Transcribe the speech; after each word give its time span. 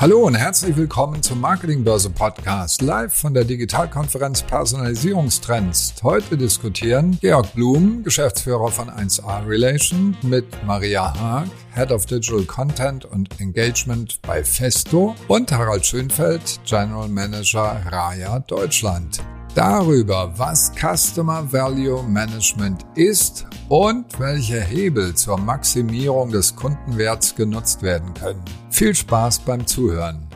Hallo 0.00 0.20
und 0.20 0.36
herzlich 0.36 0.76
willkommen 0.76 1.24
zum 1.24 1.40
Marketingbörse 1.40 2.10
Podcast, 2.10 2.82
live 2.82 3.12
von 3.12 3.34
der 3.34 3.42
Digitalkonferenz 3.42 4.42
Personalisierungstrends. 4.42 5.94
Heute 6.04 6.36
diskutieren 6.36 7.18
Georg 7.20 7.52
Blum, 7.52 8.04
Geschäftsführer 8.04 8.68
von 8.68 8.90
1A 8.90 9.44
Relation, 9.44 10.16
mit 10.22 10.46
Maria 10.64 11.12
Haag, 11.18 11.48
Head 11.74 11.90
of 11.90 12.06
Digital 12.06 12.44
Content 12.44 13.06
und 13.06 13.40
Engagement 13.40 14.22
bei 14.22 14.44
Festo 14.44 15.16
und 15.26 15.50
Harald 15.50 15.84
Schönfeld, 15.84 16.60
General 16.64 17.08
Manager 17.08 17.82
Raya 17.90 18.38
Deutschland 18.38 19.18
darüber, 19.58 20.32
was 20.36 20.72
Customer 20.76 21.52
Value 21.52 22.04
Management 22.04 22.86
ist 22.94 23.44
und 23.68 24.20
welche 24.20 24.60
Hebel 24.60 25.16
zur 25.16 25.36
Maximierung 25.36 26.30
des 26.30 26.54
Kundenwerts 26.54 27.34
genutzt 27.34 27.82
werden 27.82 28.14
können. 28.14 28.44
Viel 28.70 28.94
Spaß 28.94 29.40
beim 29.40 29.66
Zuhören. 29.66 30.28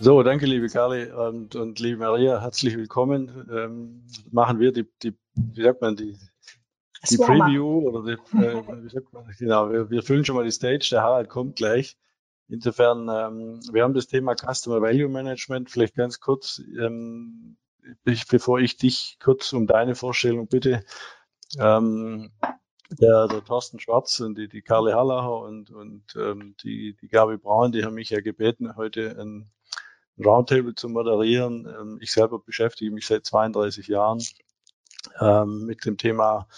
So, 0.00 0.22
danke 0.22 0.46
liebe 0.46 0.68
Carly 0.68 1.12
und, 1.12 1.56
und 1.56 1.78
liebe 1.78 1.98
Maria, 1.98 2.40
herzlich 2.40 2.74
willkommen. 2.74 3.30
Ähm, 3.52 4.06
machen 4.30 4.60
wir 4.60 4.72
die, 4.72 4.88
die, 5.02 5.12
wie 5.34 5.62
sagt 5.62 5.82
man, 5.82 5.96
die, 5.96 6.16
die 7.10 7.18
Preview 7.18 7.86
oder 7.86 8.02
die, 8.02 8.12
äh, 8.38 8.62
wie 8.82 8.88
sagt 8.88 9.12
man, 9.12 9.24
genau, 9.38 9.70
wir, 9.70 9.90
wir 9.90 10.02
füllen 10.02 10.24
schon 10.24 10.36
mal 10.36 10.44
die 10.46 10.52
Stage, 10.52 10.88
der 10.90 11.02
Harald 11.02 11.28
kommt 11.28 11.56
gleich. 11.56 11.98
Insofern, 12.48 13.10
ähm, 13.10 13.60
wir 13.72 13.82
haben 13.82 13.92
das 13.92 14.06
Thema 14.06 14.34
Customer 14.34 14.80
Value 14.80 15.10
Management. 15.10 15.70
Vielleicht 15.70 15.96
ganz 15.96 16.18
kurz, 16.18 16.62
ähm, 16.80 17.58
ich, 18.04 18.26
bevor 18.26 18.60
ich 18.60 18.76
dich 18.76 19.18
kurz 19.22 19.52
um 19.52 19.66
deine 19.66 19.94
Vorstellung 19.94 20.48
bitte, 20.48 20.84
ähm, 21.58 22.32
der, 23.00 23.28
der 23.28 23.44
Thorsten 23.44 23.80
Schwarz 23.80 24.20
und 24.20 24.36
die, 24.36 24.48
die 24.48 24.62
Karle 24.62 24.94
Hallacher 24.94 25.40
und, 25.40 25.70
und 25.70 26.04
ähm, 26.16 26.54
die, 26.62 26.96
die 27.00 27.08
Gabi 27.08 27.38
Braun, 27.38 27.72
die 27.72 27.84
haben 27.84 27.94
mich 27.94 28.10
ja 28.10 28.20
gebeten, 28.20 28.76
heute 28.76 29.16
ein 29.18 29.50
Roundtable 30.22 30.74
zu 30.74 30.88
moderieren. 30.88 31.66
Ähm, 31.66 31.98
ich 32.00 32.12
selber 32.12 32.38
beschäftige 32.38 32.90
mich 32.90 33.06
seit 33.06 33.24
32 33.24 33.86
Jahren 33.88 34.20
ähm, 35.20 35.64
mit 35.66 35.84
dem 35.84 35.96
Thema, 35.96 36.48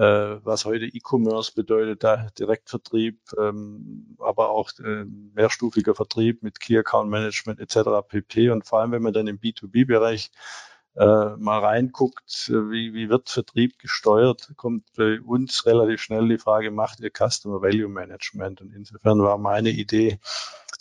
was 0.00 0.64
heute 0.64 0.84
E-Commerce 0.86 1.52
bedeutet, 1.54 2.04
da 2.04 2.28
Direktvertrieb, 2.38 3.18
ähm, 3.38 4.16
aber 4.18 4.50
auch 4.50 4.70
äh, 4.78 5.04
mehrstufiger 5.34 5.94
Vertrieb 5.94 6.42
mit 6.42 6.60
Key 6.60 6.78
Account 6.78 7.10
Management 7.10 7.58
etc. 7.58 8.06
pp. 8.06 8.50
Und 8.50 8.66
vor 8.66 8.80
allem, 8.80 8.92
wenn 8.92 9.02
man 9.02 9.12
dann 9.12 9.26
im 9.26 9.40
B2B-Bereich 9.40 10.30
äh, 10.94 11.36
mal 11.36 11.58
reinguckt, 11.60 12.48
äh, 12.48 12.70
wie, 12.70 12.94
wie 12.94 13.08
wird 13.08 13.28
Vertrieb 13.28 13.78
gesteuert, 13.78 14.52
kommt 14.56 14.84
bei 14.96 15.20
uns 15.20 15.66
relativ 15.66 16.00
schnell 16.00 16.28
die 16.28 16.38
Frage, 16.38 16.70
macht 16.70 17.00
ihr 17.00 17.10
Customer 17.10 17.62
Value 17.62 17.88
Management? 17.88 18.60
Und 18.60 18.72
insofern 18.72 19.20
war 19.20 19.38
meine 19.38 19.70
Idee, 19.70 20.18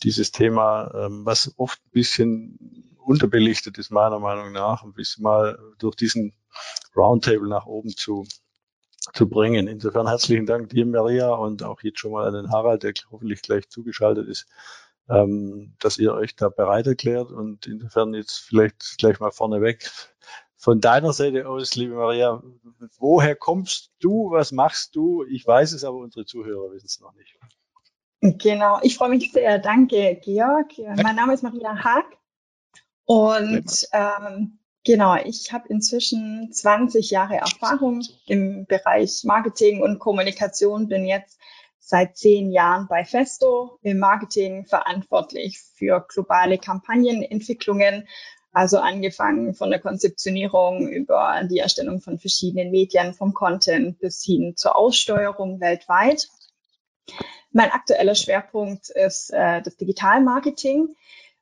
dieses 0.04 0.32
Thema, 0.32 0.92
ähm, 0.94 1.26
was 1.26 1.54
oft 1.58 1.80
ein 1.86 1.92
bisschen 1.92 2.95
unterbelichtet 2.98 3.78
ist, 3.78 3.90
meiner 3.90 4.20
Meinung 4.20 4.52
nach, 4.52 4.84
ein 4.84 4.94
bisschen 4.94 5.23
mal 5.23 5.58
durch 5.80 5.95
diesen 5.95 6.34
Roundtable 6.95 7.48
nach 7.48 7.66
oben 7.66 7.90
zu, 7.95 8.26
zu 9.13 9.30
bringen. 9.30 9.67
Insofern 9.67 10.08
herzlichen 10.08 10.45
Dank 10.45 10.69
dir, 10.69 10.86
Maria, 10.86 11.30
und 11.30 11.63
auch 11.63 11.81
jetzt 11.81 12.00
schon 12.00 12.11
mal 12.11 12.27
an 12.27 12.33
den 12.33 12.52
Harald, 12.52 12.83
der 12.83 12.94
hoffentlich 13.11 13.41
gleich 13.41 13.69
zugeschaltet 13.69 14.27
ist 14.27 14.47
ähm, 15.09 15.73
dass 15.80 15.97
ihr 15.97 16.14
euch 16.14 16.36
da 16.36 16.49
bereit 16.49 16.88
erklärt. 16.88 17.31
Und 17.31 17.67
insofern 17.67 18.14
jetzt 18.14 18.39
vielleicht 18.39 18.97
gleich 18.97 19.19
mal 19.19 19.31
vorneweg 19.31 19.89
von 20.58 20.81
deiner 20.81 21.14
Seite 21.14 21.47
aus, 21.47 21.75
liebe 21.75 21.95
Maria, 21.95 22.41
woher 22.97 23.36
kommst 23.36 23.91
du? 23.99 24.31
Was 24.31 24.52
machst 24.52 24.95
du? 24.95 25.23
Ich 25.25 25.45
weiß 25.45 25.73
es, 25.73 25.83
aber 25.83 25.97
unsere 25.97 26.25
Zuhörer 26.25 26.71
wissen 26.71 26.88
es 26.88 26.99
noch 26.99 27.14
nicht. 27.14 27.38
Genau, 28.21 28.80
ich 28.81 28.97
freue 28.97 29.09
mich 29.09 29.31
sehr. 29.31 29.59
Danke, 29.59 30.19
Georg. 30.23 30.71
Mein 30.80 31.16
Name 31.16 31.33
ist 31.36 31.44
Maria 31.44 31.83
Haag 31.83 32.05
und 33.05 33.87
ähm, 33.93 34.58
genau, 34.87 35.15
ich 35.17 35.52
habe 35.52 35.67
inzwischen 35.67 36.52
20 36.52 37.11
Jahre 37.11 37.36
Erfahrung 37.36 38.02
im 38.25 38.65
Bereich 38.65 39.23
Marketing 39.25 39.83
und 39.83 39.99
Kommunikation, 39.99 40.87
bin 40.87 41.05
jetzt 41.05 41.37
seit 41.77 42.17
zehn 42.17 42.52
Jahren 42.52 42.87
bei 42.87 43.03
Festo 43.03 43.80
im 43.83 43.99
Marketing 43.99 44.65
verantwortlich 44.65 45.59
für 45.59 46.05
globale 46.08 46.58
Kampagnenentwicklungen, 46.58 48.08
also 48.53 48.80
angefangen 48.80 49.53
von 49.53 49.70
der 49.70 49.80
Konzeptionierung 49.80 50.87
über 50.87 51.42
die 51.49 51.59
Erstellung 51.59 51.99
von 51.99 52.17
verschiedenen 52.17 52.71
Medien, 52.71 53.14
vom 53.14 53.33
Content 53.33 53.99
bis 53.99 54.23
hin 54.23 54.53
zur 54.55 54.77
Aussteuerung 54.77 55.59
weltweit. 55.59 56.30
Mein 57.52 57.71
aktueller 57.71 58.15
Schwerpunkt 58.15 58.89
ist 58.89 59.31
äh, 59.33 59.61
das 59.61 59.76
Digitalmarketing. 59.76 60.95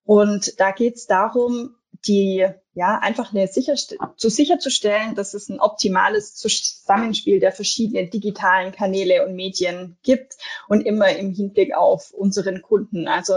Und 0.04 0.60
da 0.60 0.72
geht 0.72 0.96
es 0.96 1.08
darum, 1.08 1.76
die 2.08 2.46
ja 2.74 3.00
einfach 3.00 3.34
eine 3.34 3.48
sicher, 3.48 3.76
zu 3.76 4.30
sicherzustellen, 4.30 5.16
dass 5.16 5.34
es 5.34 5.50
ein 5.50 5.60
optimales 5.60 6.36
Zusammenspiel 6.36 7.40
der 7.40 7.52
verschiedenen 7.52 8.10
digitalen 8.10 8.72
Kanäle 8.72 9.26
und 9.26 9.36
Medien 9.36 9.98
gibt 10.04 10.36
und 10.68 10.82
immer 10.82 11.10
im 11.16 11.34
Hinblick 11.34 11.74
auf 11.76 12.12
unseren 12.12 12.62
Kunden. 12.62 13.08
Also 13.08 13.36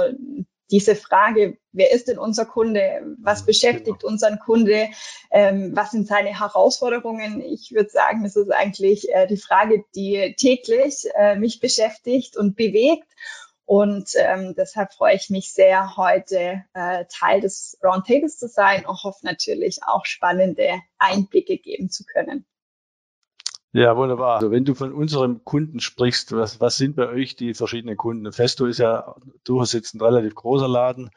diese 0.70 0.96
Frage, 0.96 1.56
wer 1.72 1.92
ist 1.92 2.08
denn 2.08 2.18
unser 2.18 2.44
Kunde? 2.44 3.16
Was 3.22 3.46
beschäftigt 3.46 4.00
genau. 4.00 4.12
unseren 4.12 4.38
Kunde? 4.38 4.88
Ähm, 5.30 5.72
was 5.74 5.92
sind 5.92 6.06
seine 6.06 6.38
Herausforderungen? 6.38 7.40
Ich 7.40 7.72
würde 7.72 7.88
sagen, 7.88 8.22
das 8.22 8.36
ist 8.36 8.50
eigentlich 8.50 9.08
äh, 9.10 9.26
die 9.26 9.38
Frage, 9.38 9.84
die 9.94 10.34
täglich 10.38 11.06
äh, 11.16 11.36
mich 11.36 11.60
beschäftigt 11.60 12.36
und 12.36 12.56
bewegt. 12.56 13.08
Und 13.68 14.12
ähm, 14.16 14.54
deshalb 14.56 14.94
freue 14.94 15.14
ich 15.14 15.28
mich 15.28 15.52
sehr, 15.52 15.98
heute 15.98 16.64
äh, 16.72 17.04
Teil 17.10 17.42
des 17.42 17.78
Roundtables 17.84 18.38
zu 18.38 18.48
sein 18.48 18.86
und 18.86 19.04
hoffe 19.04 19.26
natürlich 19.26 19.80
auch 19.86 20.06
spannende 20.06 20.80
Einblicke 20.96 21.58
geben 21.58 21.90
zu 21.90 22.04
können. 22.04 22.46
Ja, 23.72 23.94
wunderbar. 23.94 24.36
Also 24.36 24.50
wenn 24.50 24.64
du 24.64 24.74
von 24.74 24.94
unserem 24.94 25.44
Kunden 25.44 25.80
sprichst, 25.80 26.32
was, 26.32 26.62
was 26.62 26.78
sind 26.78 26.96
bei 26.96 27.10
euch 27.10 27.36
die 27.36 27.52
verschiedenen 27.52 27.98
Kunden? 27.98 28.32
Festo 28.32 28.64
ist 28.64 28.78
ja 28.78 29.14
durchaus 29.44 29.74
jetzt 29.74 29.94
ein 29.94 30.00
relativ 30.00 30.34
großer 30.34 30.66
Laden, 30.66 31.10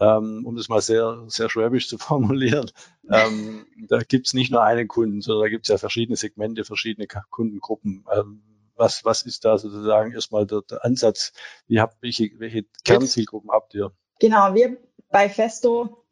ähm, 0.00 0.44
um 0.44 0.56
das 0.56 0.68
mal 0.68 0.80
sehr, 0.80 1.22
sehr 1.28 1.48
schwäbisch 1.48 1.88
zu 1.88 1.98
formulieren. 1.98 2.68
Ähm, 3.08 3.64
da 3.88 4.00
gibt's 4.00 4.34
nicht 4.34 4.50
nur 4.50 4.64
einen 4.64 4.88
Kunden, 4.88 5.20
sondern 5.20 5.44
da 5.44 5.50
gibt's 5.50 5.68
ja 5.68 5.78
verschiedene 5.78 6.16
Segmente, 6.16 6.64
verschiedene 6.64 7.06
Kundengruppen. 7.30 8.04
Ähm, 8.12 8.42
was, 8.82 9.04
was 9.04 9.22
ist 9.22 9.44
da 9.44 9.56
sozusagen 9.58 10.12
erstmal 10.12 10.44
der, 10.44 10.62
der 10.68 10.84
Ansatz? 10.84 11.32
Wie 11.68 11.80
habt, 11.80 12.02
welche, 12.02 12.30
welche 12.38 12.64
Kernzielgruppen 12.84 13.50
habt 13.52 13.74
ihr? 13.74 13.92
Genau, 14.18 14.54
wir 14.54 14.76
bei 15.08 15.28
Festo 15.28 16.04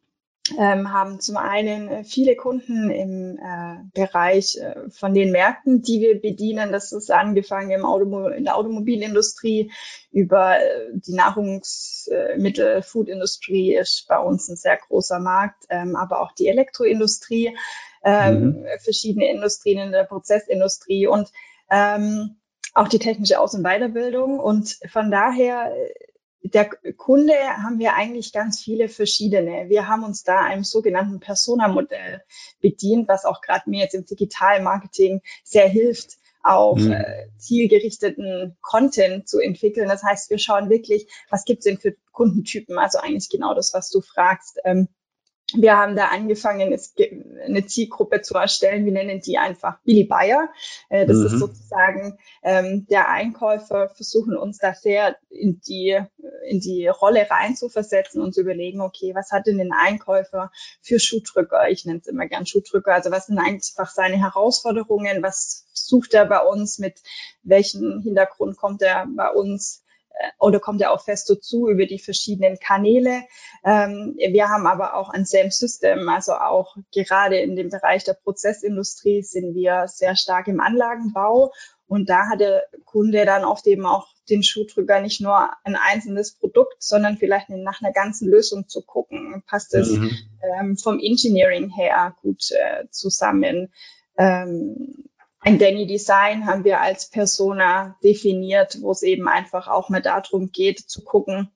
ähm, 0.57 0.91
haben 0.91 1.19
zum 1.19 1.37
einen 1.37 1.87
äh, 1.89 2.03
viele 2.03 2.35
Kunden 2.35 2.89
im 2.89 3.37
äh, 3.37 3.83
Bereich 3.93 4.57
äh, 4.57 4.89
von 4.89 5.13
den 5.13 5.31
Märkten, 5.31 5.81
die 5.81 5.99
wir 5.99 6.19
bedienen. 6.19 6.71
Das 6.71 6.93
ist 6.93 7.11
angefangen 7.11 7.71
im 7.71 7.85
Automo 7.85 8.29
in 8.29 8.45
der 8.45 8.55
Automobilindustrie 8.55 9.71
über 10.11 10.57
äh, 10.57 10.91
die 10.93 11.13
Nahrungsmittel, 11.13 12.81
Foodindustrie 12.83 13.75
ist 13.75 14.07
bei 14.07 14.17
uns 14.17 14.47
ein 14.47 14.55
sehr 14.55 14.77
großer 14.77 15.19
Markt, 15.19 15.65
ähm, 15.69 15.95
aber 15.95 16.21
auch 16.21 16.31
die 16.31 16.47
Elektroindustrie, 16.47 17.55
ähm, 18.03 18.43
mhm. 18.43 18.65
verschiedene 18.79 19.29
Industrien 19.29 19.77
in 19.77 19.91
der 19.91 20.05
Prozessindustrie 20.05 21.05
und 21.05 21.29
ähm, 21.69 22.40
auch 22.73 22.87
die 22.87 22.99
technische 22.99 23.39
Aus- 23.39 23.53
und 23.53 23.63
Weiterbildung. 23.63 24.39
Und 24.39 24.77
von 24.91 25.11
daher, 25.11 25.73
der 26.43 26.69
Kunde 26.97 27.33
haben 27.33 27.79
wir 27.79 27.93
eigentlich 27.93 28.33
ganz 28.33 28.59
viele 28.59 28.89
verschiedene. 28.89 29.69
Wir 29.69 29.87
haben 29.87 30.03
uns 30.03 30.23
da 30.23 30.39
einem 30.39 30.63
sogenannten 30.63 31.19
Persona-Modell 31.19 32.23
bedient, 32.61 33.07
was 33.07 33.25
auch 33.25 33.41
gerade 33.41 33.69
mir 33.69 33.81
jetzt 33.81 33.95
im 33.95 34.05
digitalen 34.05 34.63
Marketing 34.63 35.21
sehr 35.43 35.67
hilft, 35.67 36.17
auch 36.43 36.77
mhm. 36.77 36.91
äh, 36.91 37.27
zielgerichteten 37.37 38.57
Content 38.61 39.27
zu 39.27 39.39
entwickeln. 39.39 39.87
Das 39.87 40.03
heißt, 40.03 40.29
wir 40.29 40.39
schauen 40.39 40.69
wirklich, 40.69 41.07
was 41.29 41.45
gibt's 41.45 41.65
denn 41.65 41.77
für 41.77 41.95
Kundentypen? 42.11 42.79
Also 42.79 42.97
eigentlich 42.97 43.29
genau 43.29 43.53
das, 43.53 43.73
was 43.73 43.91
du 43.91 44.01
fragst. 44.01 44.59
Ähm, 44.63 44.87
wir 45.55 45.77
haben 45.77 45.95
da 45.95 46.05
angefangen, 46.07 46.77
eine 47.45 47.65
Zielgruppe 47.65 48.21
zu 48.21 48.35
erstellen. 48.35 48.85
Wir 48.85 48.91
nennen 48.91 49.21
die 49.21 49.37
einfach 49.37 49.79
Billy 49.83 50.03
Buyer. 50.03 50.49
Äh, 50.89 51.05
das 51.05 51.17
mhm. 51.17 51.25
ist 51.25 51.39
sozusagen 51.39 52.17
ähm, 52.43 52.85
der 52.89 53.09
Einkäufer, 53.09 53.89
versuchen 53.89 54.35
uns 54.37 54.57
da 54.57 54.73
sehr 54.73 55.15
in 55.29 55.61
die, 55.67 55.99
in 56.47 56.59
die 56.59 56.87
Rolle 56.87 57.29
rein 57.29 57.55
zu 57.55 57.69
versetzen 57.69 58.21
und 58.21 58.33
zu 58.33 58.41
überlegen, 58.41 58.81
okay, 58.81 59.13
was 59.15 59.31
hat 59.31 59.47
denn 59.47 59.59
ein 59.59 59.73
Einkäufer 59.73 60.51
für 60.81 60.99
Schuhdrücker? 60.99 61.69
Ich 61.69 61.85
nenne 61.85 61.99
es 61.99 62.07
immer 62.07 62.27
gern 62.27 62.45
Schuhdrücker. 62.45 62.93
Also 62.93 63.11
was 63.11 63.27
sind 63.27 63.39
einfach 63.39 63.89
seine 63.89 64.19
Herausforderungen? 64.19 65.23
Was 65.23 65.67
sucht 65.73 66.13
er 66.13 66.25
bei 66.25 66.39
uns? 66.39 66.79
Mit 66.79 67.01
welchem 67.43 68.01
Hintergrund 68.01 68.57
kommt 68.57 68.81
er 68.81 69.07
bei 69.15 69.29
uns? 69.29 69.83
Oder 70.39 70.59
kommt 70.59 70.81
er 70.81 70.91
auch 70.91 71.03
Festo 71.03 71.35
zu 71.35 71.69
über 71.69 71.85
die 71.85 71.99
verschiedenen 71.99 72.59
Kanäle. 72.59 73.23
Ähm, 73.63 74.15
wir 74.17 74.49
haben 74.49 74.67
aber 74.67 74.95
auch 74.95 75.09
ein 75.09 75.25
SAM 75.25 75.51
System, 75.51 76.09
also 76.09 76.33
auch 76.33 76.75
gerade 76.93 77.37
in 77.37 77.55
dem 77.55 77.69
Bereich 77.69 78.03
der 78.03 78.13
Prozessindustrie 78.13 79.23
sind 79.23 79.55
wir 79.55 79.87
sehr 79.87 80.15
stark 80.15 80.47
im 80.47 80.59
Anlagenbau 80.59 81.51
Und 81.87 82.09
da 82.09 82.29
hat 82.29 82.39
der 82.39 82.63
Kunde 82.85 83.25
dann 83.25 83.43
oft 83.43 83.67
eben 83.67 83.85
auch 83.85 84.07
den 84.29 84.43
Schuhdrücker 84.43 85.01
nicht 85.01 85.19
nur 85.19 85.49
ein 85.65 85.75
einzelnes 85.75 86.31
Produkt, 86.33 86.81
sondern 86.81 87.17
vielleicht 87.17 87.49
nach 87.49 87.81
einer 87.81 87.91
ganzen 87.91 88.29
Lösung 88.29 88.67
zu 88.69 88.81
gucken. 88.81 89.43
Passt 89.45 89.73
es 89.73 89.91
mhm. 89.91 90.11
ähm, 90.41 90.77
vom 90.77 90.99
Engineering 90.99 91.69
her 91.69 92.15
gut 92.21 92.51
äh, 92.51 92.85
zusammen? 92.91 93.73
Ähm, 94.17 95.03
ein 95.41 95.57
Danny 95.57 95.87
Design 95.87 96.45
haben 96.45 96.63
wir 96.63 96.81
als 96.81 97.09
Persona 97.09 97.97
definiert, 98.03 98.77
wo 98.81 98.91
es 98.91 99.01
eben 99.01 99.27
einfach 99.27 99.67
auch 99.67 99.89
mal 99.89 100.01
darum 100.01 100.51
geht 100.51 100.79
zu 100.79 101.03
gucken, 101.03 101.51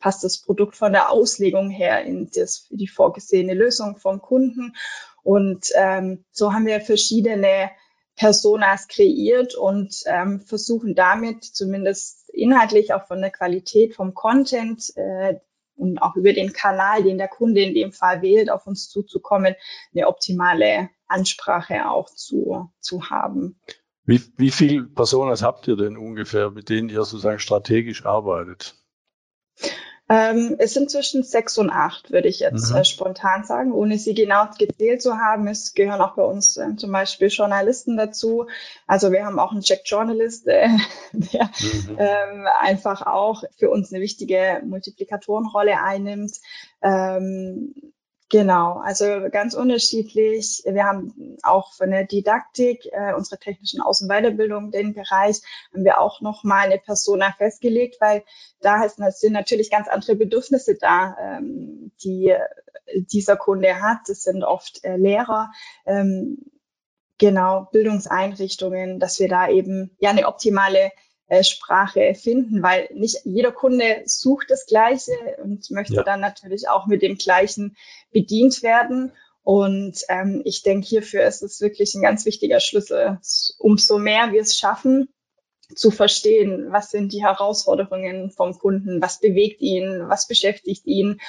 passt 0.00 0.24
das 0.24 0.38
Produkt 0.38 0.76
von 0.76 0.92
der 0.92 1.10
Auslegung 1.10 1.70
her 1.70 2.02
in 2.04 2.28
das, 2.34 2.66
die 2.70 2.88
vorgesehene 2.88 3.54
Lösung 3.54 3.96
vom 3.96 4.20
Kunden. 4.20 4.74
Und 5.22 5.68
ähm, 5.76 6.24
so 6.32 6.52
haben 6.52 6.66
wir 6.66 6.80
verschiedene 6.80 7.70
Personas 8.16 8.88
kreiert 8.88 9.54
und 9.54 10.02
ähm, 10.06 10.40
versuchen 10.40 10.94
damit 10.94 11.44
zumindest 11.44 12.28
inhaltlich 12.30 12.92
auch 12.92 13.06
von 13.06 13.20
der 13.20 13.30
Qualität 13.30 13.94
vom 13.94 14.14
Content 14.14 14.92
äh, 14.96 15.38
und 15.76 15.98
auch 15.98 16.16
über 16.16 16.32
den 16.32 16.52
Kanal, 16.52 17.02
den 17.02 17.18
der 17.18 17.28
Kunde 17.28 17.62
in 17.62 17.74
dem 17.74 17.92
Fall 17.92 18.22
wählt, 18.22 18.50
auf 18.50 18.66
uns 18.66 18.88
zuzukommen, 18.88 19.54
eine 19.92 20.06
optimale 20.08 20.90
Ansprache 21.06 21.88
auch 21.88 22.10
zu, 22.10 22.70
zu 22.80 23.10
haben. 23.10 23.60
Wie, 24.04 24.20
wie 24.36 24.50
viele 24.50 24.84
Personas 24.84 25.42
habt 25.42 25.66
ihr 25.66 25.76
denn 25.76 25.96
ungefähr, 25.96 26.50
mit 26.50 26.68
denen 26.68 26.88
ihr 26.88 27.04
sozusagen 27.04 27.38
strategisch 27.38 28.04
arbeitet? 28.04 28.76
Ähm, 30.06 30.56
es 30.58 30.74
sind 30.74 30.90
zwischen 30.90 31.22
sechs 31.22 31.56
und 31.56 31.70
acht, 31.70 32.12
würde 32.12 32.28
ich 32.28 32.40
jetzt 32.40 32.70
mhm. 32.70 32.76
äh, 32.76 32.84
spontan 32.84 33.44
sagen, 33.44 33.72
ohne 33.72 33.96
sie 33.96 34.12
genau 34.12 34.44
gezählt 34.58 35.00
zu 35.00 35.16
haben. 35.16 35.48
Es 35.48 35.72
gehören 35.72 36.02
auch 36.02 36.14
bei 36.14 36.22
uns 36.22 36.58
äh, 36.58 36.76
zum 36.76 36.92
Beispiel 36.92 37.28
Journalisten 37.28 37.96
dazu. 37.96 38.46
Also 38.86 39.12
wir 39.12 39.24
haben 39.24 39.38
auch 39.38 39.52
einen 39.52 39.62
Check 39.62 39.80
Journalist, 39.86 40.46
äh, 40.48 40.68
der 41.12 41.44
mhm. 41.44 41.96
ähm, 41.98 42.46
einfach 42.60 43.06
auch 43.06 43.44
für 43.56 43.70
uns 43.70 43.92
eine 43.92 44.02
wichtige 44.02 44.60
Multiplikatorenrolle 44.66 45.82
einnimmt. 45.82 46.36
Ähm, 46.82 47.74
Genau, 48.30 48.78
also 48.78 49.04
ganz 49.30 49.54
unterschiedlich. 49.54 50.62
Wir 50.64 50.84
haben 50.84 51.36
auch 51.42 51.72
von 51.74 51.90
der 51.90 52.04
Didaktik, 52.04 52.86
äh, 52.90 53.12
unserer 53.14 53.38
technischen 53.38 53.80
Aus- 53.80 54.00
und 54.00 54.08
Weiterbildung, 54.08 54.70
den 54.70 54.94
Bereich, 54.94 55.40
haben 55.72 55.84
wir 55.84 56.00
auch 56.00 56.20
nochmal 56.20 56.66
eine 56.66 56.78
Persona 56.78 57.32
festgelegt, 57.36 57.96
weil 58.00 58.24
da 58.60 58.88
sind 58.88 59.32
natürlich 59.32 59.70
ganz 59.70 59.88
andere 59.88 60.16
Bedürfnisse 60.16 60.76
da, 60.80 61.16
ähm, 61.20 61.92
die 62.02 62.34
dieser 62.96 63.36
Kunde 63.36 63.80
hat. 63.80 64.00
Das 64.08 64.22
sind 64.22 64.42
oft 64.42 64.84
äh, 64.84 64.96
Lehrer, 64.96 65.52
ähm, 65.86 66.38
genau, 67.18 67.68
Bildungseinrichtungen, 67.72 69.00
dass 69.00 69.18
wir 69.18 69.28
da 69.28 69.48
eben 69.48 69.96
ja 69.98 70.10
eine 70.10 70.26
optimale 70.26 70.78
äh, 70.86 70.90
Sprache 71.42 72.14
finden, 72.14 72.62
weil 72.62 72.88
nicht 72.94 73.18
jeder 73.24 73.52
Kunde 73.52 74.02
sucht 74.04 74.50
das 74.50 74.66
Gleiche 74.66 75.12
und 75.42 75.70
möchte 75.70 75.94
ja. 75.94 76.02
dann 76.02 76.20
natürlich 76.20 76.68
auch 76.68 76.86
mit 76.86 77.02
dem 77.02 77.16
Gleichen 77.16 77.76
bedient 78.12 78.62
werden. 78.62 79.12
Und 79.42 80.00
ähm, 80.08 80.42
ich 80.44 80.62
denke, 80.62 80.86
hierfür 80.86 81.24
ist 81.24 81.42
es 81.42 81.60
wirklich 81.60 81.94
ein 81.94 82.02
ganz 82.02 82.24
wichtiger 82.24 82.60
Schlüssel. 82.60 83.18
Umso 83.58 83.98
mehr 83.98 84.32
wir 84.32 84.40
es 84.40 84.56
schaffen, 84.56 85.08
zu 85.74 85.90
verstehen, 85.90 86.66
was 86.70 86.90
sind 86.90 87.12
die 87.12 87.22
Herausforderungen 87.22 88.30
vom 88.30 88.56
Kunden, 88.58 89.00
was 89.02 89.20
bewegt 89.20 89.60
ihn, 89.60 90.08
was 90.08 90.28
beschäftigt 90.28 90.86
ihn, 90.86 91.20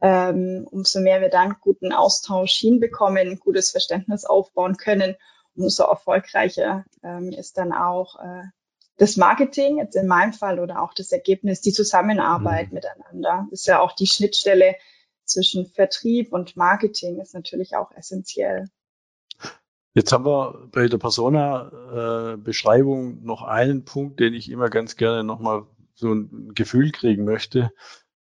ähm, 0.00 0.66
umso 0.70 1.00
mehr 1.00 1.20
wir 1.20 1.28
dann 1.28 1.56
guten 1.60 1.92
Austausch 1.92 2.54
hinbekommen, 2.54 3.38
gutes 3.38 3.70
Verständnis 3.70 4.24
aufbauen 4.24 4.76
können, 4.76 5.16
umso 5.54 5.84
erfolgreicher 5.84 6.84
ähm, 7.02 7.30
ist 7.30 7.58
dann 7.58 7.72
auch 7.72 8.16
äh, 8.18 8.44
das 9.02 9.16
Marketing, 9.16 9.78
jetzt 9.78 9.96
in 9.96 10.06
meinem 10.06 10.32
Fall, 10.32 10.60
oder 10.60 10.80
auch 10.80 10.94
das 10.94 11.10
Ergebnis, 11.10 11.60
die 11.60 11.72
Zusammenarbeit 11.72 12.68
mhm. 12.68 12.74
miteinander. 12.74 13.48
Das 13.50 13.62
ist 13.62 13.66
ja 13.66 13.80
auch 13.80 13.96
die 13.96 14.06
Schnittstelle 14.06 14.76
zwischen 15.24 15.66
Vertrieb 15.66 16.32
und 16.32 16.56
Marketing 16.56 17.18
ist 17.18 17.34
natürlich 17.34 17.74
auch 17.74 17.90
essentiell. 17.96 18.66
Jetzt 19.94 20.12
haben 20.12 20.24
wir 20.24 20.68
bei 20.70 20.86
der 20.86 20.98
Persona-Beschreibung 20.98 23.18
äh, 23.18 23.26
noch 23.26 23.42
einen 23.42 23.84
Punkt, 23.84 24.20
den 24.20 24.34
ich 24.34 24.48
immer 24.48 24.70
ganz 24.70 24.94
gerne 24.94 25.24
nochmal 25.24 25.66
so 25.94 26.12
ein 26.12 26.52
Gefühl 26.54 26.92
kriegen 26.92 27.24
möchte. 27.24 27.72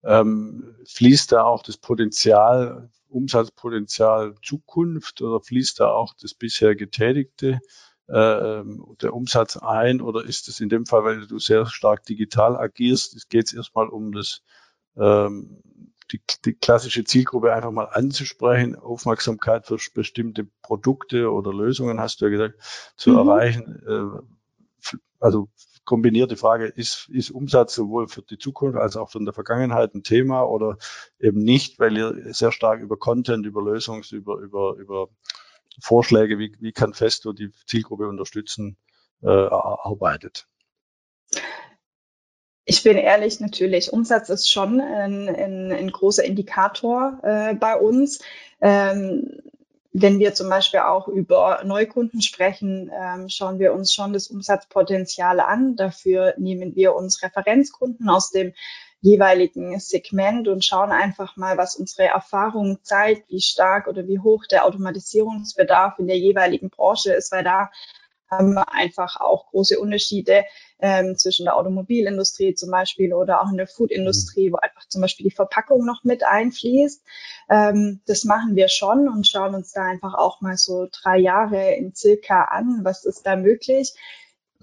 Ähm, 0.03 0.75
fließt 0.87 1.31
da 1.31 1.45
auch 1.45 1.63
das 1.63 1.77
Potenzial, 1.77 2.89
Umsatzpotenzial 3.07 4.35
Zukunft 4.43 5.21
oder 5.21 5.39
fließt 5.39 5.79
da 5.79 5.87
auch 5.87 6.13
das 6.21 6.33
bisher 6.33 6.75
Getätigte? 6.75 7.61
Äh, 8.07 8.63
der 9.01 9.13
Umsatz 9.13 9.57
ein 9.57 10.01
oder 10.01 10.23
ist 10.23 10.47
es 10.47 10.59
in 10.59 10.69
dem 10.69 10.85
Fall, 10.85 11.03
weil 11.03 11.27
du 11.27 11.39
sehr 11.39 11.65
stark 11.65 12.05
digital 12.05 12.55
agierst, 12.55 13.29
geht 13.29 13.47
es 13.47 13.53
erstmal 13.53 13.87
um 13.89 14.11
das 14.11 14.41
ähm, 14.97 15.61
die, 16.11 16.21
die 16.45 16.53
klassische 16.53 17.03
Zielgruppe 17.03 17.53
einfach 17.53 17.71
mal 17.71 17.85
anzusprechen, 17.85 18.75
Aufmerksamkeit 18.75 19.65
für 19.65 19.77
bestimmte 19.93 20.47
Produkte 20.61 21.31
oder 21.31 21.51
Lösungen, 21.51 21.99
hast 21.99 22.21
du 22.21 22.25
ja 22.25 22.31
gesagt, 22.31 22.59
zu 22.95 23.11
mhm. 23.11 23.17
erreichen. 23.17 23.83
Äh, 23.87 24.97
also 25.19 25.49
kombinierte 25.83 26.35
Frage, 26.35 26.65
ist, 26.65 27.09
ist 27.09 27.31
Umsatz 27.31 27.75
sowohl 27.75 28.07
für 28.07 28.23
die 28.23 28.37
Zukunft 28.37 28.77
als 28.77 28.97
auch 28.97 29.09
für 29.11 29.19
die 29.19 29.31
Vergangenheit 29.31 29.93
ein 29.93 30.03
Thema 30.03 30.43
oder 30.43 30.77
eben 31.19 31.39
nicht, 31.39 31.79
weil 31.79 31.95
ihr 31.97 32.33
sehr 32.33 32.51
stark 32.51 32.81
über 32.81 32.97
Content, 32.97 33.45
über 33.45 33.61
Lösungs, 33.61 34.11
über, 34.11 34.37
über, 34.37 34.75
über 34.77 35.09
Vorschläge, 35.81 36.39
wie, 36.39 36.55
wie 36.59 36.71
kann 36.71 36.93
Festo 36.93 37.33
die 37.33 37.51
Zielgruppe 37.65 38.07
unterstützen, 38.07 38.77
äh, 39.21 39.27
arbeitet? 39.27 40.47
Ich 42.65 42.81
bin 42.81 42.97
ehrlich, 42.97 43.39
natürlich, 43.39 43.93
Umsatz 43.93 44.29
ist 44.29 44.49
schon 44.49 44.81
ein, 44.81 45.29
ein, 45.29 45.71
ein 45.71 45.91
großer 45.91 46.23
Indikator 46.23 47.19
äh, 47.21 47.53
bei 47.53 47.75
uns. 47.75 48.19
Ähm, 48.59 49.39
wenn 49.97 50.19
wir 50.19 50.33
zum 50.33 50.49
Beispiel 50.49 50.81
auch 50.81 51.07
über 51.07 51.61
Neukunden 51.63 52.21
sprechen, 52.21 52.91
ähm, 52.93 53.29
schauen 53.29 53.59
wir 53.59 53.73
uns 53.73 53.93
schon 53.93 54.11
das 54.11 54.27
Umsatzpotenzial 54.27 55.39
an. 55.39 55.77
Dafür 55.77 56.33
nehmen 56.37 56.75
wir 56.75 56.95
uns 56.95 57.23
Referenzkunden 57.23 58.09
aus 58.09 58.31
dem 58.31 58.53
jeweiligen 59.05 59.79
Segment 59.79 60.47
und 60.47 60.65
schauen 60.65 60.91
einfach 60.91 61.37
mal, 61.37 61.57
was 61.57 61.75
unsere 61.75 62.07
Erfahrung 62.07 62.79
zeigt, 62.81 63.29
wie 63.29 63.39
stark 63.39 63.87
oder 63.87 64.07
wie 64.07 64.19
hoch 64.19 64.45
der 64.49 64.65
Automatisierungsbedarf 64.65 65.99
in 65.99 66.07
der 66.07 66.17
jeweiligen 66.17 66.71
Branche 66.71 67.13
ist, 67.13 67.31
weil 67.31 67.43
da 67.43 67.69
haben 68.31 68.53
wir 68.55 68.73
einfach 68.73 69.21
auch 69.21 69.51
große 69.51 69.79
Unterschiede 69.79 70.45
ähm, 70.79 71.15
zwischen 71.15 71.45
der 71.45 71.55
Automobilindustrie 71.55 72.55
zum 72.55 72.71
Beispiel 72.71 73.13
oder 73.13 73.43
auch 73.43 73.51
in 73.51 73.57
der 73.57 73.67
Foodindustrie, 73.67 74.51
wo 74.51 74.57
einfach 74.57 74.87
zum 74.89 75.01
Beispiel 75.01 75.25
die 75.25 75.35
Verpackung 75.35 75.85
noch 75.85 76.03
mit 76.03 76.23
einfließt. 76.23 77.03
Ähm, 77.51 78.01
das 78.07 78.23
machen 78.23 78.55
wir 78.55 78.69
schon 78.69 79.07
und 79.07 79.27
schauen 79.27 79.53
uns 79.53 79.71
da 79.71 79.83
einfach 79.83 80.15
auch 80.15 80.41
mal 80.41 80.57
so 80.57 80.87
drei 80.91 81.19
Jahre 81.19 81.75
in 81.75 81.93
circa 81.93 82.45
an, 82.45 82.79
was 82.81 83.05
ist 83.05 83.27
da 83.27 83.35
möglich. 83.35 83.93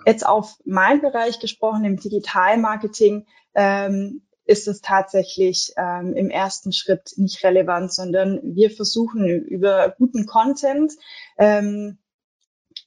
Jetzt 0.05 0.27
auf 0.27 0.57
meinen 0.65 1.01
Bereich 1.01 1.39
gesprochen, 1.39 1.85
im 1.85 2.01
Digitalmarketing, 2.01 3.25
ähm, 3.55 4.23
ist 4.45 4.69
es 4.69 4.81
tatsächlich 4.81 5.73
ähm, 5.77 6.15
im 6.15 6.31
ersten 6.31 6.73
Schritt 6.73 7.13
nicht 7.17 7.45
relevant, 7.45 7.93
sondern 7.93 8.41
wir 8.43 8.71
versuchen 8.71 9.27
über 9.29 9.95
guten 9.97 10.27
Content 10.27 10.93
ähm, 11.39 11.99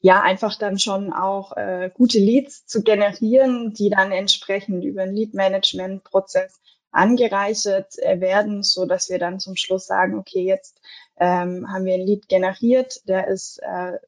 ja 0.02 0.22
einfach 0.22 0.58
dann 0.58 0.78
schon 0.78 1.14
auch 1.14 1.56
äh, 1.56 1.90
gute 1.94 2.20
Leads 2.20 2.66
zu 2.66 2.84
generieren, 2.84 3.74
die 3.74 3.90
dann 3.90 4.12
entsprechend 4.12 4.84
über 4.84 5.04
einen 5.04 5.16
Lead-Management-Prozess 5.16 6.60
angereichert 6.92 7.98
äh, 8.00 8.20
werden, 8.20 8.64
so 8.64 8.86
dass 8.86 9.10
wir 9.10 9.20
dann 9.20 9.40
zum 9.40 9.56
Schluss 9.56 9.86
sagen, 9.86 10.18
okay, 10.18 10.44
jetzt 10.44 10.80
ähm, 11.18 11.72
haben 11.72 11.86
wir 11.86 11.96
ein 11.96 12.06
Lead 12.06 12.28
generiert, 12.28 13.08
der 13.08 13.28
ist 13.28 13.60
äh, 13.64 14.00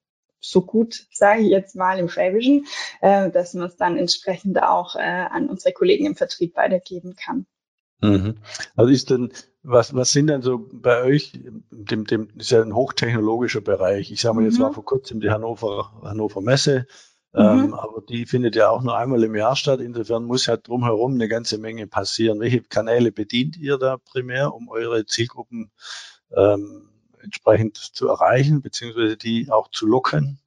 so 0.50 0.62
gut, 0.62 1.08
sage 1.12 1.42
ich 1.42 1.50
jetzt 1.50 1.76
mal 1.76 2.00
im 2.00 2.10
Schwäbischen, 2.10 2.66
äh, 3.02 3.30
dass 3.30 3.54
man 3.54 3.68
es 3.68 3.76
dann 3.76 3.98
entsprechend 3.98 4.62
auch 4.62 4.96
äh, 4.96 5.00
an 5.00 5.50
unsere 5.50 5.74
Kollegen 5.74 6.06
im 6.06 6.16
Vertrieb 6.16 6.56
weitergeben 6.56 7.16
kann. 7.16 7.46
Mhm. 8.02 8.36
Also 8.76 8.92
ist 8.92 9.10
denn, 9.10 9.34
was, 9.64 9.94
was 9.96 10.12
sind 10.12 10.28
denn 10.28 10.42
so 10.42 10.68
bei 10.72 11.04
euch, 11.04 11.34
dem, 11.72 12.06
dem 12.06 12.30
ist 12.36 12.52
ja 12.52 12.62
ein 12.62 12.76
hochtechnologischer 12.76 13.62
Bereich. 13.62 14.12
Ich 14.12 14.22
sage 14.22 14.36
mal, 14.36 14.46
jetzt 14.46 14.60
mhm. 14.60 14.64
war 14.64 14.74
vor 14.74 14.86
kurzem 14.86 15.20
die 15.20 15.32
Hannover, 15.32 16.00
Hannover 16.04 16.42
Messe, 16.42 16.86
mhm. 17.34 17.42
ähm, 17.42 17.74
aber 17.74 18.02
die 18.08 18.26
findet 18.26 18.56
ja 18.56 18.70
auch 18.70 18.84
nur 18.84 18.96
einmal 18.96 19.24
im 19.24 19.36
Jahr 19.36 19.56
statt. 19.56 19.82
Insofern 19.82 20.26
muss 20.26 20.46
ja 20.46 20.58
drumherum 20.58 21.16
eine 21.16 21.28
ganze 21.28 21.58
Menge 21.58 21.88
passieren. 21.88 22.40
Welche 22.40 22.62
Kanäle 22.62 23.12
bedient 23.12 23.58
ihr 23.58 23.78
da 23.78 23.98
primär, 23.98 24.54
um 24.54 24.70
eure 24.70 25.06
Zielgruppen 25.06 25.72
ähm, 26.36 26.90
entsprechend 27.28 27.78
zu 27.78 28.08
erreichen, 28.08 28.62
beziehungsweise 28.62 29.18
die 29.18 29.52
auch 29.52 29.70
zu 29.70 29.86
locken? 29.86 30.40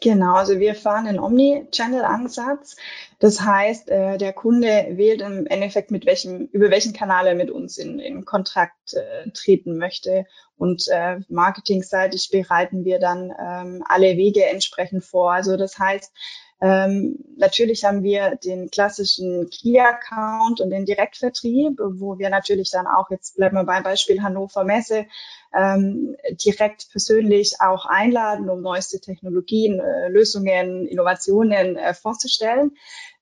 Genau, 0.00 0.34
also 0.34 0.58
wir 0.58 0.74
fahren 0.74 1.06
einen 1.06 1.20
Omni-Channel-Ansatz. 1.20 2.76
Das 3.20 3.40
heißt, 3.40 3.88
äh, 3.90 4.18
der 4.18 4.32
Kunde 4.32 4.86
wählt 4.90 5.20
im 5.20 5.46
Endeffekt, 5.46 5.92
mit 5.92 6.04
welchem, 6.04 6.48
über 6.52 6.70
welchen 6.70 6.92
Kanal 6.92 7.28
er 7.28 7.36
mit 7.36 7.50
uns 7.50 7.78
in, 7.78 8.00
in 8.00 8.24
Kontakt 8.24 8.94
äh, 8.94 9.30
treten 9.30 9.78
möchte. 9.78 10.26
Und 10.56 10.88
äh, 10.88 11.20
marketingseitig 11.28 12.30
bereiten 12.30 12.84
wir 12.84 12.98
dann 12.98 13.32
ähm, 13.38 13.84
alle 13.88 14.16
Wege 14.16 14.44
entsprechend 14.44 15.04
vor. 15.04 15.32
Also 15.32 15.56
das 15.56 15.78
heißt, 15.78 16.12
Ähm, 16.60 17.18
natürlich 17.36 17.84
haben 17.84 18.02
wir 18.02 18.36
den 18.36 18.70
klassischen 18.70 19.50
Key-Account 19.50 20.60
und 20.60 20.70
den 20.70 20.84
Direktvertrieb, 20.84 21.78
wo 21.78 22.18
wir 22.18 22.30
natürlich 22.30 22.70
dann 22.70 22.86
auch, 22.86 23.10
jetzt 23.10 23.36
bleiben 23.36 23.56
wir 23.56 23.64
beim 23.64 23.82
Beispiel 23.82 24.22
Hannover 24.22 24.64
Messe, 24.64 25.06
ähm, 25.52 26.16
direkt 26.44 26.90
persönlich 26.90 27.56
auch 27.60 27.86
einladen, 27.86 28.48
um 28.48 28.62
neueste 28.62 29.00
Technologien, 29.00 29.80
äh, 29.80 30.08
Lösungen, 30.08 30.86
Innovationen 30.86 31.76
äh, 31.76 31.92
vorzustellen. 31.92 32.72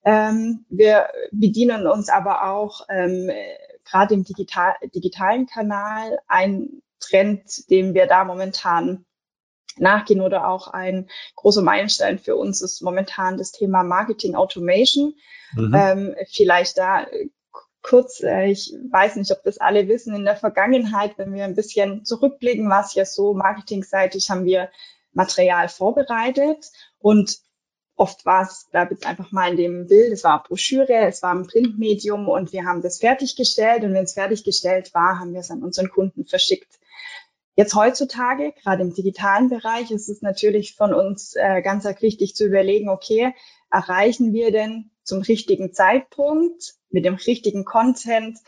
Ähm, 0.05 0.65
wir 0.69 1.09
bedienen 1.31 1.87
uns 1.87 2.09
aber 2.11 2.51
auch 2.51 2.83
ähm, 2.89 3.31
gerade 3.85 4.15
im 4.15 4.25
digital, 4.25 4.75
digitalen 4.95 5.47
Kanal 5.47 6.19
ein 6.29 6.83
Trend, 7.01 7.69
den 7.71 7.95
wir 7.95 8.07
da 8.07 8.25
momentan 8.25 9.05
nachgehen 9.79 10.21
oder 10.21 10.49
auch 10.49 10.69
ein 10.69 11.09
großer 11.37 11.63
Meilenstein 11.63 12.19
für 12.19 12.37
uns 12.37 12.63
ist 12.63 12.83
momentan 12.83 13.39
das 13.39 13.53
Thema 13.53 13.83
Marketing 13.83 14.35
Automation. 14.35 15.15
Mhm. 15.55 15.75
Ähm, 15.75 16.15
vielleicht 16.31 16.79
da 16.79 17.05
äh, 17.05 17.29
kurz, 17.83 18.23
äh, 18.23 18.47
ich 18.51 18.75
weiß 18.91 19.17
nicht, 19.17 19.33
ob 19.33 19.43
das 19.43 19.59
alle 19.59 19.89
wissen, 19.89 20.15
in 20.15 20.25
der 20.25 20.37
Vergangenheit, 20.37 21.19
wenn 21.19 21.35
wir 21.35 21.45
ein 21.45 21.57
bisschen 21.57 22.05
zurückblicken, 22.05 22.69
war 22.69 22.85
es 22.85 22.95
ja 22.95 23.05
so, 23.05 23.35
marketingseitig 23.35 24.31
haben 24.31 24.45
wir 24.45 24.71
Material 25.13 25.69
vorbereitet 25.69 26.71
und 26.99 27.39
oft 27.97 28.25
war 28.25 28.43
es, 28.43 28.67
bleibe 28.71 28.95
jetzt 28.95 29.07
einfach 29.07 29.31
mal 29.33 29.51
in 29.51 29.57
dem 29.57 29.87
Bild, 29.87 30.13
es 30.13 30.25
war 30.25 30.43
Broschüre, 30.43 30.95
es 31.07 31.23
war 31.23 31.35
ein 31.35 31.47
Printmedium 31.47 32.29
und 32.29 32.53
wir 32.53 32.65
haben 32.65 32.83
das 32.83 32.99
fertiggestellt 32.99 33.85
und 33.85 33.93
wenn 33.95 34.05
es 34.05 34.15
fertiggestellt 34.15 34.95
war, 34.95 35.19
haben 35.19 35.33
wir 35.35 35.41
es 35.41 35.51
an 35.51 35.63
unseren 35.63 35.91
Kunden 35.91 36.25
verschickt. 36.25 36.79
Jetzt 37.55 37.75
heutzutage, 37.75 38.53
gerade 38.63 38.83
im 38.83 38.95
digitalen 38.95 39.51
Bereich, 39.51 39.91
ist 39.91 40.09
es 40.09 40.23
natürlich 40.23 40.75
von 40.75 40.95
uns 40.95 41.35
äh, 41.37 41.61
ganz 41.61 41.85
wichtig 41.85 42.35
zu 42.35 42.47
überlegen, 42.47 42.89
okay, 42.89 43.35
erreichen 43.71 44.33
wir 44.33 44.53
denn 44.53 44.91
zum 45.03 45.21
richtigen 45.23 45.75
Zeitpunkt 45.75 46.75
mit 46.91 47.05
dem 47.05 47.15
richtigen 47.15 47.65
Content 47.65 48.39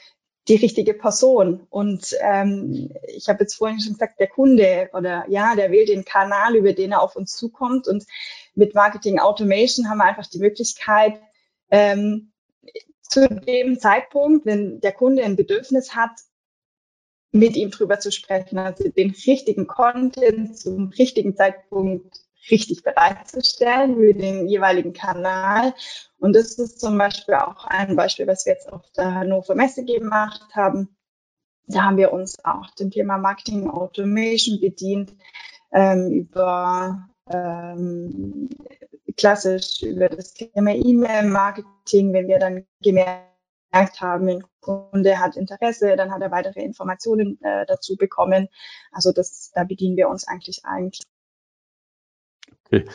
die 0.48 0.56
richtige 0.56 0.94
Person. 0.94 1.66
Und 1.70 2.14
ähm, 2.20 2.90
ich 3.08 3.28
habe 3.28 3.40
jetzt 3.40 3.54
vorhin 3.54 3.80
schon 3.80 3.94
gesagt, 3.94 4.20
der 4.20 4.28
Kunde 4.28 4.90
oder 4.92 5.24
ja, 5.28 5.54
der 5.54 5.70
wählt 5.70 5.88
den 5.88 6.04
Kanal, 6.04 6.56
über 6.56 6.72
den 6.72 6.92
er 6.92 7.02
auf 7.02 7.16
uns 7.16 7.34
zukommt. 7.36 7.88
Und 7.88 8.04
mit 8.54 8.74
Marketing 8.74 9.18
Automation 9.18 9.88
haben 9.88 9.98
wir 9.98 10.04
einfach 10.04 10.26
die 10.26 10.38
Möglichkeit, 10.38 11.20
ähm, 11.70 12.32
zu 13.02 13.28
dem 13.28 13.78
Zeitpunkt, 13.78 14.46
wenn 14.46 14.80
der 14.80 14.92
Kunde 14.92 15.24
ein 15.24 15.36
Bedürfnis 15.36 15.94
hat, 15.94 16.10
mit 17.34 17.56
ihm 17.56 17.70
drüber 17.72 17.98
zu 17.98 18.12
sprechen, 18.12 18.58
also 18.58 18.88
den 18.88 19.10
richtigen 19.10 19.66
Content 19.66 20.56
zum 20.56 20.90
richtigen 20.96 21.34
Zeitpunkt 21.34 22.20
richtig 22.48 22.84
bereitzustellen 22.84 23.96
für 23.96 24.14
den 24.14 24.46
jeweiligen 24.46 24.92
Kanal. 24.92 25.74
Und 26.18 26.36
das 26.36 26.58
ist 26.58 26.78
zum 26.78 26.96
Beispiel 26.96 27.34
auch 27.34 27.64
ein 27.64 27.96
Beispiel, 27.96 28.28
was 28.28 28.46
wir 28.46 28.52
jetzt 28.52 28.72
auf 28.72 28.82
der 28.96 29.16
Hannover 29.16 29.56
Messe 29.56 29.84
gemacht 29.84 30.54
haben. 30.54 30.96
Da 31.66 31.82
haben 31.82 31.96
wir 31.96 32.12
uns 32.12 32.36
auch 32.44 32.70
dem 32.78 32.92
Thema 32.92 33.18
Marketing 33.18 33.68
Automation 33.68 34.60
bedient, 34.60 35.12
ähm, 35.72 36.12
über 36.12 37.08
ähm, 37.32 38.48
klassisch 39.16 39.82
über 39.82 40.08
das 40.08 40.34
Thema 40.34 40.72
E-Mail-Marketing, 40.72 42.12
wenn 42.12 42.28
wir 42.28 42.38
dann 42.38 42.64
gemerkt 42.80 43.33
gemerkt 43.74 44.00
haben, 44.00 44.28
ein 44.28 44.44
Kunde 44.60 45.18
hat 45.18 45.36
Interesse, 45.36 45.96
dann 45.96 46.10
hat 46.10 46.22
er 46.22 46.30
weitere 46.30 46.62
Informationen 46.62 47.38
äh, 47.42 47.66
dazu 47.66 47.96
bekommen. 47.96 48.48
Also 48.92 49.12
das, 49.12 49.50
da 49.54 49.64
bedienen 49.64 49.96
wir 49.96 50.08
uns 50.08 50.26
eigentlich 50.26 50.64
eigentlich. 50.64 51.02
Okay. 52.64 52.86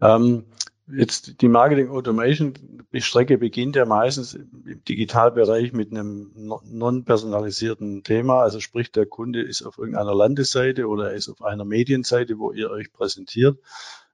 Ähm, 0.00 0.44
jetzt 0.88 1.40
die 1.40 1.48
Marketing 1.48 1.88
Automation 1.88 2.54
Strecke 2.98 3.38
beginnt 3.38 3.76
ja 3.76 3.86
meistens 3.86 4.34
im 4.34 4.84
Digitalbereich 4.88 5.72
mit 5.72 5.90
einem 5.90 6.30
non-personalisierten 6.34 8.04
Thema. 8.04 8.40
Also 8.40 8.60
sprich, 8.60 8.92
der 8.92 9.06
Kunde 9.06 9.42
ist 9.42 9.62
auf 9.62 9.78
irgendeiner 9.78 10.14
Landesseite 10.14 10.86
oder 10.86 11.10
er 11.10 11.16
ist 11.16 11.28
auf 11.28 11.42
einer 11.42 11.64
Medienseite, 11.64 12.38
wo 12.38 12.52
ihr 12.52 12.70
euch 12.70 12.92
präsentiert. 12.92 13.58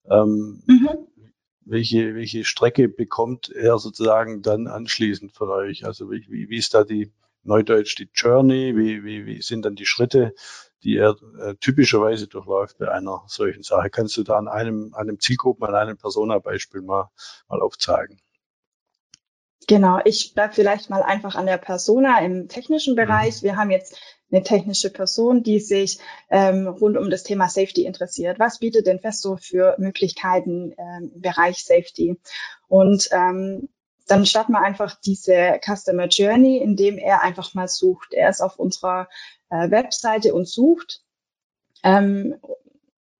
Ähm, 0.08 0.62
mhm 0.66 1.11
welche, 1.64 2.14
welche 2.14 2.44
Strecke 2.44 2.88
bekommt 2.88 3.50
er 3.50 3.78
sozusagen 3.78 4.42
dann 4.42 4.66
anschließend 4.66 5.32
von 5.32 5.50
euch? 5.50 5.84
Also 5.84 6.10
wie, 6.10 6.26
wie, 6.28 6.48
wie 6.48 6.58
ist 6.58 6.74
da 6.74 6.84
die 6.84 7.12
Neudeutsch 7.44 7.96
die 7.98 8.08
Journey? 8.14 8.76
Wie, 8.76 9.04
wie, 9.04 9.26
wie 9.26 9.42
sind 9.42 9.64
dann 9.64 9.74
die 9.74 9.86
Schritte, 9.86 10.34
die 10.82 10.96
er 10.96 11.16
äh, 11.40 11.54
typischerweise 11.56 12.26
durchläuft 12.26 12.78
bei 12.78 12.90
einer 12.90 13.22
solchen 13.26 13.62
Sache? 13.62 13.90
Kannst 13.90 14.16
du 14.16 14.22
da 14.22 14.36
an 14.36 14.48
einem, 14.48 14.94
einem 14.94 15.18
Zielgruppen, 15.18 15.66
an 15.66 15.74
einem 15.74 15.96
Persona-Beispiel 15.96 16.82
mal, 16.82 17.10
mal 17.48 17.60
aufzeigen? 17.60 18.20
Genau, 19.68 20.00
ich 20.04 20.34
bleibe 20.34 20.54
vielleicht 20.54 20.90
mal 20.90 21.02
einfach 21.02 21.36
an 21.36 21.46
der 21.46 21.58
Persona 21.58 22.18
im 22.24 22.48
technischen 22.48 22.96
Bereich. 22.96 23.42
Mhm. 23.42 23.46
Wir 23.46 23.56
haben 23.56 23.70
jetzt 23.70 24.00
eine 24.32 24.42
technische 24.42 24.90
Person, 24.90 25.42
die 25.42 25.60
sich 25.60 25.98
ähm, 26.30 26.66
rund 26.66 26.96
um 26.96 27.10
das 27.10 27.22
Thema 27.22 27.48
Safety 27.48 27.84
interessiert. 27.84 28.38
Was 28.38 28.58
bietet 28.58 28.86
denn 28.86 29.00
Festo 29.00 29.36
für 29.36 29.76
Möglichkeiten 29.78 30.74
ähm, 30.78 31.12
im 31.14 31.20
Bereich 31.20 31.64
Safety? 31.64 32.18
Und 32.68 33.08
ähm, 33.12 33.68
dann 34.06 34.26
starten 34.26 34.52
wir 34.52 34.62
einfach 34.62 34.98
diese 35.00 35.60
Customer 35.64 36.06
Journey, 36.06 36.58
indem 36.58 36.98
er 36.98 37.22
einfach 37.22 37.54
mal 37.54 37.68
sucht. 37.68 38.12
Er 38.14 38.30
ist 38.30 38.40
auf 38.40 38.58
unserer 38.58 39.08
äh, 39.50 39.70
Webseite 39.70 40.34
und 40.34 40.48
sucht. 40.48 41.02
Ähm, 41.84 42.36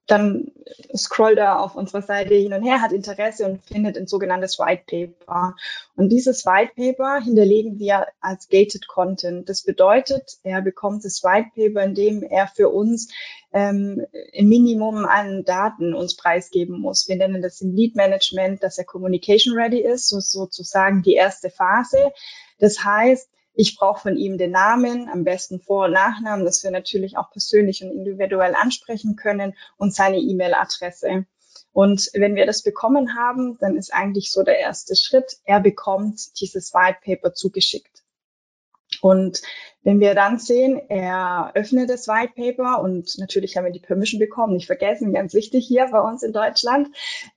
dann 0.07 0.51
scrollt 0.97 1.39
er 1.39 1.61
auf 1.61 1.77
unserer 1.77 2.03
Seite 2.03 2.35
hin 2.35 2.53
und 2.53 2.63
her, 2.63 2.83
hat 2.83 2.93
Interesse 2.93 3.47
und 3.47 3.65
findet 3.65 3.97
ein 3.97 4.07
sogenanntes 4.07 4.59
White 4.59 4.83
Paper. 4.87 5.55
Und 5.97 6.09
dieses 6.09 6.45
White 6.45 6.73
Paper 6.77 7.21
hinterlegen 7.23 7.79
wir 7.79 8.07
als 8.21 8.49
Gated 8.49 8.89
Content. 8.89 9.49
Das 9.49 9.63
bedeutet, 9.63 10.39
er 10.43 10.61
bekommt 10.61 11.05
das 11.05 11.23
White 11.23 11.51
Paper, 11.55 11.85
in 11.85 11.95
dem 11.95 12.23
er 12.23 12.49
für 12.49 12.69
uns 12.69 13.13
ähm, 13.53 14.05
ein 14.37 14.49
Minimum 14.49 15.05
an 15.05 15.45
Daten 15.45 15.95
uns 15.95 16.17
preisgeben 16.17 16.81
muss. 16.81 17.09
Wir 17.09 17.17
nennen 17.17 17.41
das 17.41 17.61
im 17.61 17.75
Lead 17.75 17.95
Management, 17.95 18.63
dass 18.63 18.79
er 18.79 18.85
Communication 18.85 19.55
Ready 19.57 19.81
ist, 19.81 20.09
so 20.09 20.19
sozusagen 20.19 21.03
die 21.03 21.15
erste 21.15 21.49
Phase. 21.49 22.13
Das 22.59 22.85
heißt, 22.85 23.29
ich 23.55 23.77
brauche 23.77 24.01
von 24.03 24.17
ihm 24.17 24.39
den 24.39 24.51
Namen, 24.51 25.09
am 25.09 25.25
besten 25.25 25.61
Vor- 25.61 25.87
und 25.87 25.93
Nachnamen, 25.93 26.45
dass 26.45 26.65
wir 26.65 26.71
natürlich 26.71 27.17
auch 27.17 27.31
persönlich 27.31 27.83
und 27.83 27.91
individuell 27.91 28.55
ansprechen 28.55 29.17
können 29.17 29.55
und 29.77 29.95
seine 29.95 30.19
E-Mail-Adresse. 30.19 31.27
Und 31.73 32.11
wenn 32.15 32.35
wir 32.35 32.47
das 32.47 32.63
bekommen 32.63 33.15
haben, 33.17 33.59
dann 33.59 33.77
ist 33.77 33.93
eigentlich 33.93 34.31
so 34.31 34.43
der 34.43 34.59
erste 34.59 34.97
Schritt, 34.97 35.39
er 35.45 35.61
bekommt 35.61 36.41
dieses 36.41 36.73
White 36.75 36.99
Paper 37.05 37.35
zugeschickt. 37.35 38.03
Und 39.01 39.43
wenn 39.85 39.99
wir 39.99 40.15
dann 40.15 40.39
sehen, 40.39 40.81
er 40.89 41.51
öffnet 41.55 41.91
das 41.91 42.07
White 42.07 42.35
Paper 42.37 42.81
und 42.83 43.19
natürlich 43.19 43.57
haben 43.57 43.65
wir 43.65 43.73
die 43.73 43.81
Permission 43.81 44.21
bekommen, 44.21 44.55
nicht 44.55 44.67
vergessen, 44.67 45.13
ganz 45.13 45.35
wichtig 45.35 45.67
hier 45.67 45.89
bei 45.91 46.01
uns 46.01 46.23
in 46.23 46.33
Deutschland. 46.33 46.89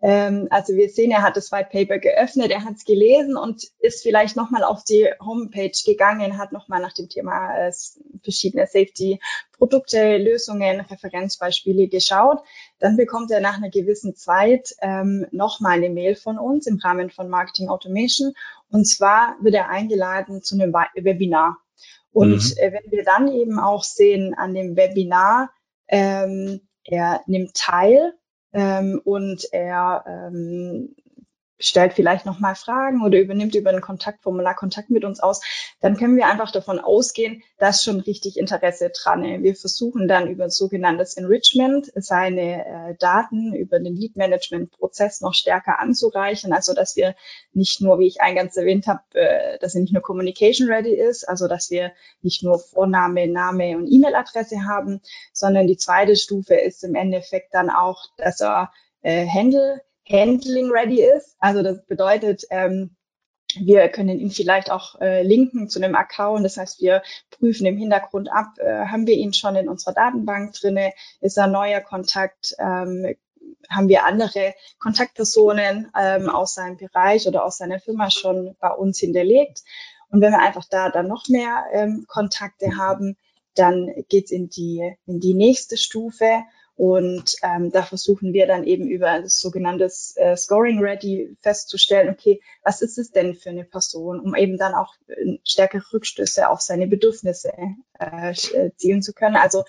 Ähm, 0.02 0.48
also 0.52 0.74
wir 0.74 0.90
sehen, 0.90 1.12
er 1.12 1.24
hat 1.24 1.38
das 1.38 1.52
White 1.52 1.70
Paper 1.72 1.98
geöffnet, 1.98 2.52
er 2.52 2.64
hat 2.64 2.75
es 2.75 2.86
gelesen 2.86 3.36
und 3.36 3.64
ist 3.80 4.04
vielleicht 4.04 4.36
nochmal 4.36 4.64
auf 4.64 4.84
die 4.84 5.10
Homepage 5.20 5.72
gegangen, 5.86 6.38
hat 6.38 6.52
nochmal 6.52 6.82
nach 6.82 6.94
dem 6.94 7.10
Thema 7.10 7.58
äh, 7.58 7.72
verschiedene 8.22 8.68
Safety-Produkte, 8.68 10.18
Lösungen, 10.18 10.82
Referenzbeispiele 10.82 11.88
geschaut. 11.88 12.40
Dann 12.80 12.96
bekommt 12.96 13.32
er 13.32 13.40
nach 13.40 13.58
einer 13.58 13.72
gewissen 13.72 14.16
Zeit 14.16 14.75
ähm, 14.82 15.25
nochmal 15.32 15.78
eine 15.78 15.90
Mail 15.90 16.16
von 16.16 16.38
uns 16.38 16.68
im 16.68 16.78
Rahmen 16.78 17.10
von 17.10 17.28
Marketing 17.28 17.70
Automation. 17.70 18.34
Und 18.70 18.86
zwar 18.86 19.36
wird 19.42 19.56
er 19.56 19.70
eingeladen 19.70 20.44
zu 20.44 20.56
einem 20.56 20.74
Webinar. 20.96 21.58
Und 22.15 22.55
mhm. 22.55 22.57
äh, 22.57 22.72
wenn 22.72 22.91
wir 22.91 23.03
dann 23.03 23.27
eben 23.27 23.60
auch 23.60 23.84
sehen 23.84 24.34
an 24.36 24.53
dem 24.53 24.77
Webinar, 24.77 25.51
ähm, 25.89 26.62
er 26.86 27.22
nimmt 27.27 27.55
teil 27.55 28.13
ähm, 28.53 29.01
und 29.03 29.50
er 29.51 30.05
ähm, 30.07 30.95
stellt 31.59 31.93
vielleicht 31.93 32.25
nochmal 32.25 32.55
Fragen 32.55 33.03
oder 33.03 33.19
übernimmt 33.19 33.55
über 33.55 33.69
ein 33.69 33.81
Kontaktformular 33.81 34.55
Kontakt 34.55 34.89
mit 34.89 35.05
uns 35.05 35.19
aus, 35.19 35.41
dann 35.79 35.97
können 35.97 36.17
wir 36.17 36.27
einfach 36.27 36.51
davon 36.51 36.79
ausgehen, 36.79 37.43
dass 37.57 37.83
schon 37.83 38.00
richtig 38.00 38.38
Interesse 38.38 38.89
dran 38.89 39.24
ist. 39.24 39.43
Wir 39.43 39.55
versuchen 39.55 40.07
dann 40.07 40.27
über 40.27 40.50
sogenanntes 40.50 41.15
Enrichment 41.15 41.91
seine 41.95 42.65
äh, 42.65 42.95
Daten 43.00 43.53
über 43.53 43.79
den 43.79 43.95
Lead 43.95 44.17
Management 44.17 44.71
Prozess 44.71 45.21
noch 45.21 45.33
stärker 45.33 45.79
anzureichen, 45.79 46.53
also 46.53 46.74
dass 46.74 46.95
wir 46.95 47.15
nicht 47.53 47.81
nur, 47.81 48.00
wie 48.00 48.07
ich 48.07 48.21
eingangs 48.21 48.57
erwähnt 48.57 48.88
habe, 48.88 49.01
äh, 49.13 49.57
dass 49.59 49.75
er 49.75 49.81
nicht 49.81 49.93
nur 49.93 50.01
Communication 50.01 50.69
ready 50.69 50.93
ist, 50.93 51.27
also 51.27 51.47
dass 51.47 51.69
wir 51.69 51.91
nicht 52.21 52.43
nur 52.43 52.59
Vorname, 52.59 53.27
Name 53.27 53.77
und 53.77 53.88
E-Mail-Adresse 53.88 54.65
haben, 54.67 55.01
sondern 55.31 55.67
die 55.67 55.77
zweite 55.77 56.15
Stufe 56.15 56.55
ist 56.55 56.83
im 56.83 56.95
Endeffekt 56.95 57.53
dann 57.53 57.69
auch, 57.69 58.03
dass 58.17 58.41
er 58.41 58.71
äh, 59.01 59.27
Handle 59.27 59.81
Handling 60.09 60.69
ready 60.71 61.01
ist. 61.01 61.35
Also 61.39 61.63
das 61.63 61.85
bedeutet, 61.85 62.43
ähm, 62.50 62.95
wir 63.57 63.88
können 63.89 64.19
ihn 64.19 64.31
vielleicht 64.31 64.69
auch 64.69 65.00
äh, 65.00 65.24
linken 65.24 65.69
zu 65.69 65.81
einem 65.81 65.95
Account. 65.95 66.43
Das 66.43 66.57
heißt, 66.57 66.81
wir 66.81 67.01
prüfen 67.31 67.65
im 67.65 67.77
Hintergrund 67.77 68.31
ab, 68.31 68.57
äh, 68.57 68.85
haben 68.85 69.07
wir 69.07 69.15
ihn 69.15 69.33
schon 69.33 69.55
in 69.55 69.69
unserer 69.69 69.93
Datenbank 69.93 70.53
drinne, 70.53 70.93
ist 71.21 71.38
er 71.38 71.47
neuer 71.47 71.81
Kontakt, 71.81 72.55
ähm, 72.59 73.15
haben 73.69 73.88
wir 73.88 74.05
andere 74.05 74.53
Kontaktpersonen 74.79 75.91
ähm, 76.00 76.29
aus 76.29 76.55
seinem 76.55 76.77
Bereich 76.77 77.27
oder 77.27 77.45
aus 77.45 77.57
seiner 77.57 77.79
Firma 77.79 78.12
schon 78.12 78.55
bei 78.59 78.69
uns 78.69 79.00
hinterlegt. 79.00 79.63
Und 80.09 80.21
wenn 80.21 80.31
wir 80.31 80.39
einfach 80.39 80.65
da 80.69 80.89
dann 80.89 81.07
noch 81.07 81.27
mehr 81.29 81.65
ähm, 81.71 82.05
Kontakte 82.07 82.77
haben, 82.77 83.17
dann 83.55 83.89
geht's 84.09 84.31
in 84.31 84.50
die, 84.50 84.95
in 85.05 85.19
die 85.19 85.33
nächste 85.33 85.77
Stufe. 85.77 86.43
Und 86.77 87.38
ähm, 87.41 87.72
da 87.72 87.84
versuchen 87.84 88.34
wir 88.34 88.48
dann 88.48 88.65
eben 88.65 88.89
über 88.89 89.22
das 89.22 89.39
sogenannte 89.39 89.89
äh, 90.15 90.36
Scoring 90.36 90.79
Ready 90.79 91.38
festzustellen, 91.39 92.10
okay, 92.10 92.41
was 92.63 92.82
ist 92.82 92.98
es 92.98 93.12
denn 93.12 93.34
für 93.34 93.50
eine 93.50 93.63
Person, 93.63 94.20
um 94.20 94.36
eben 94.36 94.58
dann 94.58 94.74
auch 94.74 94.94
äh, 95.08 95.38
stärkere 95.46 95.84
Rückschlüsse 95.94 96.50
auf 96.50 96.60
seine 96.60 96.88
Bedürfnisse 96.88 97.53
äh, 97.98 98.32
äh 98.32 98.72
zielen 98.75 99.01
zu 99.01 99.13
können. 99.13 99.38
Also 99.38 99.63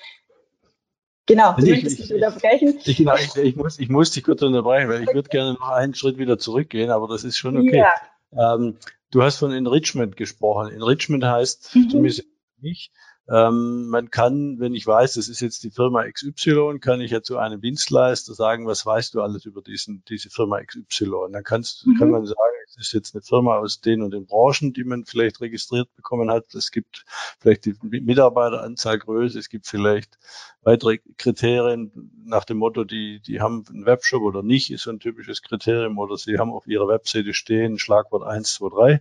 genau, 1.26 1.54
du 1.54 1.62
ich, 1.62 1.70
möchtest 1.70 2.00
mich 2.00 2.12
unterbrechen. 2.12 2.80
Ich, 2.84 2.96
genau, 2.96 3.14
ich, 3.14 3.36
ich, 3.36 3.54
muss, 3.54 3.78
ich 3.78 3.88
muss 3.88 4.10
dich 4.10 4.24
kurz 4.24 4.42
unterbrechen, 4.42 4.88
weil 4.88 5.04
ich 5.04 5.14
würde 5.14 5.28
gerne 5.28 5.52
noch 5.52 5.68
einen 5.68 5.94
Schritt 5.94 6.18
wieder 6.18 6.38
zurückgehen, 6.38 6.90
aber 6.90 7.06
das 7.06 7.22
ist 7.22 7.38
schon 7.38 7.56
okay. 7.56 7.84
Ja. 8.32 8.54
Ähm, 8.56 8.78
du 9.12 9.22
hast 9.22 9.36
von 9.36 9.52
Enrichment 9.52 10.16
gesprochen. 10.16 10.72
Enrichment 10.72 11.24
heißt, 11.24 11.76
mhm. 11.76 11.88
zumindest 11.88 12.24
ich, 12.62 12.90
ähm, 13.28 13.88
man 13.88 14.10
kann, 14.10 14.60
wenn 14.60 14.74
ich 14.74 14.86
weiß, 14.86 15.14
das 15.14 15.28
ist 15.28 15.40
jetzt 15.40 15.64
die 15.64 15.70
Firma 15.70 16.04
XY, 16.08 16.78
kann 16.80 17.00
ich 17.00 17.10
ja 17.10 17.22
zu 17.22 17.38
einem 17.38 17.60
Dienstleister 17.60 18.34
sagen, 18.34 18.66
was 18.66 18.86
weißt 18.86 19.14
du 19.14 19.22
alles 19.22 19.44
über 19.46 19.62
diesen, 19.62 20.04
diese 20.08 20.30
Firma 20.30 20.60
XY? 20.62 21.32
Dann 21.32 21.42
kannst, 21.42 21.86
mhm. 21.86 21.96
kann 21.98 22.10
man 22.10 22.24
sagen, 22.24 22.38
es 22.68 22.76
ist 22.76 22.92
jetzt 22.92 23.14
eine 23.14 23.22
Firma 23.22 23.56
aus 23.56 23.80
den 23.80 24.02
und 24.02 24.12
den 24.12 24.26
Branchen, 24.26 24.72
die 24.72 24.84
man 24.84 25.04
vielleicht 25.04 25.40
registriert 25.40 25.94
bekommen 25.96 26.30
hat. 26.30 26.54
Es 26.54 26.70
gibt 26.70 27.04
vielleicht 27.40 27.64
die 27.64 27.74
Mitarbeiteranzahl 27.82 28.98
Größe, 28.98 29.38
es 29.38 29.48
gibt 29.48 29.66
vielleicht 29.66 30.18
weitere 30.62 30.98
Kriterien 31.16 32.12
nach 32.24 32.44
dem 32.44 32.58
Motto, 32.58 32.84
die, 32.84 33.20
die 33.20 33.40
haben 33.40 33.64
einen 33.68 33.86
Webshop 33.86 34.22
oder 34.22 34.42
nicht, 34.42 34.70
ist 34.70 34.82
so 34.82 34.90
ein 34.90 35.00
typisches 35.00 35.42
Kriterium, 35.42 35.98
oder 35.98 36.16
sie 36.16 36.38
haben 36.38 36.50
auf 36.50 36.66
ihrer 36.68 36.86
Webseite 36.86 37.34
stehen, 37.34 37.78
Schlagwort 37.78 38.22
1, 38.22 38.54
2, 38.54 38.68
3 38.68 39.00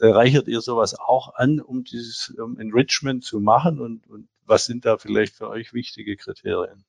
reichert 0.00 0.48
ihr 0.48 0.60
sowas 0.60 0.98
auch 0.98 1.34
an, 1.34 1.60
um 1.60 1.84
dieses 1.84 2.30
um 2.38 2.58
Enrichment 2.58 3.24
zu 3.24 3.40
machen 3.40 3.80
und, 3.80 4.06
und 4.08 4.28
was 4.44 4.66
sind 4.66 4.84
da 4.84 4.96
vielleicht 4.96 5.34
für 5.34 5.48
euch 5.48 5.72
wichtige 5.72 6.16
Kriterien? 6.16 6.84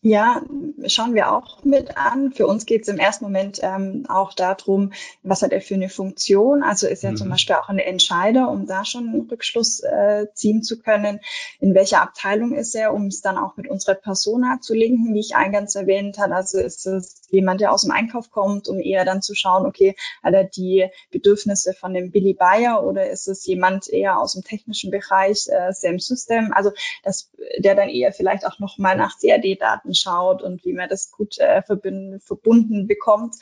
Ja, 0.00 0.42
schauen 0.86 1.16
wir 1.16 1.32
auch 1.32 1.64
mit 1.64 1.96
an. 1.96 2.30
Für 2.30 2.46
uns 2.46 2.66
geht 2.66 2.82
es 2.82 2.88
im 2.88 2.98
ersten 2.98 3.24
Moment 3.24 3.58
ähm, 3.62 4.06
auch 4.08 4.32
darum, 4.32 4.92
was 5.24 5.42
hat 5.42 5.50
er 5.50 5.60
für 5.60 5.74
eine 5.74 5.88
Funktion. 5.88 6.62
Also 6.62 6.86
ist 6.86 7.02
er 7.02 7.10
mhm. 7.10 7.16
zum 7.16 7.30
Beispiel 7.30 7.56
auch 7.56 7.68
ein 7.68 7.80
Entscheider, 7.80 8.48
um 8.48 8.66
da 8.66 8.84
schon 8.84 9.08
einen 9.08 9.28
Rückschluss 9.28 9.80
äh, 9.80 10.26
ziehen 10.34 10.62
zu 10.62 10.78
können. 10.78 11.18
In 11.58 11.74
welcher 11.74 12.00
Abteilung 12.00 12.54
ist 12.54 12.76
er, 12.76 12.94
um 12.94 13.06
es 13.06 13.22
dann 13.22 13.36
auch 13.36 13.56
mit 13.56 13.68
unserer 13.68 13.96
Persona 13.96 14.60
zu 14.60 14.72
linken, 14.72 15.14
wie 15.14 15.20
ich 15.20 15.34
eingangs 15.34 15.74
erwähnt 15.74 16.16
habe. 16.18 16.36
Also 16.36 16.60
ist 16.60 16.86
es 16.86 17.20
jemand, 17.30 17.60
der 17.60 17.72
aus 17.72 17.82
dem 17.82 17.90
Einkauf 17.90 18.30
kommt, 18.30 18.68
um 18.68 18.78
eher 18.78 19.04
dann 19.04 19.20
zu 19.20 19.34
schauen, 19.34 19.66
okay, 19.66 19.96
hat 20.22 20.32
er 20.32 20.44
die 20.44 20.86
Bedürfnisse 21.10 21.74
von 21.74 21.92
dem 21.92 22.12
Billy 22.12 22.34
Buyer 22.34 22.84
oder 22.84 23.10
ist 23.10 23.26
es 23.26 23.44
jemand 23.46 23.88
eher 23.88 24.20
aus 24.20 24.34
dem 24.34 24.44
technischen 24.44 24.92
Bereich, 24.92 25.48
äh, 25.48 25.72
Sam 25.72 25.98
System, 25.98 26.52
also 26.52 26.70
das, 27.02 27.32
der 27.58 27.74
dann 27.74 27.88
eher 27.88 28.12
vielleicht 28.12 28.46
auch 28.46 28.60
nochmal 28.60 28.96
nach 28.96 29.18
CAD-Daten 29.18 29.87
Daten 29.88 29.94
schaut 29.94 30.42
und 30.42 30.64
wie 30.64 30.72
man 30.72 30.88
das 30.88 31.10
gut 31.10 31.38
äh, 31.38 31.62
verbunden, 31.62 32.20
verbunden 32.20 32.86
bekommt. 32.86 33.34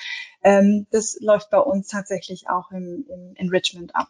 Ähm, 0.42 0.86
das 0.90 1.18
läuft 1.20 1.50
bei 1.50 1.58
uns 1.58 1.88
tatsächlich 1.88 2.48
auch 2.48 2.70
im, 2.70 3.04
im 3.08 3.34
Enrichment 3.36 3.94
ab. 3.94 4.08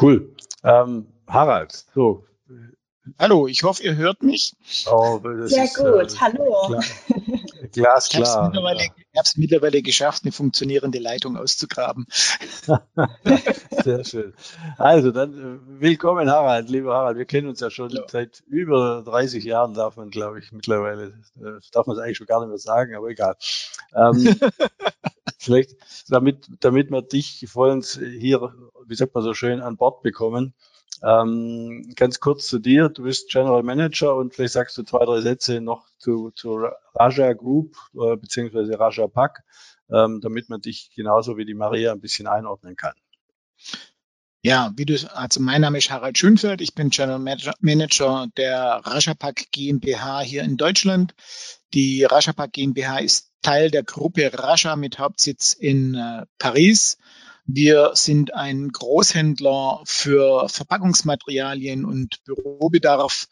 Cool. 0.00 0.34
Ähm, 0.62 1.06
Harald, 1.26 1.84
so. 1.94 2.24
Hallo, 3.18 3.46
ich 3.48 3.62
hoffe, 3.62 3.82
ihr 3.82 3.96
hört 3.96 4.22
mich. 4.22 4.54
Oh, 4.90 5.20
Sehr 5.46 5.64
ist, 5.64 5.76
gut, 5.76 5.86
äh, 5.86 6.16
hallo. 6.20 6.66
Klar. 6.66 6.84
Glasklar. 7.72 8.22
Ich 8.22 8.28
habe 8.28 8.42
es 8.42 8.52
mittlerweile, 8.52 8.88
mittlerweile, 9.36 9.82
geschafft, 9.82 10.24
eine 10.24 10.32
funktionierende 10.32 10.98
Leitung 10.98 11.36
auszugraben. 11.36 12.06
Sehr 13.84 14.04
schön. 14.04 14.34
Also 14.76 15.10
dann 15.10 15.32
äh, 15.32 15.80
willkommen, 15.80 16.30
Harald, 16.30 16.68
lieber 16.68 16.94
Harald. 16.94 17.18
Wir 17.18 17.24
kennen 17.24 17.48
uns 17.48 17.60
ja 17.60 17.70
schon 17.70 17.90
ja. 17.90 18.02
seit 18.08 18.42
über 18.46 19.02
30 19.04 19.44
Jahren, 19.44 19.74
darf 19.74 19.96
man, 19.96 20.10
glaube 20.10 20.38
ich, 20.38 20.52
mittlerweile, 20.52 21.14
äh, 21.36 21.60
darf 21.72 21.86
man 21.86 21.96
es 21.96 22.02
eigentlich 22.02 22.18
schon 22.18 22.26
gar 22.26 22.40
nicht 22.40 22.48
mehr 22.48 22.58
sagen, 22.58 22.94
aber 22.94 23.08
egal. 23.08 23.36
Ähm, 23.94 24.36
vielleicht, 25.38 25.76
damit, 26.08 26.48
damit 26.60 26.90
wir 26.90 27.02
dich 27.02 27.46
vor 27.48 27.68
uns 27.70 27.98
hier, 27.98 28.52
wie 28.86 28.94
sagt 28.94 29.14
man 29.14 29.24
so 29.24 29.34
schön, 29.34 29.60
an 29.60 29.76
Bord 29.76 30.02
bekommen, 30.02 30.54
ähm, 31.02 31.92
ganz 31.94 32.20
kurz 32.20 32.46
zu 32.46 32.58
dir. 32.58 32.88
Du 32.88 33.04
bist 33.04 33.30
General 33.30 33.62
Manager 33.62 34.14
und 34.16 34.34
vielleicht 34.34 34.54
sagst 34.54 34.76
du 34.78 34.82
zwei, 34.82 35.04
drei 35.04 35.20
Sätze 35.20 35.60
noch 35.60 35.86
zu, 35.98 36.30
zu 36.30 36.66
Raja 36.94 37.32
Group 37.32 37.76
äh, 37.94 38.16
beziehungsweise 38.16 38.78
Raja 38.78 39.06
Pack, 39.06 39.44
ähm, 39.90 40.20
damit 40.20 40.48
man 40.48 40.60
dich 40.60 40.90
genauso 40.94 41.36
wie 41.36 41.44
die 41.44 41.54
Maria 41.54 41.92
ein 41.92 42.00
bisschen 42.00 42.26
einordnen 42.26 42.76
kann. 42.76 42.94
Ja, 44.42 44.72
wie 44.76 44.86
du, 44.86 44.94
also 45.14 45.40
mein 45.40 45.62
Name 45.62 45.78
ist 45.78 45.90
Harald 45.90 46.16
Schönfeld, 46.16 46.60
ich 46.60 46.74
bin 46.74 46.90
General 46.90 47.18
Manager 47.60 48.28
der 48.36 48.80
Rajapak 48.84 49.50
GmbH 49.50 50.20
hier 50.20 50.44
in 50.44 50.56
Deutschland. 50.56 51.14
Die 51.74 52.04
Rajapak 52.04 52.52
GmbH 52.52 52.98
ist 52.98 53.32
Teil 53.42 53.70
der 53.70 53.82
Gruppe 53.82 54.30
Raja 54.32 54.76
mit 54.76 54.98
Hauptsitz 54.98 55.52
in 55.52 55.94
äh, 55.94 56.24
Paris. 56.38 56.98
Wir 57.50 57.92
sind 57.94 58.34
ein 58.34 58.68
Großhändler 58.68 59.80
für 59.86 60.50
Verpackungsmaterialien 60.50 61.86
und 61.86 62.22
Bürobedarf. 62.24 63.26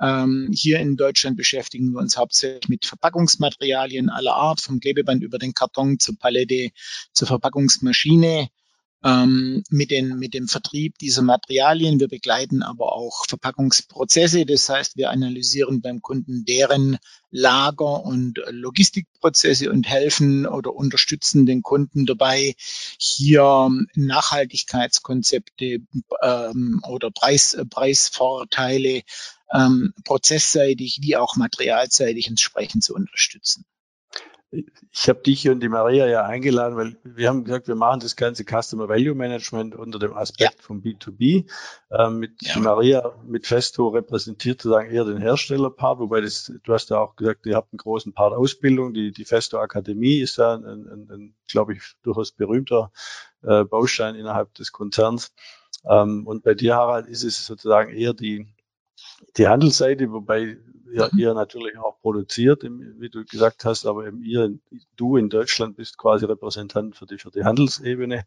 Ähm, 0.00 0.48
hier 0.54 0.78
in 0.78 0.96
Deutschland 0.96 1.36
beschäftigen 1.36 1.90
wir 1.90 1.98
uns 1.98 2.16
hauptsächlich 2.16 2.68
mit 2.68 2.86
Verpackungsmaterialien 2.86 4.10
aller 4.10 4.34
Art, 4.34 4.60
vom 4.60 4.78
Klebeband 4.78 5.24
über 5.24 5.38
den 5.38 5.54
Karton 5.54 5.98
zur 5.98 6.16
Palette, 6.16 6.70
zur 7.12 7.26
Verpackungsmaschine 7.26 8.48
ähm, 9.04 9.62
mit, 9.70 9.90
den, 9.90 10.18
mit 10.18 10.34
dem 10.34 10.48
Vertrieb 10.48 10.98
dieser 10.98 11.22
Materialien. 11.22 12.00
Wir 12.00 12.08
begleiten 12.08 12.62
aber 12.62 12.92
auch 12.92 13.24
Verpackungsprozesse. 13.28 14.44
Das 14.44 14.68
heißt, 14.68 14.96
wir 14.96 15.10
analysieren 15.10 15.80
beim 15.80 16.02
Kunden 16.02 16.44
deren 16.44 16.98
Lager- 17.30 18.04
und 18.04 18.40
Logistikprozesse 18.48 19.70
und 19.70 19.88
helfen 19.88 20.46
oder 20.46 20.74
unterstützen 20.74 21.46
den 21.46 21.62
Kunden 21.62 22.06
dabei, 22.06 22.54
hier 22.98 23.70
Nachhaltigkeitskonzepte 23.94 25.80
ähm, 26.22 26.80
oder 26.88 27.10
Preis, 27.10 27.56
Preisvorteile 27.70 29.02
ähm, 29.52 29.94
prozessseitig 30.04 30.98
wie 31.02 31.16
auch 31.16 31.36
materialseitig 31.36 32.28
entsprechend 32.28 32.82
zu 32.82 32.94
unterstützen 32.94 33.64
ich 34.50 35.08
habe 35.08 35.20
dich 35.20 35.48
und 35.50 35.60
die 35.60 35.68
Maria 35.68 36.06
ja 36.06 36.24
eingeladen, 36.24 36.76
weil 36.76 36.96
wir 37.04 37.28
haben 37.28 37.44
gesagt, 37.44 37.68
wir 37.68 37.74
machen 37.74 38.00
das 38.00 38.16
ganze 38.16 38.44
Customer 38.44 38.88
Value 38.88 39.14
Management 39.14 39.74
unter 39.74 39.98
dem 39.98 40.14
Aspekt 40.14 40.54
ja. 40.58 40.62
von 40.62 40.82
B2B. 40.82 41.50
Ähm, 41.90 42.18
mit 42.18 42.40
ja. 42.40 42.58
Maria, 42.58 43.12
mit 43.26 43.46
Festo 43.46 43.88
repräsentiert 43.88 44.62
sozusagen 44.62 44.90
eher 44.90 45.04
den 45.04 45.20
Herstellerpart, 45.20 45.98
wobei 45.98 46.22
das, 46.22 46.50
du 46.62 46.72
hast 46.72 46.88
ja 46.88 46.98
auch 46.98 47.16
gesagt, 47.16 47.44
ihr 47.44 47.56
habt 47.56 47.72
einen 47.72 47.78
großen 47.78 48.14
Part 48.14 48.32
Ausbildung. 48.32 48.94
Die, 48.94 49.12
die 49.12 49.24
Festo 49.26 49.58
Akademie 49.58 50.20
ist 50.20 50.38
ja 50.38 50.54
ein, 50.54 50.64
ein, 50.64 51.08
ein 51.10 51.34
glaube 51.46 51.74
ich, 51.74 51.82
durchaus 52.02 52.32
berühmter 52.32 52.90
äh, 53.42 53.64
Baustein 53.64 54.14
innerhalb 54.14 54.54
des 54.54 54.72
Konzerns. 54.72 55.34
Ähm, 55.84 56.26
und 56.26 56.42
bei 56.42 56.54
dir, 56.54 56.74
Harald, 56.74 57.06
ist 57.06 57.22
es 57.22 57.44
sozusagen 57.44 57.92
eher 57.92 58.14
die, 58.14 58.46
die 59.36 59.46
Handelsseite, 59.46 60.10
wobei 60.10 60.58
ihr, 60.92 61.10
ihr 61.16 61.34
natürlich 61.34 61.78
auch 61.78 62.00
produziert, 62.00 62.62
wie 62.62 63.10
du 63.10 63.24
gesagt 63.24 63.64
hast, 63.64 63.86
aber 63.86 64.06
eben 64.06 64.22
ihr, 64.22 64.58
du 64.96 65.16
in 65.16 65.28
Deutschland 65.28 65.76
bist 65.76 65.98
quasi 65.98 66.24
Repräsentant 66.24 66.96
für 66.96 67.06
die, 67.06 67.18
für 67.18 67.30
die 67.30 67.44
Handelsebene. 67.44 68.24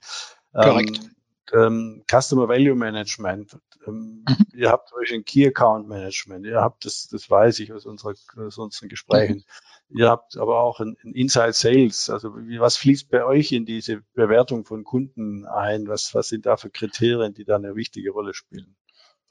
Korrekt. 0.54 0.98
Ähm, 0.98 1.16
ähm, 1.54 2.04
Customer 2.10 2.48
Value 2.48 2.76
Management. 2.76 3.58
Ähm, 3.88 4.24
mhm. 4.28 4.46
Ihr 4.54 4.70
habt 4.70 4.90
zum 4.90 5.00
Beispiel 5.00 5.18
ein 5.20 5.26
Key 5.26 5.48
Account 5.48 5.88
Management. 5.88 6.46
Ihr 6.46 6.62
habt 6.62 6.86
das, 6.86 7.08
das 7.10 7.30
weiß 7.30 7.60
ich 7.60 7.74
aus, 7.74 7.86
unserer, 7.86 8.14
aus 8.38 8.58
unseren 8.58 8.90
Gesprächen. 8.90 9.44
Mhm. 9.90 9.98
Ihr 9.98 10.10
habt 10.10 10.38
aber 10.38 10.62
auch 10.62 10.80
ein, 10.80 10.96
ein 11.04 11.14
Inside 11.14 11.54
Sales. 11.54 12.10
Also 12.10 12.36
wie, 12.48 12.60
was 12.60 12.78
fließt 12.78 13.10
bei 13.10 13.26
euch 13.26 13.52
in 13.52 13.66
diese 13.66 14.02
Bewertung 14.14 14.66
von 14.66 14.84
Kunden 14.84 15.46
ein? 15.46 15.88
Was, 15.88 16.14
was 16.16 16.30
sind 16.30 16.46
da 16.46 16.58
für 16.58 16.70
Kriterien, 16.70 17.34
die 17.34 17.44
da 17.44 17.56
eine 17.56 17.76
wichtige 17.76 18.12
Rolle 18.12 18.34
spielen? 18.34 18.76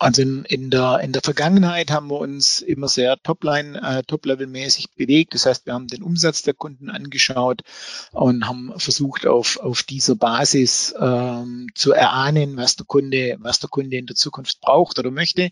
Also 0.00 0.22
in, 0.22 0.46
in, 0.46 0.70
der, 0.70 1.00
in 1.00 1.12
der 1.12 1.20
Vergangenheit 1.20 1.90
haben 1.90 2.08
wir 2.08 2.18
uns 2.18 2.62
immer 2.62 2.88
sehr 2.88 3.18
Topline, 3.22 3.78
äh, 3.82 4.02
Top-Level-mäßig 4.02 4.92
bewegt. 4.96 5.34
Das 5.34 5.44
heißt, 5.44 5.66
wir 5.66 5.74
haben 5.74 5.88
den 5.88 6.02
Umsatz 6.02 6.40
der 6.40 6.54
Kunden 6.54 6.88
angeschaut 6.88 7.60
und 8.12 8.48
haben 8.48 8.72
versucht, 8.78 9.26
auf, 9.26 9.58
auf 9.58 9.82
dieser 9.82 10.16
Basis 10.16 10.94
ähm, 10.98 11.68
zu 11.74 11.92
erahnen, 11.92 12.56
was 12.56 12.76
der 12.76 12.86
Kunde, 12.86 13.36
was 13.40 13.58
der 13.60 13.68
Kunde 13.68 13.98
in 13.98 14.06
der 14.06 14.16
Zukunft 14.16 14.62
braucht 14.62 14.98
oder 14.98 15.10
möchte. 15.10 15.50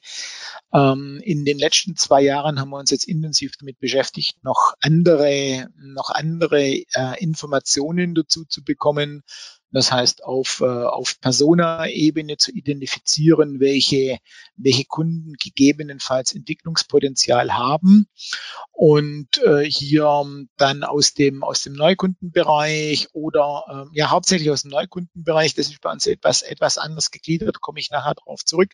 Ähm, 0.73 1.21
in 1.23 1.45
den 1.45 1.59
letzten 1.59 1.95
zwei 1.97 2.23
Jahren 2.23 2.59
haben 2.59 2.71
wir 2.71 2.79
uns 2.79 2.91
jetzt 2.91 3.07
intensiv 3.07 3.53
damit 3.59 3.79
beschäftigt, 3.81 4.43
noch 4.45 4.73
andere, 4.81 5.69
noch 5.77 6.09
andere 6.09 6.85
äh, 6.95 7.23
Informationen 7.23 8.15
dazu 8.15 8.47
zu 8.47 8.65
bekommen 8.65 9.25
Das 9.71 9.93
heißt, 9.93 10.25
auf, 10.25 10.61
äh, 10.61 10.65
auf 10.65 11.21
Persona-Ebene 11.21 12.39
zu 12.39 12.53
identifizieren, 12.53 13.61
welche, 13.61 14.19
welche 14.57 14.85
Kunden 14.85 15.35
gegebenenfalls 15.35 16.35
Entwicklungspotenzial 16.35 17.55
haben. 17.55 18.07
Und 18.73 19.43
äh, 19.45 19.65
hier 19.65 20.25
dann 20.57 20.85
aus 20.85 21.13
dem, 21.13 21.45
aus 21.45 21.63
dem 21.63 21.75
Neukundenbereich 21.75 23.09
oder 23.13 23.89
äh, 23.93 23.99
ja 23.99 24.11
hauptsächlich 24.11 24.51
aus 24.51 24.63
dem 24.63 24.71
Neukundenbereich, 24.71 25.55
das 25.55 25.69
ist 25.69 25.81
bei 25.81 25.93
uns 25.93 26.07
etwas, 26.07 26.43
etwas 26.43 26.79
anders 26.79 27.11
gegliedert, 27.11 27.61
komme 27.61 27.81
ich 27.81 27.91
nachher 27.91 28.15
darauf 28.15 28.45
zurück, 28.45 28.73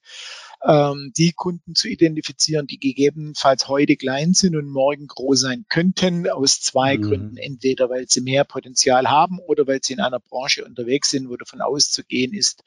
ähm, 0.64 1.12
die 1.16 1.32
Kunden 1.32 1.74
zu 1.74 1.88
identifizieren, 1.88 2.66
die 2.66 2.78
gegebenenfalls 2.78 3.68
heute 3.68 3.96
klein 3.96 4.32
sind 4.32 4.56
und 4.56 4.68
morgen 4.68 5.06
groß 5.06 5.40
sein 5.40 5.66
könnten, 5.68 6.28
aus 6.28 6.60
zwei 6.60 6.96
mhm. 6.96 7.02
Gründen. 7.02 7.36
Entweder 7.36 7.90
weil 7.90 8.06
sie 8.08 8.22
mehr 8.22 8.44
Potenzial 8.44 9.10
haben 9.10 9.38
oder 9.38 9.66
weil 9.66 9.80
sie 9.82 9.92
in 9.92 10.00
einer 10.00 10.20
Branche 10.20 10.64
unterwegs 10.64 11.10
sind, 11.10 11.28
wo 11.28 11.36
davon 11.36 11.60
auszugehen 11.60 12.32
ist, 12.32 12.64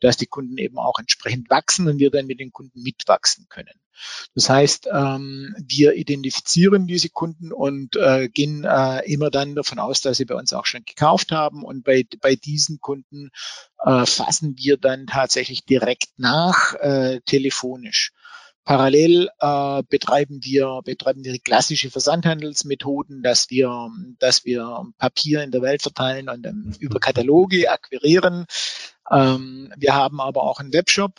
dass 0.00 0.16
die 0.16 0.26
Kunden 0.26 0.58
eben 0.58 0.78
auch 0.78 0.98
entsprechend 0.98 1.48
wachsen 1.50 1.88
und 1.88 1.98
wir 1.98 2.10
dann 2.10 2.26
mit 2.26 2.40
den 2.40 2.52
Kunden 2.52 2.82
mitwachsen 2.82 3.46
können. 3.48 3.80
Das 4.34 4.48
heißt, 4.48 4.88
ähm, 4.92 5.54
wir 5.66 5.94
identifizieren 5.94 6.86
diese 6.86 7.08
Kunden 7.08 7.52
und 7.52 7.96
äh, 7.96 8.28
gehen 8.28 8.64
äh, 8.64 9.00
immer 9.10 9.30
dann 9.30 9.54
davon 9.54 9.78
aus, 9.78 10.00
dass 10.00 10.18
sie 10.18 10.24
bei 10.24 10.34
uns 10.34 10.52
auch 10.52 10.66
schon 10.66 10.84
gekauft 10.84 11.32
haben. 11.32 11.64
Und 11.64 11.84
bei, 11.84 12.04
bei 12.20 12.36
diesen 12.36 12.80
Kunden 12.80 13.30
äh, 13.84 14.06
fassen 14.06 14.54
wir 14.56 14.76
dann 14.76 15.06
tatsächlich 15.06 15.64
direkt 15.64 16.08
nach, 16.16 16.74
äh, 16.74 17.20
telefonisch. 17.26 18.12
Parallel 18.68 19.30
äh, 19.40 19.82
betreiben 19.88 20.40
wir 20.42 20.82
betreiben 20.84 21.24
wir 21.24 21.32
die 21.32 21.38
klassische 21.38 21.90
Versandhandelsmethoden, 21.90 23.22
dass 23.22 23.48
wir 23.48 23.88
dass 24.18 24.44
wir 24.44 24.84
Papier 24.98 25.42
in 25.42 25.50
der 25.50 25.62
Welt 25.62 25.80
verteilen 25.80 26.28
und 26.28 26.42
dann 26.42 26.76
über 26.78 27.00
Kataloge 27.00 27.70
akquirieren. 27.70 28.44
Ähm, 29.10 29.72
wir 29.74 29.94
haben 29.94 30.20
aber 30.20 30.42
auch 30.42 30.60
einen 30.60 30.74
Webshop, 30.74 31.18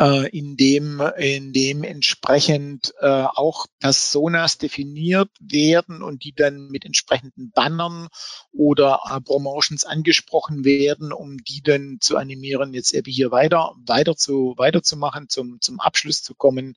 äh, 0.00 0.28
in 0.30 0.56
dem, 0.56 1.00
in 1.18 1.52
dem 1.52 1.84
entsprechend 1.84 2.94
äh, 3.00 3.06
auch 3.06 3.66
Personas 3.80 4.56
definiert 4.56 5.28
werden 5.40 6.02
und 6.02 6.24
die 6.24 6.32
dann 6.32 6.68
mit 6.68 6.86
entsprechenden 6.86 7.52
Bannern 7.52 8.08
oder 8.50 9.00
äh, 9.10 9.20
Promotions 9.20 9.84
angesprochen 9.84 10.64
werden, 10.64 11.12
um 11.12 11.36
die 11.36 11.60
dann 11.62 11.98
zu 12.00 12.16
animieren, 12.16 12.72
jetzt 12.72 12.94
eben 12.94 13.10
hier 13.10 13.30
weiter, 13.30 13.74
weiter 13.86 14.16
zu, 14.16 14.54
weiterzumachen, 14.56 15.28
zum, 15.28 15.60
zum 15.60 15.78
Abschluss 15.80 16.22
zu 16.22 16.34
kommen 16.34 16.76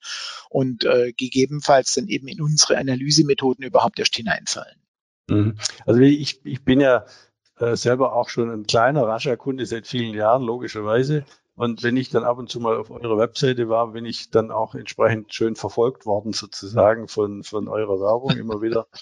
und 0.50 0.84
äh, 0.84 1.14
gegebenenfalls 1.14 1.94
dann 1.94 2.08
eben 2.08 2.28
in 2.28 2.42
unsere 2.42 2.78
Analysemethoden 2.78 3.64
überhaupt 3.64 4.00
erst 4.00 4.18
hineinfallen. 4.18 4.82
Mhm. 5.30 5.56
Also 5.86 6.02
ich, 6.02 6.46
ich 6.46 6.66
bin 6.66 6.82
ja 6.82 7.06
äh, 7.58 7.78
selber 7.78 8.14
auch 8.14 8.28
schon 8.28 8.52
ein 8.52 8.68
kleiner 8.68 9.04
Rascher-Kunde 9.04 9.66
seit 9.66 9.88
vielen 9.88 10.14
Jahren, 10.14 10.44
logischerweise. 10.44 11.24
Und 11.56 11.84
wenn 11.84 11.98
ich 11.98 12.10
dann 12.10 12.24
ab 12.24 12.40
und 12.40 12.50
zu 12.50 12.60
mal 12.60 12.78
auf 12.78 12.90
eurer 12.90 13.18
Webseite 13.18 13.70
war, 13.70 13.92
bin 13.92 14.06
ich 14.06 14.32
dann 14.32 14.52
auch 14.52 14.74
entsprechend 14.74 15.34
schön 15.34 15.56
verfolgt 15.56 16.06
worden, 16.06 16.34
sozusagen 16.34 17.08
von, 17.08 17.44
von 17.44 17.68
eurer 17.68 18.00
Werbung 18.00 18.38
immer 18.38 18.62
wieder. 18.62 18.88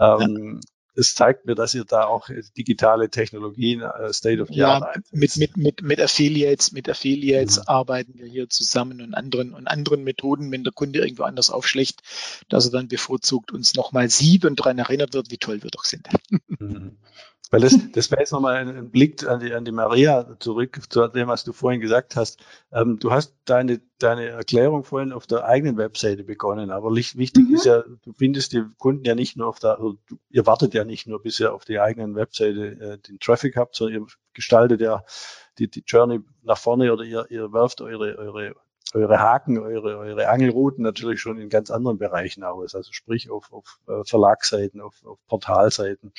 Ähm, 0.00 0.58
es 0.94 1.14
zeigt 1.14 1.46
mir, 1.46 1.54
dass 1.54 1.74
ihr 1.74 1.84
da 1.84 2.04
auch 2.04 2.28
digitale 2.56 3.08
Technologien, 3.08 3.80
äh, 3.80 4.12
State 4.12 4.42
of 4.42 4.48
the 4.48 4.62
Art. 4.62 4.94
Ja, 4.94 5.02
mit, 5.10 5.36
mit, 5.36 5.56
mit, 5.56 5.82
mit 5.82 6.00
Affiliates, 6.00 6.72
mit 6.72 6.88
Affiliates 6.88 7.58
mhm. 7.58 7.64
arbeiten 7.66 8.18
wir 8.18 8.26
hier 8.26 8.48
zusammen 8.48 9.00
und 9.00 9.14
anderen 9.14 9.54
und 9.54 9.66
anderen 9.66 10.04
Methoden, 10.04 10.50
wenn 10.50 10.64
der 10.64 10.72
Kunde 10.72 11.00
irgendwo 11.00 11.22
anders 11.22 11.50
aufschlägt, 11.50 12.00
dass 12.48 12.66
er 12.66 12.72
dann 12.72 12.88
bevorzugt 12.88 13.52
uns 13.52 13.74
nochmal 13.74 14.10
sieht 14.10 14.44
und 14.44 14.60
daran 14.60 14.78
erinnert 14.78 15.14
wird, 15.14 15.30
wie 15.30 15.38
toll 15.38 15.62
wir 15.62 15.70
doch 15.70 15.84
sind. 15.84 16.08
Mhm. 16.58 16.98
Weil 17.52 17.60
das, 17.60 17.76
das 17.92 18.10
wäre 18.10 18.22
jetzt 18.22 18.32
nochmal 18.32 18.56
ein, 18.56 18.90
Blick 18.90 19.28
an 19.28 19.38
die, 19.38 19.52
an 19.52 19.64
die 19.64 19.72
Maria 19.72 20.36
zurück, 20.40 20.80
zu 20.88 21.06
dem, 21.06 21.28
was 21.28 21.44
du 21.44 21.52
vorhin 21.52 21.80
gesagt 21.80 22.16
hast. 22.16 22.42
Ähm, 22.72 22.98
du 22.98 23.12
hast 23.12 23.36
deine, 23.44 23.80
deine 23.98 24.28
Erklärung 24.28 24.82
vorhin 24.82 25.12
auf 25.12 25.26
der 25.26 25.44
eigenen 25.44 25.76
Webseite 25.76 26.24
begonnen, 26.24 26.70
aber 26.70 26.90
wichtig 26.90 27.48
mhm. 27.48 27.54
ist 27.54 27.66
ja, 27.66 27.82
du 27.82 28.12
findest 28.14 28.54
die 28.54 28.64
Kunden 28.78 29.04
ja 29.04 29.14
nicht 29.14 29.36
nur 29.36 29.46
auf 29.46 29.58
der, 29.58 29.76
also 29.76 29.98
ihr 30.30 30.46
wartet 30.46 30.74
ja 30.74 30.84
nicht 30.84 31.06
nur, 31.06 31.22
bis 31.22 31.38
ihr 31.38 31.52
auf 31.52 31.64
die 31.64 31.78
eigenen 31.78 32.16
Webseite 32.16 32.66
äh, 32.80 32.98
den 32.98 33.20
Traffic 33.20 33.56
habt, 33.56 33.76
sondern 33.76 34.02
ihr 34.02 34.06
gestaltet 34.32 34.80
ja 34.80 35.04
die, 35.58 35.68
die 35.68 35.84
Journey 35.86 36.20
nach 36.42 36.58
vorne 36.58 36.90
oder 36.90 37.04
ihr, 37.04 37.26
ihr 37.28 37.52
werft 37.52 37.82
eure, 37.82 38.16
eure 38.16 38.54
eure 38.94 39.18
Haken, 39.20 39.58
eure, 39.58 39.98
eure 39.98 40.28
Angelrouten 40.28 40.82
natürlich 40.82 41.20
schon 41.20 41.38
in 41.38 41.48
ganz 41.48 41.70
anderen 41.70 41.98
Bereichen 41.98 42.44
aus, 42.44 42.74
also 42.74 42.92
sprich 42.92 43.30
auf, 43.30 43.52
auf 43.52 43.78
äh, 43.88 44.04
Verlagsseiten, 44.04 44.80
auf, 44.80 44.94
auf 45.04 45.18
Portalseiten. 45.28 46.12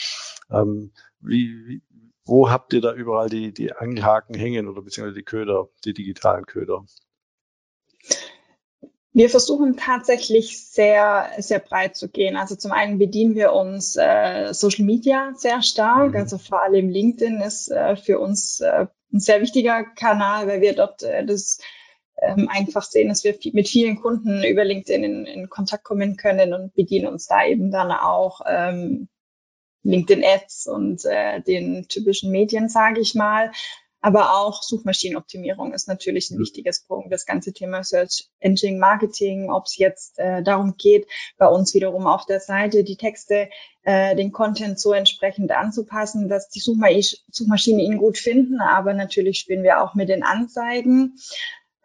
Ähm, 0.52 0.92
wie, 1.20 1.68
wie, 1.68 1.82
wo 2.26 2.50
habt 2.50 2.74
ihr 2.74 2.82
da 2.82 2.94
überall 2.94 3.30
die, 3.30 3.54
die 3.54 3.74
Angelhaken 3.74 4.36
hängen 4.36 4.68
oder 4.68 4.82
beziehungsweise 4.82 5.18
die 5.18 5.26
Köder, 5.26 5.68
die 5.86 5.94
digitalen 5.94 6.46
Köder? 6.46 6.86
Wir 9.16 9.30
versuchen 9.30 9.78
tatsächlich 9.78 10.66
sehr, 10.66 11.30
sehr 11.38 11.60
breit 11.60 11.96
zu 11.96 12.10
gehen. 12.10 12.36
Also 12.36 12.56
zum 12.56 12.72
einen 12.72 12.98
bedienen 12.98 13.36
wir 13.36 13.54
uns 13.54 13.96
äh, 13.96 14.54
Social 14.54 14.86
Media 14.86 15.34
sehr 15.36 15.62
stark. 15.62 16.14
Mhm. 16.14 16.18
Also 16.18 16.40
vor 16.40 16.64
allem 16.64 16.90
LinkedIn 16.90 17.40
ist 17.42 17.70
äh, 17.70 17.96
für 17.96 18.20
uns 18.20 18.60
äh, 18.62 18.88
ein 19.14 19.20
sehr 19.20 19.42
wichtiger 19.42 19.84
Kanal, 19.84 20.48
weil 20.48 20.62
wir 20.62 20.74
dort 20.74 21.04
äh, 21.04 21.24
das 21.26 21.60
ähm, 22.22 22.50
einfach 22.50 22.84
sehen, 22.84 23.10
dass 23.10 23.24
wir 23.24 23.38
mit 23.54 23.68
vielen 23.68 24.02
Kunden 24.02 24.44
über 24.44 24.64
LinkedIn 24.64 25.04
in, 25.04 25.26
in, 25.26 25.50
Kontakt 25.50 25.84
kommen 25.84 26.16
können 26.16 26.54
und 26.54 26.74
bedienen 26.74 27.08
uns 27.08 27.28
da 27.28 27.46
eben 27.46 27.72
dann 27.72 27.92
auch 27.92 28.42
ähm, 28.48 29.10
LinkedIn-Ads 29.84 30.68
und 30.68 31.04
äh, 31.06 31.42
den 31.42 31.88
typischen 31.88 32.32
Medien, 32.32 32.70
sage 32.70 33.02
ich 33.02 33.16
mal. 33.16 33.52
Aber 34.04 34.34
auch 34.36 34.64
Suchmaschinenoptimierung 34.64 35.74
ist 35.74 35.88
natürlich 35.88 36.30
ein 36.30 36.36
mhm. 36.36 36.42
wichtiges 36.42 36.84
Punkt. 36.84 37.12
Das 37.12 37.26
ganze 37.26 37.54
Thema 37.54 37.86
Search 37.86 38.28
Engine 38.42 38.78
Marketing, 38.78 39.50
ob 39.50 39.66
es 39.66 39.78
jetzt 39.78 40.20
äh, 40.20 40.44
darum 40.44 40.76
geht, 40.78 41.08
bei 41.38 41.48
uns 41.48 41.74
wiederum 41.74 42.06
auf 42.06 42.26
der 42.26 42.42
Seite 42.42 42.84
die 42.84 42.98
Texte, 42.98 43.50
äh, 43.84 44.14
den 44.18 44.34
Content 44.34 44.78
so 44.78 44.92
entsprechend 44.92 45.52
anzupassen, 45.52 46.28
dass 46.28 46.50
die 46.50 46.60
Suchmaschine 46.60 47.82
ihn 47.82 47.98
gut 47.98 48.18
finden. 48.18 48.60
Aber 48.60 48.94
natürlich 48.94 49.40
spielen 49.40 49.64
wir 49.64 49.82
auch 49.82 49.96
mit 49.96 50.10
den 50.10 50.24
Anzeigen. 50.24 51.16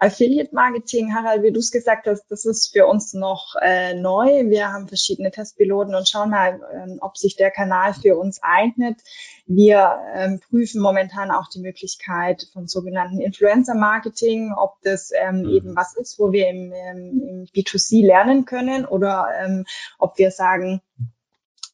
Affiliate 0.01 0.55
Marketing, 0.55 1.13
Harald, 1.13 1.43
wie 1.43 1.51
du 1.51 1.59
es 1.59 1.73
gesagt 1.73 2.07
hast, 2.07 2.25
das 2.31 2.45
ist 2.45 2.73
für 2.73 2.87
uns 2.87 3.15
noch 3.15 3.57
äh, 3.61 3.95
neu. 3.95 4.49
Wir 4.49 4.73
haben 4.73 4.87
verschiedene 4.87 5.33
Testpiloten 5.33 5.95
und 5.97 6.09
schauen 6.09 6.31
mal, 6.31 6.61
ähm, 6.73 6.99
ob 7.01 7.17
sich 7.17 7.35
der 7.35 7.51
Kanal 7.51 7.95
für 7.95 8.17
uns 8.17 8.41
eignet. 8.41 9.01
Wir 9.47 9.99
ähm, 10.15 10.39
prüfen 10.39 10.81
momentan 10.81 11.33
auch 11.33 11.49
die 11.49 11.61
Möglichkeit 11.61 12.47
von 12.53 12.69
sogenannten 12.69 13.21
Influencer 13.21 13.75
Marketing, 13.75 14.53
ob 14.57 14.81
das 14.83 15.11
ähm, 15.13 15.41
mhm. 15.41 15.49
eben 15.49 15.77
was 15.77 15.97
ist, 15.97 16.21
wo 16.21 16.31
wir 16.31 16.49
im, 16.49 16.73
ähm, 16.73 17.23
im 17.29 17.45
B2C 17.47 18.07
lernen 18.07 18.45
können 18.45 18.85
oder 18.85 19.27
ähm, 19.43 19.65
ob 19.99 20.17
wir 20.17 20.31
sagen, 20.31 20.81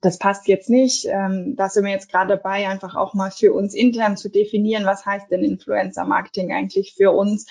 das 0.05 0.19
passt 0.19 0.47
jetzt 0.49 0.69
nicht. 0.69 1.07
Ähm, 1.07 1.57
da 1.57 1.69
sind 1.69 1.85
wir 1.85 1.93
jetzt 1.93 2.11
gerade 2.11 2.37
dabei, 2.37 2.69
einfach 2.69 2.95
auch 2.95 3.14
mal 3.14 3.31
für 3.31 3.53
uns 3.55 3.75
intern 3.75 4.17
zu 4.17 4.29
definieren, 4.29 4.85
was 4.85 5.07
heißt 5.07 5.31
denn 5.31 5.43
Influencer 5.43 6.05
Marketing 6.05 6.53
eigentlich 6.53 6.95
für 6.95 7.12
uns. 7.12 7.47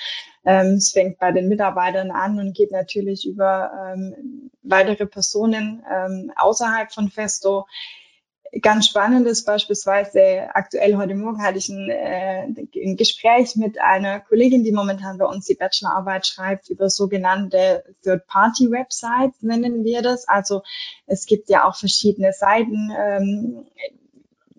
Ähm, 0.45 0.75
es 0.75 0.91
fängt 0.91 1.17
bei 1.17 1.31
den 1.31 1.47
Mitarbeitern 1.47 2.11
an 2.11 2.39
und 2.39 2.55
geht 2.55 2.71
natürlich 2.71 3.25
über 3.25 3.71
ähm, 3.95 4.51
weitere 4.61 5.07
Personen 5.07 5.83
ähm, 5.91 6.31
außerhalb 6.35 6.93
von 6.93 7.09
Festo 7.09 7.65
ganz 8.61 8.87
spannend 8.87 9.27
ist 9.27 9.45
beispielsweise 9.45 10.49
aktuell 10.53 10.95
heute 10.95 11.15
Morgen 11.15 11.41
hatte 11.41 11.57
ich 11.57 11.69
ein, 11.69 11.89
äh, 11.89 12.43
ein 12.43 12.95
Gespräch 12.97 13.55
mit 13.55 13.79
einer 13.81 14.19
Kollegin, 14.19 14.63
die 14.63 14.71
momentan 14.71 15.17
bei 15.17 15.25
uns 15.25 15.45
die 15.45 15.55
Bachelorarbeit 15.55 16.27
schreibt 16.27 16.69
über 16.69 16.89
sogenannte 16.89 17.83
Third-Party-Websites, 18.03 19.41
nennen 19.41 19.83
wir 19.83 20.01
das. 20.01 20.27
Also 20.27 20.61
es 21.07 21.25
gibt 21.25 21.49
ja 21.49 21.67
auch 21.67 21.75
verschiedene 21.75 22.31
Seiten, 22.33 22.91
ähm, 22.95 23.65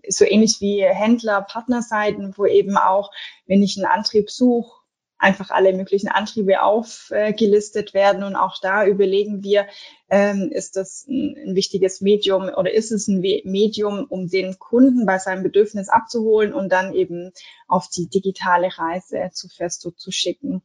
so 0.07 0.25
ähnlich 0.25 0.59
wie 0.59 0.83
Händler, 0.83 1.41
Partnerseiten, 1.41 2.33
wo 2.37 2.45
eben 2.45 2.77
auch, 2.77 3.11
wenn 3.47 3.63
ich 3.63 3.77
einen 3.77 3.87
Antrieb 3.87 4.29
suche, 4.29 4.74
einfach 5.17 5.49
alle 5.49 5.73
möglichen 5.73 6.09
Antriebe 6.09 6.61
aufgelistet 6.61 7.93
werden. 7.93 8.23
Und 8.23 8.35
auch 8.35 8.59
da 8.61 8.85
überlegen 8.85 9.43
wir, 9.43 9.67
ähm, 10.09 10.51
ist 10.51 10.75
das 10.75 11.05
ein, 11.07 11.35
ein, 11.37 11.55
wichtiges 11.55 12.01
Medium 12.01 12.43
oder 12.43 12.73
ist 12.73 12.91
es 12.91 13.07
ein 13.07 13.19
Medium, 13.19 14.05
um 14.09 14.27
den 14.27 14.59
Kunden 14.59 15.05
bei 15.05 15.17
seinem 15.17 15.43
Bedürfnis 15.43 15.89
abzuholen 15.89 16.53
und 16.53 16.69
dann 16.69 16.93
eben 16.93 17.31
auf 17.67 17.87
die 17.87 18.07
digitale 18.07 18.69
Reise 18.77 19.29
zu 19.31 19.47
Festo 19.47 19.91
zu 19.91 20.11
schicken. 20.11 20.61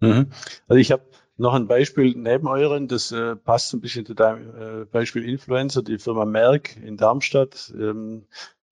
Mhm. 0.00 0.32
Also 0.66 0.78
ich 0.78 0.90
habe 0.90 1.04
noch 1.36 1.54
ein 1.54 1.66
Beispiel 1.68 2.14
neben 2.16 2.48
euren, 2.48 2.88
das 2.88 3.12
äh, 3.12 3.36
passt 3.36 3.72
ein 3.72 3.80
bisschen 3.80 4.04
zu 4.04 4.14
deinem 4.14 4.82
äh, 4.82 4.84
Beispiel 4.84 5.28
Influencer, 5.28 5.82
die 5.82 5.98
Firma 5.98 6.24
Merck 6.24 6.76
in 6.76 6.96
Darmstadt. 6.96 7.72
Ähm, 7.74 8.26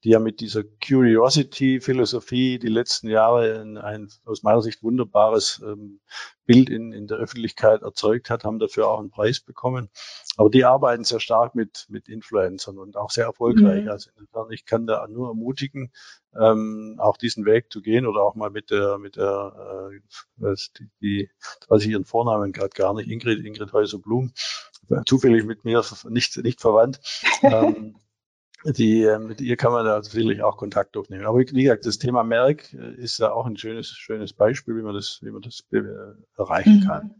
die 0.04 0.10
ja 0.10 0.18
mit 0.18 0.40
dieser 0.40 0.62
Curiosity-Philosophie 0.64 2.58
die 2.58 2.68
letzten 2.68 3.08
Jahre 3.08 3.60
ein, 3.60 3.76
ein 3.76 4.08
aus 4.24 4.42
meiner 4.42 4.62
Sicht 4.62 4.82
wunderbares 4.82 5.60
ähm, 5.64 6.00
Bild 6.46 6.70
in, 6.70 6.92
in 6.92 7.06
der 7.06 7.18
Öffentlichkeit 7.18 7.82
erzeugt 7.82 8.30
hat, 8.30 8.44
haben 8.44 8.58
dafür 8.58 8.88
auch 8.88 8.98
einen 8.98 9.10
Preis 9.10 9.40
bekommen. 9.40 9.90
Aber 10.36 10.48
die 10.48 10.64
arbeiten 10.64 11.04
sehr 11.04 11.20
stark 11.20 11.54
mit, 11.54 11.86
mit 11.90 12.08
Influencern 12.08 12.78
und 12.78 12.96
auch 12.96 13.10
sehr 13.10 13.26
erfolgreich. 13.26 13.84
Mhm. 13.84 13.90
Also 13.90 14.10
insofern, 14.18 14.50
ich 14.50 14.64
kann 14.64 14.86
da 14.86 15.06
nur 15.06 15.28
ermutigen, 15.28 15.92
ähm, 16.34 16.96
auch 16.98 17.18
diesen 17.18 17.44
Weg 17.44 17.70
zu 17.70 17.82
gehen 17.82 18.06
oder 18.06 18.22
auch 18.22 18.34
mal 18.34 18.50
mit 18.50 18.70
der, 18.70 18.98
mit 18.98 19.16
der, 19.16 19.90
äh, 20.38 20.54
die, 20.78 20.88
die, 21.00 21.30
weiß 21.68 21.82
ich 21.82 21.90
ihren 21.90 22.06
Vornamen 22.06 22.52
gerade 22.52 22.70
gar 22.70 22.94
nicht, 22.94 23.10
Ingrid, 23.10 23.44
Ingrid 23.44 23.72
Häuser-Blum, 23.72 24.32
zufällig 25.04 25.44
mit 25.44 25.64
mir 25.64 25.84
nicht, 26.08 26.36
nicht 26.38 26.60
verwandt. 26.60 27.00
ähm, 27.42 27.96
die, 28.64 29.02
äh, 29.04 29.18
mit 29.18 29.40
ihr 29.40 29.56
kann 29.56 29.72
man 29.72 29.84
da 29.84 30.02
sicherlich 30.02 30.42
auch 30.42 30.56
Kontakt 30.56 30.96
aufnehmen. 30.96 31.24
Aber 31.24 31.38
wie 31.38 31.44
gesagt, 31.44 31.86
das 31.86 31.98
Thema 31.98 32.24
Merck 32.24 32.72
äh, 32.74 32.94
ist 32.94 33.18
ja 33.18 33.32
auch 33.32 33.46
ein 33.46 33.56
schönes, 33.56 33.88
schönes 33.88 34.32
Beispiel, 34.32 34.76
wie 34.76 34.82
man 34.82 34.94
das, 34.94 35.20
wie 35.22 35.30
man 35.30 35.42
das 35.42 35.64
äh, 35.72 35.80
erreichen 36.36 36.80
mhm. 36.80 36.86
kann. 36.86 37.14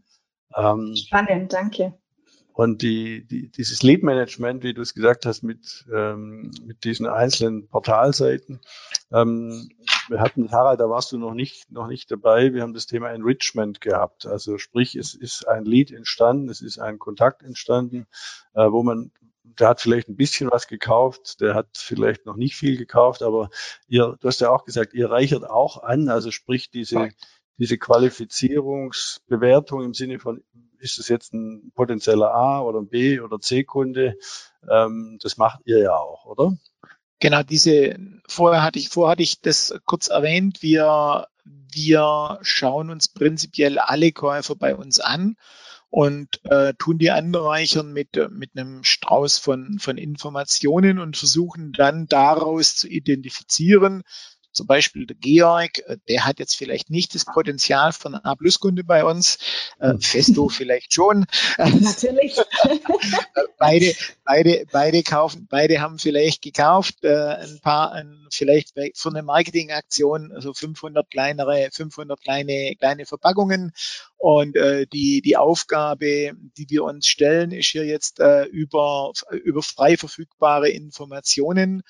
Ähm, 0.55 0.95
Spannend, 0.95 1.53
danke. 1.53 1.93
Und 2.53 2.81
die, 2.81 3.25
die, 3.25 3.49
dieses 3.49 3.81
Lead 3.81 4.03
Management, 4.03 4.63
wie 4.63 4.73
du 4.73 4.81
es 4.81 4.93
gesagt 4.93 5.25
hast, 5.25 5.41
mit, 5.41 5.85
ähm, 5.93 6.51
mit 6.65 6.83
diesen 6.83 7.07
einzelnen 7.07 7.67
Portalseiten. 7.69 8.59
Ähm, 9.11 9.69
wir 10.09 10.19
hatten, 10.19 10.51
Harald, 10.51 10.79
da 10.79 10.89
warst 10.89 11.11
du 11.13 11.17
noch 11.17 11.33
nicht, 11.33 11.71
noch 11.71 11.87
nicht 11.87 12.11
dabei. 12.11 12.53
Wir 12.53 12.61
haben 12.61 12.73
das 12.73 12.87
Thema 12.87 13.09
Enrichment 13.11 13.79
gehabt. 13.79 14.25
Also 14.25 14.57
sprich, 14.57 14.95
es 14.95 15.13
ist 15.13 15.47
ein 15.47 15.63
Lead 15.63 15.91
entstanden, 15.91 16.49
es 16.49 16.61
ist 16.61 16.77
ein 16.77 16.99
Kontakt 16.99 17.41
entstanden, 17.41 18.05
äh, 18.53 18.69
wo 18.69 18.83
man 18.83 19.11
der 19.43 19.69
hat 19.69 19.81
vielleicht 19.81 20.09
ein 20.09 20.15
bisschen 20.15 20.51
was 20.51 20.67
gekauft, 20.67 21.41
der 21.41 21.55
hat 21.55 21.67
vielleicht 21.73 22.25
noch 22.25 22.35
nicht 22.35 22.55
viel 22.55 22.77
gekauft, 22.77 23.23
aber 23.23 23.49
ihr, 23.87 24.17
du 24.19 24.27
hast 24.27 24.41
ja 24.41 24.49
auch 24.49 24.65
gesagt, 24.65 24.93
ihr 24.93 25.09
reichert 25.09 25.49
auch 25.49 25.83
an, 25.83 26.09
also 26.09 26.31
sprich 26.31 26.69
diese, 26.69 27.09
diese 27.57 27.77
Qualifizierungsbewertung 27.77 29.83
im 29.83 29.93
Sinne 29.93 30.19
von, 30.19 30.43
ist 30.79 30.99
es 30.99 31.07
jetzt 31.07 31.33
ein 31.33 31.71
potenzieller 31.75 32.33
A 32.33 32.61
oder 32.61 32.79
ein 32.79 32.89
B 32.89 33.19
oder 33.19 33.39
C-Kunde, 33.39 34.15
ähm, 34.69 35.17
das 35.21 35.37
macht 35.37 35.61
ihr 35.65 35.79
ja 35.79 35.95
auch, 35.95 36.25
oder? 36.25 36.53
Genau, 37.19 37.43
diese, 37.43 37.97
vorher 38.27 38.63
hatte 38.63 38.79
ich, 38.79 38.89
vorher 38.89 39.11
hatte 39.11 39.23
ich 39.23 39.41
das 39.41 39.75
kurz 39.85 40.07
erwähnt, 40.07 40.63
wir, 40.63 41.27
wir 41.43 42.39
schauen 42.41 42.89
uns 42.89 43.07
prinzipiell 43.07 43.77
alle 43.77 44.11
Käufer 44.11 44.55
bei 44.55 44.75
uns 44.75 44.99
an 44.99 45.35
und 45.91 46.39
äh, 46.45 46.73
tun 46.75 46.97
die 46.97 47.11
anreichern 47.11 47.91
mit, 47.91 48.17
mit 48.31 48.51
einem 48.55 48.83
Strauß 48.83 49.37
von, 49.37 49.77
von 49.77 49.97
Informationen 49.97 50.99
und 50.99 51.17
versuchen 51.17 51.73
dann 51.73 52.07
daraus 52.07 52.77
zu 52.77 52.87
identifizieren, 52.87 54.03
zum 54.51 54.67
Beispiel 54.67 55.05
der 55.05 55.15
Georg, 55.17 55.79
äh, 55.87 55.97
der 56.07 56.25
hat 56.25 56.39
jetzt 56.39 56.55
vielleicht 56.55 56.89
nicht 56.89 57.15
das 57.15 57.25
Potenzial 57.25 57.93
von 57.93 58.15
A-Plus-Kunde 58.15 58.83
bei 58.83 59.05
uns, 59.05 59.37
äh, 59.79 59.93
Festo 59.99 60.49
vielleicht 60.49 60.93
schon. 60.93 61.25
Natürlich. 61.57 62.37
beide, 63.57 63.93
beide, 64.25 64.65
beide 64.71 65.03
kaufen, 65.03 65.47
beide 65.49 65.81
haben 65.81 65.99
vielleicht 65.99 66.41
gekauft, 66.41 67.03
äh, 67.03 67.35
ein 67.35 67.59
paar, 67.61 67.91
ein, 67.93 68.27
vielleicht 68.31 68.73
für 68.95 69.09
eine 69.09 69.23
Marketingaktion, 69.23 70.31
also 70.31 70.53
500 70.53 71.09
kleinere, 71.09 71.69
500 71.71 72.21
kleine, 72.21 72.75
kleine 72.77 73.05
Verpackungen 73.05 73.73
und 74.21 74.55
äh, 74.55 74.85
die, 74.85 75.23
die 75.23 75.35
Aufgabe, 75.35 76.33
die 76.55 76.69
wir 76.69 76.83
uns 76.83 77.07
stellen, 77.07 77.51
ist 77.51 77.69
hier 77.69 77.85
jetzt 77.85 78.19
äh, 78.19 78.43
über, 78.43 79.13
über 79.31 79.63
frei 79.63 79.97
verfügbare 79.97 80.69
Informationen 80.69 81.81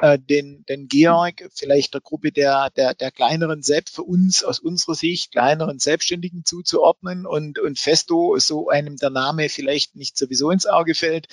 äh, 0.00 0.16
den, 0.16 0.64
den 0.68 0.86
Georg, 0.86 1.48
vielleicht 1.52 1.94
der 1.94 2.00
Gruppe 2.10 2.32
der, 2.32 2.70
der, 2.70 2.94
der 2.94 3.12
kleineren 3.12 3.62
Selbst, 3.62 3.94
für 3.94 4.02
uns 4.02 4.42
aus 4.42 4.58
unserer 4.58 4.96
Sicht 4.96 5.30
kleineren 5.30 5.78
Selbstständigen 5.78 6.44
zuzuordnen 6.44 7.24
und, 7.24 7.60
und 7.60 7.78
Festo, 7.78 8.36
so 8.38 8.68
einem 8.68 8.96
der 8.96 9.10
Name 9.10 9.48
vielleicht 9.48 9.94
nicht 9.94 10.18
sowieso 10.18 10.50
ins 10.50 10.66
Auge 10.66 10.96
fällt, 10.96 11.28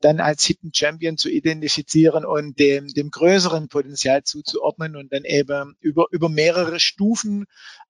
dann 0.00 0.20
als 0.20 0.42
Hidden 0.44 0.72
Champion 0.74 1.18
zu 1.18 1.28
identifizieren 1.28 2.24
und 2.24 2.58
dem, 2.58 2.88
dem 2.88 3.10
größeren 3.10 3.68
Potenzial 3.68 4.24
zuzuordnen 4.24 4.96
und 4.96 5.12
dann 5.12 5.24
eben 5.24 5.76
über, 5.80 6.06
über 6.10 6.30
mehrere 6.30 6.80
Stufen 6.80 7.44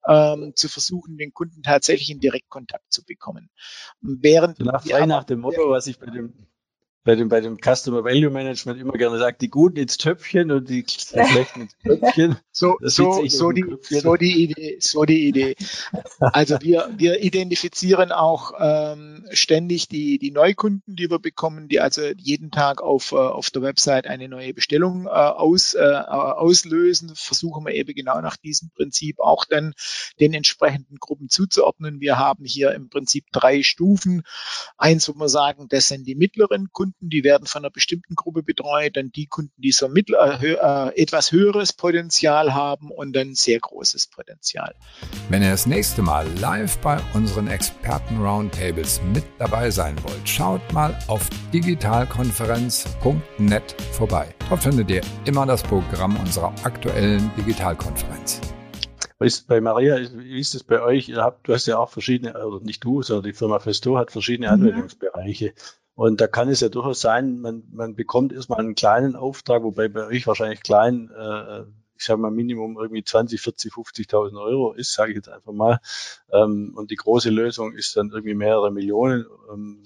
ähm, 0.05 0.51
zu 0.55 0.67
versuchen, 0.67 1.17
den 1.17 1.33
Kunden 1.33 1.63
tatsächlich 1.63 2.09
in 2.09 2.19
Direktkontakt 2.19 2.91
zu 2.91 3.05
bekommen. 3.05 3.49
Während 4.01 4.59
nach, 4.59 5.23
dem 5.23 5.39
Motto, 5.39 5.69
was 5.69 5.87
ich 5.87 5.99
bei 5.99 6.07
dem 6.07 6.33
bei 7.05 7.15
dem, 7.15 7.29
bei 7.29 7.39
dem 7.39 7.57
Customer 7.57 8.03
Value 8.03 8.31
Management 8.31 8.81
immer 8.81 8.93
gerne 8.93 9.19
sagt, 9.19 9.43
die 9.43 9.49
Guten 9.49 9.77
ins 9.77 9.97
Töpfchen 9.97 10.51
und 10.51 10.67
die 10.69 10.83
Schlechten 10.89 11.61
ins 11.61 11.77
Töpfchen. 11.77 12.37
So, 12.57 12.77
so, 12.79 13.27
so, 13.27 13.51
die, 13.51 13.65
so 13.81 14.15
die 14.15 14.43
Idee, 14.43 14.77
so 14.79 15.03
die 15.03 15.27
Idee. 15.27 15.57
Also 16.21 16.57
wir, 16.61 16.89
wir 16.95 17.21
identifizieren 17.21 18.13
auch 18.13 18.53
ähm, 18.57 19.25
ständig 19.31 19.89
die, 19.89 20.19
die 20.19 20.31
Neukunden, 20.31 20.95
die 20.95 21.09
wir 21.09 21.19
bekommen, 21.19 21.67
die 21.67 21.81
also 21.81 22.01
jeden 22.15 22.51
Tag 22.51 22.81
auf, 22.81 23.11
äh, 23.11 23.15
auf 23.17 23.49
der 23.49 23.61
Website 23.61 24.07
eine 24.07 24.29
neue 24.29 24.53
Bestellung 24.53 25.05
äh, 25.05 25.09
aus, 25.09 25.73
äh, 25.73 25.81
auslösen. 25.81 27.11
Versuchen 27.13 27.65
wir 27.65 27.73
eben 27.73 27.93
genau 27.93 28.21
nach 28.21 28.37
diesem 28.37 28.69
Prinzip 28.69 29.19
auch 29.19 29.43
dann 29.43 29.73
den 30.21 30.33
entsprechenden 30.33 30.95
Gruppen 30.95 31.27
zuzuordnen. 31.27 31.99
Wir 31.99 32.17
haben 32.17 32.45
hier 32.45 32.71
im 32.71 32.87
Prinzip 32.87 33.25
drei 33.33 33.63
Stufen. 33.63 34.23
Eins, 34.77 35.09
wo 35.09 35.13
wir 35.19 35.27
sagen, 35.27 35.67
das 35.67 35.89
sind 35.89 36.07
die 36.07 36.15
mittleren 36.15 36.69
Kunden, 36.71 36.94
die 36.99 37.23
werden 37.23 37.47
von 37.47 37.63
einer 37.63 37.71
bestimmten 37.71 38.15
Gruppe 38.15 38.43
betreut, 38.43 38.97
dann 38.97 39.11
die 39.11 39.27
Kunden, 39.27 39.53
die 39.57 39.71
so 39.71 39.87
mittel, 39.87 40.15
äh, 40.15 40.53
äh 40.53 41.01
etwas 41.01 41.31
höheres 41.31 41.71
Potenzial 41.73 42.53
haben 42.53 42.91
und 42.91 43.15
dann 43.15 43.33
sehr 43.35 43.59
großes 43.59 44.07
Potenzial. 44.07 44.75
Wenn 45.29 45.43
ihr 45.43 45.51
das 45.51 45.65
nächste 45.65 46.01
Mal 46.01 46.27
live 46.39 46.77
bei 46.79 46.99
unseren 47.13 47.47
Experten-Roundtables 47.47 49.01
mit 49.13 49.23
dabei 49.37 49.71
sein 49.71 49.95
wollt, 50.03 50.27
schaut 50.27 50.73
mal 50.73 50.99
auf 51.07 51.29
digitalkonferenz.net 51.53 53.75
vorbei. 53.91 54.35
Dort 54.49 54.63
findet 54.63 54.89
ihr 54.89 55.01
immer 55.25 55.45
das 55.45 55.63
Programm 55.63 56.17
unserer 56.17 56.53
aktuellen 56.63 57.31
Digitalkonferenz. 57.37 58.41
Bei 59.47 59.61
Maria, 59.61 59.97
wie 59.97 60.39
ist 60.39 60.55
es 60.55 60.63
bei 60.63 60.81
euch? 60.81 61.07
Ihr 61.07 61.21
habt, 61.21 61.47
du 61.47 61.53
hast 61.53 61.67
ja 61.67 61.77
auch 61.77 61.89
verschiedene, 61.89 62.45
oder 62.45 62.63
nicht 62.63 62.83
du, 62.83 63.01
sondern 63.01 63.31
die 63.31 63.33
Firma 63.33 63.59
Festo 63.59 63.97
hat 63.97 64.11
verschiedene 64.11 64.47
mhm. 64.47 64.53
Anwendungsbereiche. 64.53 65.53
Und 65.95 66.21
da 66.21 66.27
kann 66.27 66.49
es 66.49 66.59
ja 66.59 66.69
durchaus 66.69 67.01
sein, 67.01 67.39
man, 67.39 67.63
man 67.71 67.95
bekommt 67.95 68.33
erstmal 68.33 68.59
einen 68.59 68.75
kleinen 68.75 69.15
Auftrag, 69.15 69.63
wobei 69.63 69.87
bei 69.87 70.05
euch 70.05 70.27
wahrscheinlich 70.27 70.61
klein 70.61 71.09
äh, 71.09 71.63
ich 71.97 72.03
sage 72.03 72.19
mal 72.19 72.31
Minimum 72.31 72.77
irgendwie 72.77 73.03
20, 73.03 73.41
40, 73.41 73.73
50.000 73.73 74.41
Euro 74.41 74.73
ist, 74.73 74.93
sage 74.93 75.11
ich 75.11 75.15
jetzt 75.17 75.29
einfach 75.29 75.53
mal. 75.53 75.79
Ähm, 76.31 76.73
und 76.75 76.91
die 76.91 76.95
große 76.95 77.29
Lösung 77.29 77.73
ist 77.73 77.95
dann 77.95 78.11
irgendwie 78.11 78.35
mehrere 78.35 78.71
Millionen. 78.71 79.25
Ähm, 79.51 79.83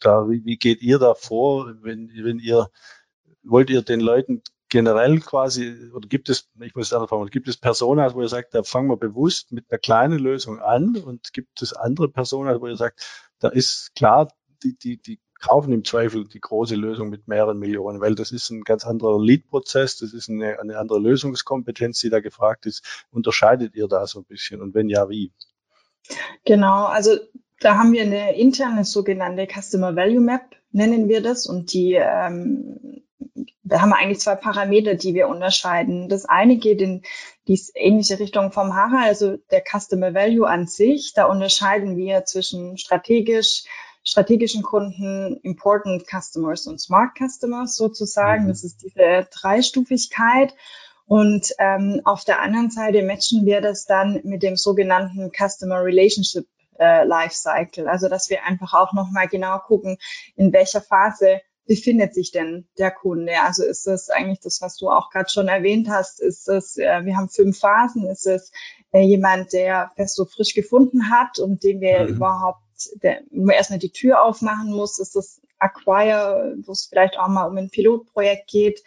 da, 0.00 0.28
wie, 0.28 0.44
wie 0.44 0.56
geht 0.56 0.82
ihr 0.82 0.98
da 0.98 1.14
vor, 1.14 1.74
wenn, 1.82 2.10
wenn 2.22 2.38
ihr, 2.38 2.70
wollt 3.42 3.70
ihr 3.70 3.82
den 3.82 4.00
Leuten 4.00 4.42
generell 4.68 5.18
quasi, 5.20 5.90
oder 5.92 6.06
gibt 6.06 6.28
es, 6.28 6.48
ich 6.60 6.74
muss 6.76 6.86
es 6.86 6.92
anders 6.92 7.08
fragen, 7.08 7.26
gibt 7.26 7.48
es 7.48 7.56
Personas, 7.56 8.14
wo 8.14 8.22
ihr 8.22 8.28
sagt, 8.28 8.54
da 8.54 8.62
fangen 8.62 8.88
wir 8.88 8.96
bewusst 8.96 9.50
mit 9.50 9.64
einer 9.68 9.78
kleinen 9.78 10.18
Lösung 10.18 10.60
an 10.60 10.96
und 10.96 11.32
gibt 11.32 11.60
es 11.60 11.72
andere 11.72 12.08
Personas, 12.08 12.60
wo 12.60 12.68
ihr 12.68 12.76
sagt, 12.76 13.28
da 13.40 13.48
ist 13.48 13.94
klar, 13.96 14.28
die, 14.62 14.76
die, 14.76 14.96
die 14.96 15.20
kaufen 15.40 15.72
im 15.72 15.84
Zweifel 15.84 16.28
die 16.28 16.40
große 16.40 16.76
Lösung 16.76 17.08
mit 17.08 17.26
mehreren 17.26 17.58
Millionen, 17.58 18.00
weil 18.00 18.14
das 18.14 18.30
ist 18.30 18.50
ein 18.50 18.62
ganz 18.62 18.84
anderer 18.84 19.20
Lead-Prozess, 19.20 19.96
das 19.98 20.12
ist 20.12 20.28
eine, 20.28 20.60
eine 20.60 20.78
andere 20.78 20.98
Lösungskompetenz, 20.98 22.00
die 22.00 22.10
da 22.10 22.20
gefragt 22.20 22.66
ist. 22.66 23.06
Unterscheidet 23.10 23.74
ihr 23.74 23.88
da 23.88 24.06
so 24.06 24.20
ein 24.20 24.24
bisschen 24.24 24.60
und 24.60 24.74
wenn 24.74 24.88
ja, 24.88 25.08
wie? 25.08 25.32
Genau, 26.44 26.86
also 26.86 27.16
da 27.60 27.76
haben 27.76 27.92
wir 27.92 28.02
eine 28.02 28.36
interne 28.36 28.84
sogenannte 28.84 29.46
Customer 29.46 29.96
Value 29.96 30.20
Map, 30.20 30.42
nennen 30.72 31.08
wir 31.08 31.22
das, 31.22 31.46
und 31.46 31.72
die 31.72 31.94
ähm, 31.94 33.00
da 33.70 33.80
haben 33.80 33.90
wir 33.90 33.96
eigentlich 33.96 34.20
zwei 34.20 34.34
Parameter, 34.34 34.94
die 34.94 35.14
wir 35.14 35.28
unterscheiden. 35.28 36.08
Das 36.08 36.24
eine 36.24 36.56
geht 36.56 36.80
in 36.80 37.02
die 37.46 37.60
ähnliche 37.74 38.18
Richtung 38.18 38.52
vom 38.52 38.74
Hara, 38.74 39.04
also 39.04 39.36
der 39.50 39.62
Customer 39.62 40.12
Value 40.12 40.48
an 40.48 40.66
sich. 40.66 41.12
Da 41.14 41.26
unterscheiden 41.26 41.96
wir 41.96 42.24
zwischen 42.24 42.78
strategisch, 42.78 43.64
strategischen 44.02 44.62
Kunden, 44.62 45.38
Important 45.42 46.04
Customers 46.06 46.66
und 46.66 46.80
Smart 46.80 47.16
Customers 47.18 47.76
sozusagen. 47.76 48.44
Mhm. 48.44 48.48
Das 48.48 48.64
ist 48.64 48.82
diese 48.82 49.28
Dreistufigkeit. 49.30 50.54
Und 51.06 51.52
ähm, 51.58 52.00
auf 52.04 52.24
der 52.24 52.40
anderen 52.40 52.70
Seite 52.70 53.02
matchen 53.02 53.44
wir 53.44 53.60
das 53.60 53.84
dann 53.84 54.20
mit 54.24 54.42
dem 54.42 54.56
sogenannten 54.56 55.32
Customer 55.32 55.82
Relationship 55.82 56.46
äh, 56.78 57.04
Lifecycle. 57.04 57.88
Also 57.88 58.08
dass 58.08 58.30
wir 58.30 58.44
einfach 58.44 58.74
auch 58.74 58.92
nochmal 58.92 59.26
genau 59.26 59.58
gucken, 59.58 59.98
in 60.36 60.52
welcher 60.52 60.80
Phase 60.80 61.40
befindet 61.66 62.14
sich 62.14 62.32
denn 62.32 62.66
der 62.78 62.90
Kunde? 62.90 63.32
Also 63.44 63.64
ist 63.64 63.86
das 63.86 64.10
eigentlich 64.10 64.40
das, 64.40 64.60
was 64.60 64.76
du 64.76 64.88
auch 64.88 65.10
gerade 65.10 65.30
schon 65.30 65.48
erwähnt 65.48 65.88
hast? 65.88 66.20
Ist 66.20 66.48
es, 66.48 66.76
äh, 66.76 67.04
wir 67.04 67.16
haben 67.16 67.28
fünf 67.28 67.58
Phasen, 67.58 68.08
ist 68.08 68.26
es 68.26 68.50
äh, 68.92 69.02
jemand, 69.02 69.52
der 69.52 69.92
fest 69.94 70.16
so 70.16 70.24
frisch 70.24 70.54
gefunden 70.54 71.10
hat 71.10 71.38
und 71.38 71.62
den 71.62 71.80
wir 71.80 72.02
mhm. 72.02 72.16
überhaupt 72.16 72.62
der, 73.02 73.20
man 73.30 73.54
erstmal 73.54 73.78
die 73.78 73.92
Tür 73.92 74.22
aufmachen 74.22 74.70
muss, 74.70 74.98
ist 74.98 75.16
das 75.16 75.40
Acquire, 75.58 76.56
wo 76.62 76.72
es 76.72 76.86
vielleicht 76.86 77.18
auch 77.18 77.28
mal 77.28 77.46
um 77.46 77.56
ein 77.56 77.70
Pilotprojekt 77.70 78.48
geht. 78.48 78.82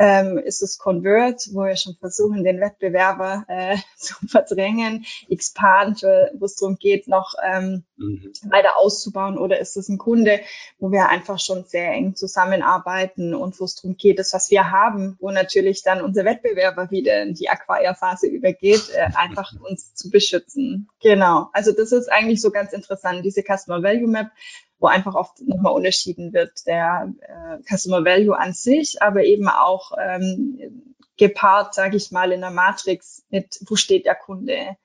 Ähm, 0.00 0.38
ist 0.38 0.62
es 0.62 0.78
Convert, 0.78 1.50
wo 1.52 1.64
wir 1.64 1.76
schon 1.76 1.94
versuchen, 1.94 2.42
den 2.42 2.58
Wettbewerber 2.58 3.44
äh, 3.48 3.76
zu 3.98 4.14
verdrängen, 4.26 5.04
Expand, 5.28 6.02
wo 6.02 6.46
es 6.46 6.56
darum 6.56 6.76
geht, 6.76 7.06
noch 7.06 7.34
ähm, 7.44 7.84
mhm. 7.98 8.32
weiter 8.48 8.78
auszubauen, 8.78 9.36
oder 9.36 9.60
ist 9.60 9.76
es 9.76 9.90
ein 9.90 9.98
Kunde, 9.98 10.40
wo 10.78 10.90
wir 10.90 11.10
einfach 11.10 11.38
schon 11.38 11.64
sehr 11.64 11.92
eng 11.92 12.16
zusammenarbeiten 12.16 13.34
und 13.34 13.60
wo 13.60 13.64
es 13.64 13.74
darum 13.74 13.98
geht, 13.98 14.18
das, 14.18 14.32
was 14.32 14.50
wir 14.50 14.70
haben, 14.70 15.18
wo 15.20 15.30
natürlich 15.30 15.82
dann 15.82 16.00
unser 16.00 16.24
Wettbewerber 16.24 16.90
wieder 16.90 17.22
in 17.22 17.34
die 17.34 17.50
Acquire-Phase 17.50 18.26
übergeht, 18.26 18.88
äh, 18.94 19.10
einfach 19.14 19.52
uns 19.68 19.94
zu 19.94 20.08
beschützen. 20.08 20.88
Genau. 21.02 21.50
Also 21.52 21.72
das 21.72 21.92
ist 21.92 22.10
eigentlich 22.10 22.40
so 22.40 22.50
ganz 22.50 22.72
interessant, 22.72 23.22
diese 23.22 23.42
Customer 23.42 23.82
Value 23.82 24.08
Map 24.08 24.28
wo 24.80 24.86
einfach 24.86 25.14
oft 25.14 25.40
nochmal 25.42 25.74
unterschieden 25.74 26.32
wird, 26.32 26.66
der 26.66 27.12
äh, 27.20 27.58
Customer 27.68 28.04
Value 28.04 28.36
an 28.36 28.54
sich, 28.54 29.02
aber 29.02 29.22
eben 29.24 29.48
auch 29.48 29.92
ähm, 30.02 30.94
gepaart, 31.18 31.74
sage 31.74 31.98
ich 31.98 32.10
mal, 32.10 32.32
in 32.32 32.40
der 32.40 32.50
Matrix 32.50 33.24
mit, 33.28 33.60
wo 33.68 33.76
steht 33.76 34.06
der 34.06 34.14
Kunde? 34.14 34.76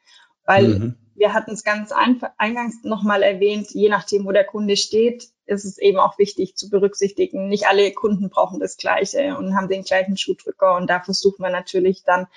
Weil 0.46 0.68
mhm. 0.68 0.96
wir 1.16 1.34
hatten 1.34 1.52
es 1.52 1.64
ganz 1.64 1.92
eingangs 2.38 2.84
nochmal 2.84 3.24
erwähnt, 3.24 3.72
je 3.72 3.90
nachdem, 3.90 4.26
wo 4.26 4.32
der 4.34 4.44
Kunde 4.44 4.76
steht, 4.76 5.30
ist 5.46 5.64
es 5.64 5.78
eben 5.78 5.98
auch 5.98 6.20
wichtig 6.20 6.56
zu 6.56 6.70
berücksichtigen. 6.70 7.48
Nicht 7.48 7.68
alle 7.68 7.92
Kunden 7.94 8.30
brauchen 8.30 8.60
das 8.60 8.76
Gleiche 8.78 9.38
und 9.38 9.56
haben 9.56 9.70
den 9.70 9.84
gleichen 9.84 10.18
Schuhdrücker 10.18 10.76
und 10.76 10.90
da 10.90 11.00
versuchen 11.00 11.42
wir 11.42 11.52
natürlich 11.52 12.04
dann 12.04 12.28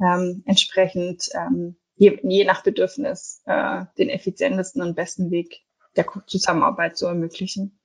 ähm, 0.00 0.42
entsprechend 0.44 1.30
ähm, 1.32 1.76
je, 1.96 2.18
je 2.22 2.44
nach 2.44 2.62
Bedürfnis 2.62 3.42
äh, 3.46 3.84
den 3.96 4.10
effizientesten 4.10 4.82
und 4.82 4.94
besten 4.94 5.30
Weg 5.30 5.62
der 5.98 6.06
Zusammenarbeit 6.26 6.96
zu 6.96 7.06
ermöglichen. 7.06 7.78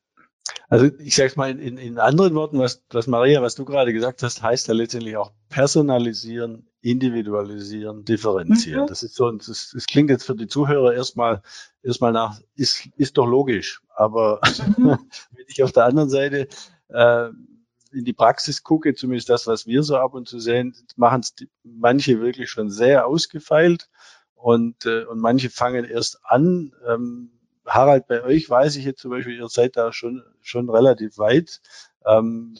Also 0.69 0.89
ich 0.99 1.15
sage 1.15 1.33
mal 1.35 1.57
in, 1.57 1.77
in 1.77 1.99
anderen 1.99 2.35
Worten, 2.35 2.59
was, 2.59 2.83
was 2.89 3.07
Maria, 3.07 3.41
was 3.41 3.55
du 3.55 3.63
gerade 3.63 3.93
gesagt 3.93 4.23
hast, 4.23 4.41
heißt 4.41 4.67
ja 4.67 4.73
letztendlich 4.73 5.15
auch 5.17 5.31
personalisieren, 5.49 6.67
individualisieren, 6.81 8.03
differenzieren. 8.03 8.83
Mhm. 8.83 8.87
Das 8.87 9.03
ist 9.03 9.15
so, 9.15 9.31
das, 9.31 9.71
das 9.73 9.85
klingt 9.85 10.09
jetzt 10.09 10.25
für 10.25 10.35
die 10.35 10.47
Zuhörer 10.47 10.93
erstmal 10.93 11.41
erstmal 11.81 12.11
nach, 12.11 12.39
ist, 12.55 12.89
ist 12.97 13.17
doch 13.17 13.27
logisch. 13.27 13.81
Aber 13.95 14.41
mhm. 14.77 14.97
wenn 15.31 15.45
ich 15.47 15.63
auf 15.63 15.71
der 15.71 15.85
anderen 15.85 16.09
Seite 16.09 16.47
äh, 16.89 17.29
in 17.91 18.05
die 18.05 18.13
Praxis 18.13 18.63
gucke, 18.63 18.95
zumindest 18.95 19.29
das, 19.29 19.47
was 19.47 19.67
wir 19.67 19.83
so 19.83 19.97
ab 19.97 20.13
und 20.13 20.27
zu 20.27 20.39
sehen, 20.39 20.75
machen 20.95 21.21
es 21.21 21.35
manche 21.63 22.19
wirklich 22.19 22.49
schon 22.49 22.69
sehr 22.69 23.05
ausgefeilt 23.05 23.89
und, 24.33 24.85
äh, 24.85 25.05
und 25.05 25.19
manche 25.19 25.49
fangen 25.49 25.85
erst 25.85 26.19
an, 26.23 26.73
ähm, 26.87 27.31
Harald, 27.65 28.07
bei 28.07 28.23
euch 28.23 28.49
weiß 28.49 28.75
ich 28.75 28.85
jetzt 28.85 29.01
zum 29.01 29.11
Beispiel, 29.11 29.37
ihr 29.37 29.47
seid 29.47 29.77
da 29.77 29.93
schon, 29.93 30.23
schon 30.41 30.69
relativ 30.69 31.17
weit. 31.17 31.61
Ähm, 32.05 32.55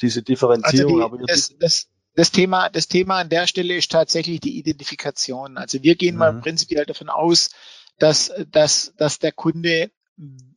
diese 0.00 0.22
Differenzierung. 0.22 1.02
Also 1.02 1.16
die, 1.16 1.26
das, 1.26 1.54
das, 1.58 1.88
das, 2.14 2.30
Thema, 2.30 2.68
das 2.70 2.88
Thema 2.88 3.18
an 3.18 3.28
der 3.28 3.46
Stelle 3.46 3.74
ist 3.74 3.90
tatsächlich 3.90 4.40
die 4.40 4.58
Identifikation. 4.58 5.56
Also 5.58 5.82
wir 5.82 5.96
gehen 5.96 6.14
mhm. 6.14 6.18
mal 6.18 6.32
prinzipiell 6.40 6.86
davon 6.86 7.08
aus, 7.08 7.50
dass, 7.98 8.32
dass, 8.50 8.94
dass 8.96 9.18
der 9.18 9.32
Kunde 9.32 9.90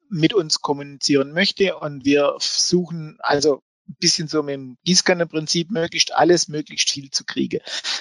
mit 0.09 0.33
uns 0.33 0.61
kommunizieren 0.61 1.33
möchte 1.33 1.77
und 1.77 2.05
wir 2.05 2.35
suchen, 2.39 3.17
also 3.19 3.61
ein 3.87 3.95
bisschen 3.99 4.27
so 4.27 4.43
mit 4.43 4.53
dem 4.55 4.77
Gießkannenprinzip 4.85 5.71
möglichst 5.71 6.13
alles, 6.13 6.47
möglichst 6.47 6.91
viel 6.91 7.09
zu 7.11 7.25
kriegen. 7.25 7.59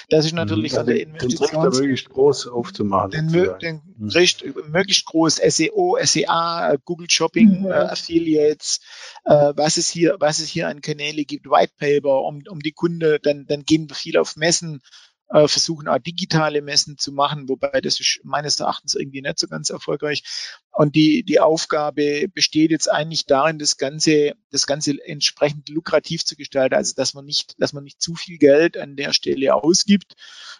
Das 0.09 0.25
ist 0.25 0.33
natürlich 0.33 0.73
mhm. 0.73 0.77
also 0.77 0.91
der 0.91 1.01
Investitions... 1.01 1.79
möglichst 1.79 2.09
groß 2.09 2.47
aufzumachen. 2.47 3.11
Den, 3.11 3.57
den 3.59 3.81
mhm. 3.97 4.09
recht, 4.09 4.45
möglichst 4.69 5.05
groß 5.05 5.35
SEO, 5.35 5.97
SEA, 6.01 6.77
Google 6.85 7.09
Shopping, 7.09 7.61
mhm. 7.61 7.65
äh, 7.67 7.73
Affiliates, 7.73 8.79
äh, 9.25 9.53
was 9.55 9.77
es 9.77 9.89
hier, 9.89 10.17
was 10.19 10.39
es 10.39 10.47
hier 10.47 10.67
an 10.67 10.81
Kanäle 10.81 11.25
gibt, 11.25 11.47
White 11.47 11.73
Paper, 11.77 12.21
um, 12.21 12.43
um 12.49 12.59
die 12.59 12.73
Kunde, 12.73 13.19
dann, 13.21 13.45
dann 13.45 13.63
gehen 13.63 13.89
wir 13.89 13.95
viel 13.95 14.17
auf 14.17 14.35
Messen, 14.35 14.81
äh, 15.29 15.47
versuchen 15.47 15.87
auch 15.87 15.97
digitale 15.97 16.61
Messen 16.61 16.97
zu 16.97 17.11
machen, 17.11 17.49
wobei 17.49 17.81
das 17.81 17.99
ist 17.99 18.19
meines 18.23 18.59
Erachtens 18.59 18.95
irgendwie 18.95 19.21
nicht 19.21 19.39
so 19.39 19.47
ganz 19.47 19.69
erfolgreich. 19.69 20.23
Und 20.71 20.95
die, 20.95 21.23
die 21.23 21.39
Aufgabe 21.39 22.27
besteht 22.33 22.71
jetzt 22.71 22.91
eigentlich 22.91 23.25
darin, 23.25 23.59
das 23.59 23.77
Ganze, 23.77 24.33
das 24.51 24.65
Ganze 24.65 24.95
entsprechend 25.05 25.69
lukrativ 25.69 26.25
zu 26.25 26.35
gestalten, 26.35 26.75
also 26.75 26.93
dass 26.95 27.13
man 27.13 27.25
nicht, 27.25 27.55
dass 27.59 27.73
man 27.73 27.83
nicht 27.83 28.01
zu 28.01 28.15
viel 28.15 28.37
Geld 28.37 28.77
an 28.77 28.95
der 28.95 29.13
Stelle 29.13 29.53
ausgibt, 29.53 30.15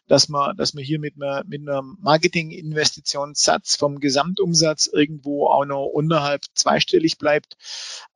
dass 0.08 0.30
man, 0.30 0.56
dass 0.58 0.74
man 0.74 0.84
hier 0.84 1.00
mit 1.00 1.16
einer, 1.16 1.44
mit 1.46 1.68
einem 1.68 1.98
Marketing-Investitionssatz 2.02 3.76
vom 3.76 4.00
Gesamtumsatz 4.00 4.88
irgendwo 4.88 5.48
auch 5.48 5.66
noch 5.66 5.86
unterhalb 5.86 6.44
zweistellig 6.54 7.18
bleibt. 7.18 7.58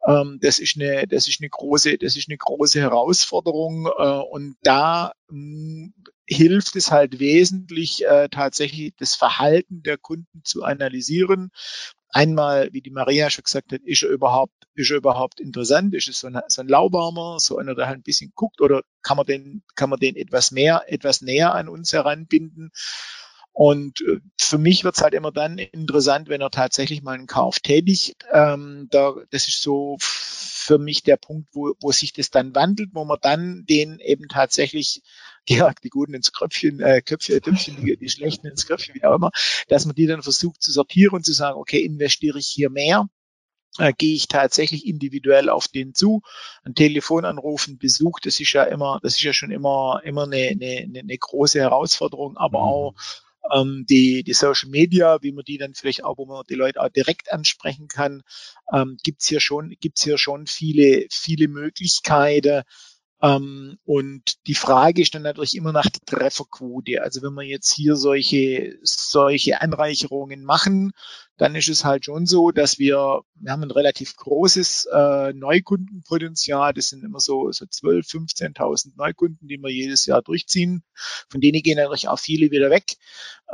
Ähm, 0.06 0.40
das 0.42 0.60
ist 0.60 0.76
eine, 0.76 1.08
das 1.08 1.28
ist 1.28 1.42
eine 1.42 1.50
große, 1.50 1.98
das 1.98 2.16
ist 2.16 2.30
eine 2.30 2.38
große 2.38 2.80
Herausforderung. 2.80 3.88
Äh, 3.88 4.08
und 4.32 4.58
da 4.62 5.14
mh, 5.30 5.90
hilft 6.28 6.76
es 6.76 6.92
halt 6.92 7.20
wesentlich, 7.20 8.06
äh, 8.06 8.28
tatsächlich 8.30 8.94
das 8.98 9.16
Verhalten 9.16 9.82
der 9.82 9.98
Kunden 9.98 10.44
zu 10.44 10.64
analysieren. 10.64 11.52
Einmal, 12.10 12.70
wie 12.74 12.82
die 12.82 12.92
Maria 12.92 13.30
schon 13.30 13.44
gesagt 13.44 13.72
hat, 13.72 13.82
ist 13.84 14.04
er 14.04 14.10
überhaupt, 14.10 14.54
ist 14.76 14.92
er 14.92 14.98
überhaupt 14.98 15.40
interessant? 15.40 15.94
Ist 15.94 16.08
es 16.08 16.20
so 16.20 16.28
ein, 16.28 16.40
so 16.48 16.62
ein 16.62 16.68
Lauwarmer, 16.68 17.40
so 17.40 17.58
einer, 17.58 17.76
der 17.76 17.88
halt 17.88 18.00
ein 18.00 18.04
bisschen 18.04 18.32
guckt 18.36 18.62
oder 18.62 18.82
kann 19.02 19.18
man 19.18 19.26
den, 19.26 19.64
kann 19.76 19.90
man 19.90 20.00
den 20.00 20.16
etwas 20.16 20.52
mehr, 20.52 20.84
etwas 20.88 21.22
näher 21.22 21.54
an 21.54 21.70
uns 21.70 21.94
heranbinden? 21.94 22.72
Und 23.54 24.02
äh, 24.02 24.20
für 24.40 24.58
mich 24.58 24.84
wird's 24.84 25.02
halt 25.02 25.14
immer 25.14 25.32
dann 25.32 25.58
interessant, 25.58 26.30
wenn 26.30 26.42
er 26.42 26.52
tatsächlich 26.52 27.02
mal 27.02 27.14
einen 27.14 27.26
Kauf 27.26 27.60
tätigt. 27.60 28.26
Ähm, 28.32 28.88
da, 28.92 29.16
das 29.32 29.48
ist 29.48 29.62
so 29.62 29.98
für 30.00 30.78
mich 30.78 31.02
der 31.04 31.18
Punkt, 31.18 31.50
wo, 31.54 31.74
wo 31.82 31.92
sich 31.92 32.14
das 32.14 32.30
dann 32.30 32.54
wandelt, 32.54 32.90
wo 32.94 33.06
man 33.06 33.18
dann 33.22 33.66
den 33.66 34.00
eben 34.00 34.28
tatsächlich 34.28 35.02
ja, 35.48 35.74
die 35.84 35.90
Guten 35.90 36.14
ins 36.14 36.32
Kröpfchen, 36.32 36.80
äh, 36.80 37.02
Köpfchen, 37.02 37.42
Töpfchen, 37.42 37.78
die, 37.82 37.98
die 37.98 38.10
Schlechten 38.10 38.48
ins 38.48 38.68
Köpfchen, 38.68 38.96
wie 38.96 39.06
auch 39.06 39.16
immer, 39.16 39.32
dass 39.68 39.86
man 39.86 39.96
die 39.96 40.08
dann 40.08 40.22
versucht 40.22 40.62
zu 40.62 40.72
sortieren 40.72 41.16
und 41.16 41.26
zu 41.26 41.34
sagen, 41.34 41.58
okay, 41.58 41.80
investiere 41.80 42.40
ich 42.40 42.48
hier 42.48 42.70
mehr 42.70 43.08
äh, 43.80 43.94
gehe 43.94 44.16
ich 44.16 44.28
tatsächlich 44.28 44.86
individuell 44.86 45.50
auf 45.50 45.68
den 45.68 45.94
zu. 45.94 46.22
Ein 46.64 46.76
Telefonanruf, 46.76 47.68
ein 47.68 47.78
Besuch, 47.78 48.20
das 48.22 48.40
ist 48.40 48.54
ja 48.54 48.64
immer, 48.64 49.00
das 49.04 49.14
ist 49.14 49.24
ja 49.24 49.34
schon 49.34 49.52
immer, 49.52 50.02
immer 50.04 50.24
eine, 50.24 50.50
eine, 50.50 51.00
eine 51.00 51.18
große 51.18 51.60
Herausforderung, 51.60 52.38
aber 52.38 52.60
mhm. 52.60 52.66
auch 52.66 52.96
ähm, 53.54 53.86
die, 53.90 54.24
die 54.24 54.34
Social 54.34 54.70
Media, 54.70 55.22
wie 55.22 55.32
man 55.32 55.46
die 55.46 55.58
dann 55.58 55.74
vielleicht 55.74 56.04
auch, 56.04 56.18
wo 56.18 56.26
man 56.26 56.44
die 56.50 56.56
Leute 56.56 56.82
auch 56.82 56.90
direkt 56.90 57.32
ansprechen 57.32 57.88
kann, 57.88 58.24
ähm, 58.74 58.98
gibt's 59.04 59.28
hier 59.28 59.40
schon, 59.40 59.76
gibt's 59.80 60.04
hier 60.04 60.18
schon 60.18 60.48
viele, 60.48 61.06
viele 61.12 61.48
Möglichkeiten. 61.48 62.64
Ähm, 63.22 63.78
und 63.86 64.46
die 64.48 64.56
Frage 64.56 65.02
ist 65.02 65.16
dann 65.16 65.24
natürlich 65.24 65.56
immer 65.56 65.72
nach 65.72 65.90
der 65.90 66.02
Trefferquote. 66.06 67.02
Also 67.02 67.22
wenn 67.22 67.34
wir 67.34 67.44
jetzt 67.44 67.72
hier 67.72 67.96
solche, 67.96 68.78
solche 68.84 69.62
Anreicherungen 69.62 70.44
machen, 70.44 70.92
dann 71.38 71.56
ist 71.56 71.70
es 71.70 71.86
halt 71.86 72.06
schon 72.06 72.26
so, 72.26 72.52
dass 72.52 72.80
wir, 72.80 73.22
wir 73.36 73.52
haben 73.52 73.64
ein 73.64 73.72
relativ 73.72 74.16
großes 74.16 74.88
äh, 74.92 75.34
Neukundenpotenzial. 75.34 76.74
Das 76.74 76.90
sind 76.90 77.04
immer 77.04 77.20
so, 77.20 77.52
so 77.52 77.66
12, 77.66 78.08
15.000 78.08 78.94
Neukunden, 78.98 79.48
die 79.48 79.58
wir 79.58 79.70
jedes 79.70 80.06
Jahr 80.08 80.22
durchziehen. 80.22 80.84
Von 81.30 81.40
denen 81.40 81.62
gehen 81.62 81.78
natürlich 81.78 82.08
auch 82.08 82.20
viele 82.20 82.50
wieder 82.50 82.72
weg. 82.72 82.98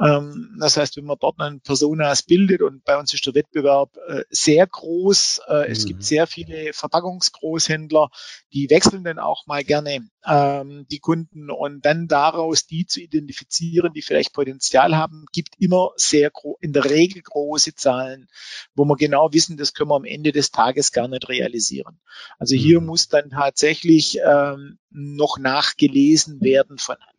Ähm, 0.02 0.56
das 0.60 0.78
heißt, 0.78 0.98
wenn 0.98 1.06
man 1.06 1.18
dort 1.20 1.40
einen 1.40 1.62
Personas 1.62 2.24
bildet 2.24 2.62
und 2.62 2.84
bei 2.84 2.98
uns 2.98 3.14
ist 3.14 3.26
der 3.26 3.36
Wettbewerb 3.36 3.96
äh, 4.08 4.24
sehr 4.30 4.66
groß, 4.66 5.42
äh, 5.48 5.66
mhm. 5.66 5.72
es 5.72 5.86
gibt 5.86 6.00
mhm. 6.00 6.04
sehr 6.04 6.26
viele 6.26 6.74
Verpackungsgroßhändler, 6.74 8.10
die 8.54 8.70
wechseln 8.70 9.04
dann 9.04 9.20
auch 9.20 9.46
mal 9.46 9.64
gerne 9.64 10.08
ähm, 10.26 10.86
die 10.90 11.00
Kunden 11.00 11.52
und 11.52 11.86
dann 11.86 12.08
daraus 12.08 12.66
die 12.66 12.86
zu 12.86 13.02
identifizieren, 13.02 13.94
die 13.94 14.02
vielleicht 14.02 14.34
Potenzial 14.34 14.96
haben, 14.96 15.26
gibt 15.34 15.56
immer 15.60 15.92
sehr 15.96 16.32
in 16.62 16.74
der 16.74 16.86
Regel 16.86 17.22
große 17.22 17.73
Zahlen, 17.76 18.28
wo 18.76 18.86
wir 18.86 18.96
genau 18.96 19.34
wissen, 19.34 19.58
das 19.58 19.74
können 19.74 19.90
wir 19.90 19.96
am 19.96 20.06
Ende 20.06 20.32
des 20.32 20.52
Tages 20.52 20.92
gar 20.92 21.08
nicht 21.08 21.30
realisieren. 21.30 22.00
Also 22.40 22.56
hier 22.56 22.80
mhm. 22.82 22.88
muss 22.88 23.08
dann 23.08 23.30
tatsächlich 23.30 24.20
ähm, 24.26 24.78
noch 24.90 25.38
nachgelesen 25.38 26.42
werden 26.42 26.78
von 26.78 26.98
Hand. 27.00 27.14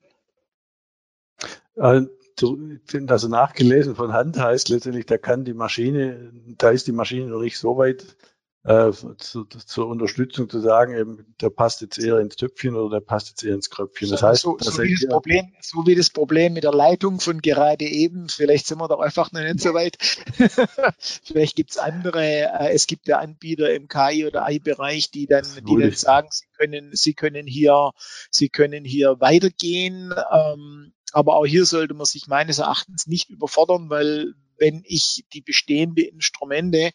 Also 1.77 3.29
nachgelesen 3.29 3.95
von 3.95 4.13
Hand 4.13 4.39
heißt 4.39 4.69
letztendlich, 4.69 5.07
da 5.07 5.19
kann 5.19 5.45
die 5.45 5.55
Maschine, 5.55 6.33
da 6.59 6.71
ist 6.71 6.87
die 6.87 6.93
Maschine 6.93 7.27
noch 7.27 7.41
nicht 7.41 7.59
so 7.59 7.77
weit 7.77 8.17
äh, 8.65 8.93
zu, 9.19 9.45
zur 9.45 9.89
Unterstützung 9.89 10.49
zu 10.49 10.59
sagen, 10.59 10.97
eben, 10.97 11.35
der 11.41 11.51
passt 11.51 11.83
jetzt 11.83 11.99
eher 11.99 12.19
ins 12.19 12.37
Töpfchen 12.37 12.75
oder 12.75 12.99
der 12.99 13.05
passt 13.05 13.29
jetzt 13.29 13.45
eher 13.45 13.55
ins 13.55 13.69
Kröpfchen. 13.69 14.09
Das 14.11 14.23
heißt, 14.23 14.41
so, 14.41 14.57
so, 14.59 14.83
wie 14.83 14.95
das 14.95 15.07
Problem, 15.07 15.53
so 15.61 15.87
wie 15.87 15.95
das 15.95 16.09
Problem 16.09 16.55
mit 16.55 16.65
der 16.65 16.73
Leitung 16.73 17.21
von 17.21 17.43
gerade 17.43 17.85
eben, 17.85 18.31
vielleicht 18.31 18.67
sind 18.67 18.79
wir 18.79 18.89
doch 18.89 19.01
einfach 19.01 19.33
noch 19.33 19.43
nicht 19.43 19.61
so 19.61 19.75
weit. 19.75 19.99
vielleicht 21.25 21.57
gibt's 21.57 21.77
andere, 21.77 22.25
äh, 22.25 22.73
es 22.73 22.87
gibt 22.87 23.07
ja 23.07 23.19
Anbieter 23.19 23.73
im 23.75 23.87
KI 23.87 24.27
oder 24.27 24.47
AI-Bereich, 24.47 25.11
die 25.11 25.27
dann, 25.27 25.45
die 25.69 25.77
dann 25.79 25.93
sagen, 25.93 26.29
sie 26.31 26.47
können, 26.57 26.91
sie 26.95 27.13
können 27.13 27.47
hier, 27.47 27.91
sie 28.31 28.49
können 28.49 28.87
hier 28.87 29.21
weitergehen. 29.21 30.15
Ähm, 30.33 30.95
aber 31.13 31.37
auch 31.37 31.45
hier 31.45 31.67
sollte 31.67 31.93
man 31.93 32.07
sich 32.07 32.29
meines 32.29 32.61
Erachtens 32.61 33.07
nicht 33.07 33.29
überfordern, 33.29 33.91
weil 33.91 34.35
wenn 34.59 34.83
ich 34.87 35.25
die 35.35 35.43
bestehende 35.43 36.03
Instrumente 36.03 36.93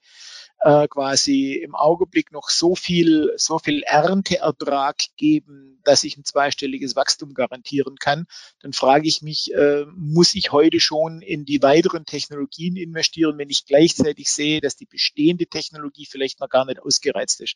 äh, 0.62 0.88
quasi 0.88 1.54
im 1.54 1.76
Augenblick 1.76 2.32
noch 2.32 2.50
so 2.50 2.76
viel, 2.76 3.34
so 3.38 3.60
viel 3.60 3.84
Ernteertrag 3.84 4.98
geben, 5.16 5.80
dass 5.84 6.04
ich 6.04 6.18
ein 6.18 6.26
zweistelliges 6.26 6.96
Wachstum 6.96 7.34
garantieren 7.34 7.96
kann, 7.98 8.26
dann 8.62 8.74
frage 8.74 9.08
ich 9.08 9.22
mich, 9.22 9.54
äh, 9.54 9.86
muss 9.96 10.36
ich 10.36 10.52
heute 10.52 10.80
schon 10.80 11.22
in 11.22 11.46
die 11.46 11.62
weiteren 11.62 12.06
Technologien 12.06 12.76
investieren, 12.76 13.38
wenn 13.38 13.50
ich 13.50 13.66
gleichzeitig 13.66 14.30
sehe, 14.30 14.62
dass 14.62 14.76
die 14.76 14.86
bestehende 14.86 15.48
Technologie 15.48 16.06
vielleicht 16.06 16.40
noch 16.40 16.50
gar 16.50 16.66
nicht 16.66 16.82
ausgereizt 16.82 17.42
ist. 17.42 17.56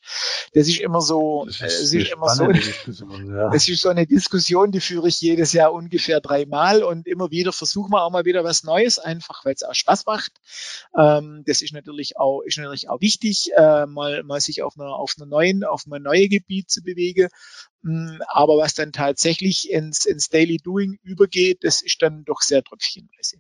Das 0.54 0.68
ist 0.68 0.80
immer 0.80 1.02
so, 1.02 1.46
das 1.46 1.56
ist, 1.56 1.62
äh, 1.62 1.66
das 1.66 1.94
ist 1.94 2.12
immer 2.12 2.30
so, 2.30 2.52
ja. 3.30 3.50
das 3.50 3.68
ist 3.68 3.82
so 3.82 3.90
eine 3.90 4.08
Diskussion, 4.08 4.72
die 4.72 4.82
führe 4.82 5.08
ich 5.08 5.20
jedes 5.22 5.54
Jahr 5.54 5.74
ungefähr 5.74 6.22
dreimal 6.22 6.84
und 6.84 7.08
immer 7.08 7.32
wieder 7.32 7.52
versuchen 7.52 7.92
wir 7.92 8.04
auch 8.04 8.12
mal 8.12 8.26
wieder 8.26 8.44
was 8.44 8.64
Neues, 8.64 9.00
einfach 9.00 9.46
weil 9.46 9.54
es 9.54 9.64
auch 9.64 9.76
Spaß 9.76 10.06
macht. 10.06 10.32
Ähm, 10.98 11.44
das 11.46 11.62
ist 11.62 11.74
natürlich 11.74 12.18
auch, 12.18 12.42
ist 12.42 12.58
natürlich 12.58 12.90
auch 12.90 12.93
wichtig, 13.00 13.52
äh, 13.56 13.86
mal, 13.86 14.24
mal 14.24 14.42
sich 14.42 14.64
auf 14.64 14.78
einer, 14.78 14.96
auf 14.96 15.16
einer 15.18 15.26
neuen, 15.26 15.64
auf 15.64 15.84
einem 15.86 16.04
neuen 16.04 16.30
Gebiet 16.30 16.70
zu 16.70 16.82
bewegen. 16.84 17.30
Mm, 17.82 18.20
aber 18.28 18.58
was 18.58 18.74
dann 18.74 18.92
tatsächlich 18.92 19.70
ins, 19.72 20.06
ins 20.06 20.30
Daily 20.30 20.58
Doing 20.58 20.98
übergeht, 21.04 21.64
das 21.64 21.82
ist 21.82 22.02
dann 22.02 22.24
doch 22.26 22.42
sehr 22.42 22.64
tröpfchenweise. 22.64 23.38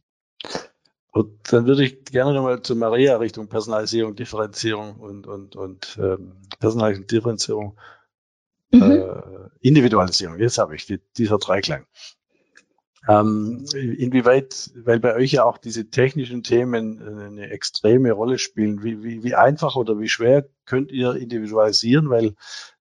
Und 1.11 1.53
dann 1.53 1.67
würde 1.67 1.85
ich 1.85 2.05
gerne 2.05 2.33
nochmal 2.33 2.63
zu 2.63 2.75
Maria 2.75 3.17
Richtung 3.17 3.47
Personalisierung, 3.47 4.15
Differenzierung 4.15 4.95
und, 4.95 5.27
und, 5.27 5.55
und 5.55 5.97
ähm, 6.01 6.41
Personalisierung, 6.59 7.07
Differenzierung, 7.07 7.79
mhm. 8.71 8.81
äh, 8.81 9.21
Individualisierung. 9.61 10.39
Jetzt 10.39 10.57
habe 10.57 10.75
ich 10.75 10.87
die, 10.87 10.99
dieser 11.15 11.37
Dreiklang. 11.37 11.85
Ähm, 13.05 13.65
inwieweit, 13.73 14.71
weil 14.75 14.99
bei 14.99 15.13
euch 15.15 15.33
ja 15.33 15.43
auch 15.43 15.57
diese 15.57 15.89
technischen 15.89 16.41
Themen 16.41 17.01
eine 17.01 17.49
extreme 17.49 18.13
Rolle 18.13 18.39
spielen, 18.39 18.81
wie, 18.81 19.03
wie, 19.03 19.23
wie 19.23 19.35
einfach 19.35 19.75
oder 19.75 19.99
wie 19.99 20.07
schwer 20.07 20.47
könnt 20.65 20.89
ihr 20.89 21.15
individualisieren, 21.15 22.09
weil 22.09 22.35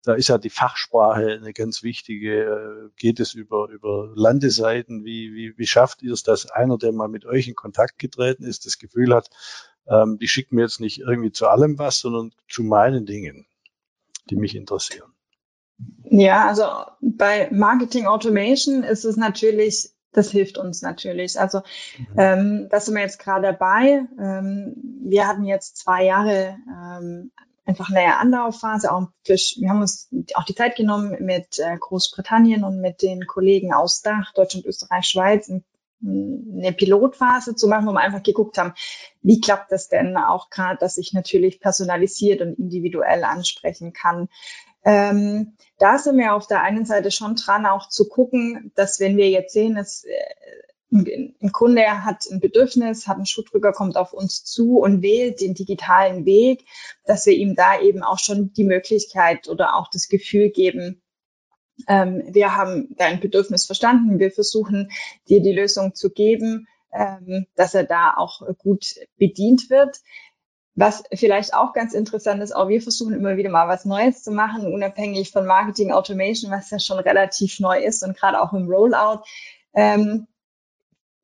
da 0.05 0.15
ist 0.15 0.29
ja 0.29 0.39
die 0.39 0.51
Fachsprache 0.51 1.33
eine 1.33 1.53
ganz 1.53 1.83
wichtige. 1.83 2.45
Äh, 2.45 2.91
geht 2.97 3.19
es 3.19 3.35
über, 3.35 3.69
über 3.69 4.13
Landeseiten? 4.15 5.05
Wie, 5.05 5.35
wie, 5.35 5.59
wie 5.59 5.67
schafft 5.67 6.03
ihr 6.03 6.13
es, 6.13 6.23
dass 6.23 6.51
einer, 6.51 6.79
der 6.79 6.93
mal 6.93 7.09
mit 7.09 7.25
euch 7.25 7.49
in 7.49 7.55
Kontakt 7.55 7.99
getreten 7.99 8.45
ist, 8.45 8.67
das 8.67 8.79
Gefühl 8.79 9.15
hat, 9.15 9.31
ähm, 9.89 10.19
die 10.19 10.29
schicken 10.29 10.57
mir 10.57 10.63
jetzt 10.63 10.81
nicht 10.81 11.01
irgendwie 11.01 11.33
zu 11.33 11.49
allem 11.49 11.79
was, 11.79 11.99
sondern 11.99 12.33
zu 12.49 12.63
meinen 12.63 13.07
Dingen, 13.07 13.47
die 14.31 14.37
mich 14.37 14.55
interessieren? 14.55 15.13
Ja, 16.05 16.47
also 16.47 16.65
bei 17.01 17.49
Marketing 17.51 18.07
Automation 18.07 18.85
ist 18.85 19.05
es 19.05 19.17
natürlich 19.17 19.92
das 20.13 20.31
hilft 20.31 20.59
uns 20.59 20.83
natürlich. 20.83 21.39
Also 21.39 21.63
mhm. 21.99 22.07
ähm, 22.19 22.69
da 22.71 22.81
sind 22.81 22.95
wir 22.95 23.03
jetzt 23.03 23.19
gerade 23.19 23.49
dabei. 23.49 24.05
Ähm, 24.21 24.75
wir 25.05 25.27
hatten 25.27 25.45
jetzt 25.45 25.77
zwei 25.77 26.05
Jahre 26.05 26.57
ähm, 26.69 27.33
einfach 27.65 27.91
eine 27.91 28.19
Anlaufphase. 28.19 28.93
Auch 28.93 29.09
wir 29.27 29.71
haben 29.71 29.81
uns 29.81 30.09
auch 30.35 30.45
die 30.45 30.55
Zeit 30.55 30.77
genommen, 30.77 31.17
mit 31.21 31.59
äh, 31.59 31.77
Großbritannien 31.79 32.65
und 32.65 32.81
mit 32.81 33.03
den 33.03 33.27
Kollegen 33.27 33.73
aus 33.73 34.03
Dach, 34.03 34.33
Deutschland, 34.35 34.67
Österreich, 34.67 35.07
Schweiz, 35.07 35.51
eine 36.05 36.73
Pilotphase 36.73 37.55
zu 37.55 37.69
machen, 37.69 37.87
wo 37.87 37.93
wir 37.93 38.01
einfach 38.01 38.23
geguckt 38.23 38.59
haben, 38.59 38.75
wie 39.23 39.41
klappt 39.41 39.71
das 39.71 39.89
denn 39.89 40.17
auch 40.17 40.51
gerade, 40.51 40.79
dass 40.79 40.99
ich 40.99 41.13
natürlich 41.13 41.61
personalisiert 41.61 42.41
und 42.41 42.59
individuell 42.59 43.23
ansprechen 43.23 43.93
kann. 43.93 44.29
Ähm, 44.85 45.57
da 45.79 45.99
sind 45.99 46.19
wir 46.19 46.35
auf 46.35 46.47
der 46.47 46.63
einen 46.63 46.85
Seite 46.85 47.11
schon 47.11 47.37
dran, 47.37 47.67
auch 47.67 47.89
zu 47.89 48.09
gucken, 48.09 48.73
dass 48.75 49.01
wenn 49.01 49.17
wir 49.17 49.31
jetzt 49.31 49.53
sehen, 49.53 49.75
dass 49.75 50.05
äh, 50.05 50.13
ein 50.93 51.53
Kunde 51.53 52.05
hat 52.05 52.27
ein 52.31 52.41
Bedürfnis, 52.41 53.07
hat 53.07 53.17
einen 53.17 53.27
Schuhdrücker, 53.27 53.73
kommt 53.73 53.97
auf 53.97 54.13
uns 54.13 54.45
zu 54.45 54.79
und 54.79 55.01
wählt 55.01 55.41
den 55.41 55.55
digitalen 55.55 56.27
Weg, 56.27 56.67
dass 57.07 57.25
wir 57.25 57.33
ihm 57.33 57.55
da 57.55 57.81
eben 57.81 58.03
auch 58.03 58.19
schon 58.19 58.53
die 58.53 58.65
Möglichkeit 58.65 59.49
oder 59.49 59.77
auch 59.77 59.89
das 59.91 60.09
Gefühl 60.09 60.51
geben, 60.51 61.03
ähm, 61.89 62.23
wir 62.29 62.57
haben 62.57 62.95
dein 62.97 63.21
Bedürfnis 63.21 63.67
verstanden, 63.67 64.19
wir 64.19 64.31
versuchen 64.31 64.91
dir 65.29 65.41
die 65.41 65.53
Lösung 65.53 65.95
zu 65.95 66.11
geben, 66.11 66.67
ähm, 66.93 67.47
dass 67.55 67.75
er 67.75 67.85
da 67.85 68.15
auch 68.17 68.43
gut 68.59 68.95
bedient 69.17 69.71
wird. 69.71 69.99
Was 70.75 71.03
vielleicht 71.13 71.53
auch 71.53 71.75
ganz 71.75 71.93
interessant 71.93 72.43
ist, 72.43 72.57
auch 72.57 72.69
wir 72.69 72.81
versuchen 72.81 73.15
immer 73.15 73.37
wieder 73.37 73.51
mal 73.51 73.69
was 73.69 73.85
Neues 73.85 74.23
zu 74.23 74.31
machen, 74.31 74.73
unabhängig 74.73 75.31
von 75.31 75.47
Marketing 75.47 75.93
Automation, 75.93 76.51
was 76.51 76.71
ja 76.71 76.79
schon 76.79 76.99
relativ 76.99 77.61
neu 77.61 77.79
ist 77.83 78.03
und 78.03 78.17
gerade 78.17 78.41
auch 78.41 78.55
im 78.55 78.67
Rollout. 78.67 79.23
Ähm, 79.75 80.27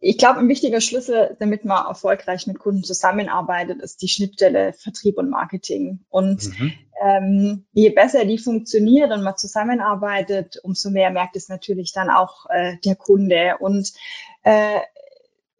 ich 0.00 0.18
glaube, 0.18 0.38
ein 0.38 0.48
wichtiger 0.48 0.80
Schlüssel, 0.80 1.36
damit 1.40 1.64
man 1.64 1.86
erfolgreich 1.86 2.46
mit 2.46 2.58
Kunden 2.58 2.84
zusammenarbeitet, 2.84 3.82
ist 3.82 4.00
die 4.00 4.08
Schnittstelle 4.08 4.72
Vertrieb 4.72 5.18
und 5.18 5.28
Marketing. 5.28 6.04
Und 6.08 6.46
mhm. 6.58 6.72
ähm, 7.02 7.66
je 7.72 7.90
besser 7.90 8.24
die 8.24 8.38
funktioniert 8.38 9.10
und 9.10 9.22
man 9.22 9.36
zusammenarbeitet, 9.36 10.60
umso 10.62 10.90
mehr 10.90 11.10
merkt 11.10 11.34
es 11.34 11.48
natürlich 11.48 11.92
dann 11.92 12.10
auch 12.10 12.46
äh, 12.50 12.76
der 12.84 12.94
Kunde. 12.94 13.56
Und 13.58 13.92
äh, 14.44 14.78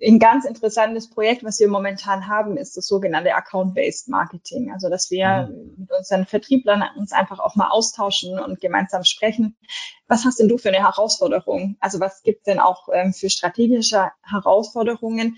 ein 0.01 0.19
ganz 0.19 0.45
interessantes 0.45 1.11
Projekt, 1.11 1.43
was 1.43 1.59
wir 1.59 1.69
momentan 1.69 2.29
haben, 2.29 2.57
ist 2.57 2.77
das 2.77 2.87
sogenannte 2.87 3.35
Account-Based 3.35 4.09
Marketing. 4.09 4.71
Also, 4.73 4.89
dass 4.89 5.11
wir 5.11 5.49
mhm. 5.51 5.75
mit 5.77 5.91
unseren 5.97 6.25
Vertrieblern 6.25 6.85
uns 6.97 7.13
einfach 7.13 7.41
auch 7.41 7.57
mal 7.57 7.69
austauschen 7.69 8.39
und 8.39 8.61
gemeinsam 8.61 9.05
sprechen. 9.05 9.57
Was 10.07 10.25
hast 10.25 10.39
denn 10.39 10.49
du 10.49 10.57
für 10.57 10.69
eine 10.69 10.85
Herausforderung? 10.85 11.77
Also, 11.81 11.99
was 11.99 12.23
gibt 12.23 12.39
es 12.39 12.45
denn 12.45 12.61
auch 12.61 12.89
ähm, 12.93 13.13
für 13.13 13.29
strategische 13.29 14.11
Herausforderungen? 14.23 15.37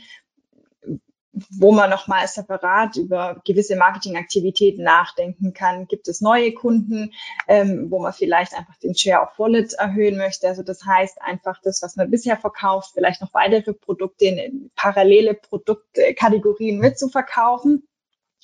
Wo 1.32 1.70
man 1.70 1.90
nochmal 1.90 2.26
separat 2.26 2.96
über 2.96 3.40
gewisse 3.44 3.76
Marketingaktivitäten 3.76 4.82
nachdenken 4.82 5.52
kann. 5.52 5.86
Gibt 5.86 6.08
es 6.08 6.20
neue 6.20 6.52
Kunden, 6.52 7.12
ähm, 7.46 7.90
wo 7.90 8.00
man 8.00 8.12
vielleicht 8.12 8.54
einfach 8.54 8.76
den 8.78 8.96
Share 8.96 9.22
of 9.22 9.38
Wallet 9.38 9.74
erhöhen 9.74 10.16
möchte? 10.16 10.48
Also 10.48 10.62
das 10.62 10.84
heißt 10.84 11.22
einfach 11.22 11.60
das, 11.62 11.82
was 11.82 11.96
man 11.96 12.10
bisher 12.10 12.36
verkauft, 12.36 12.92
vielleicht 12.94 13.20
noch 13.20 13.32
weitere 13.32 13.72
Produkte 13.72 14.26
in 14.26 14.70
parallele 14.74 15.34
Produktkategorien 15.34 16.78
mitzuverkaufen. 16.78 17.86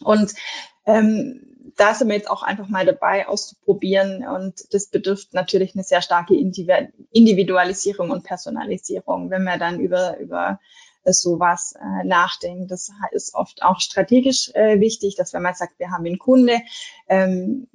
Und 0.03 0.35
ähm, 0.85 1.73
da 1.77 1.95
sind 1.95 2.09
wir 2.09 2.17
jetzt 2.17 2.31
auch 2.31 2.43
einfach 2.43 2.69
mal 2.69 2.87
dabei 2.87 3.27
auszuprobieren 3.27 4.27
und 4.27 4.73
das 4.73 4.87
betrifft 4.89 5.35
natürlich 5.35 5.75
eine 5.75 5.83
sehr 5.83 6.01
starke 6.01 6.35
Individualisierung 6.35 8.11
und 8.11 8.25
Personalisierung, 8.25 9.31
wenn 9.31 9.43
wir 9.43 9.59
dann 9.59 9.81
über, 9.81 10.19
über 10.19 10.61
sowas 11.13 11.75
äh, 11.81 12.05
nachdenken. 12.05 12.69
Das 12.69 12.91
ist 13.13 13.35
oft 13.35 13.63
auch 13.63 13.81
strategisch 13.81 14.51
äh, 14.55 14.81
wichtig, 14.81 15.17
dass 15.17 15.33
wenn 15.33 15.43
man 15.43 15.55
sagt, 15.55 15.79
wir 15.79 15.91
haben 15.91 16.07
einen 16.07 16.19
Kunde, 16.19 16.61
ähm, 17.09 17.69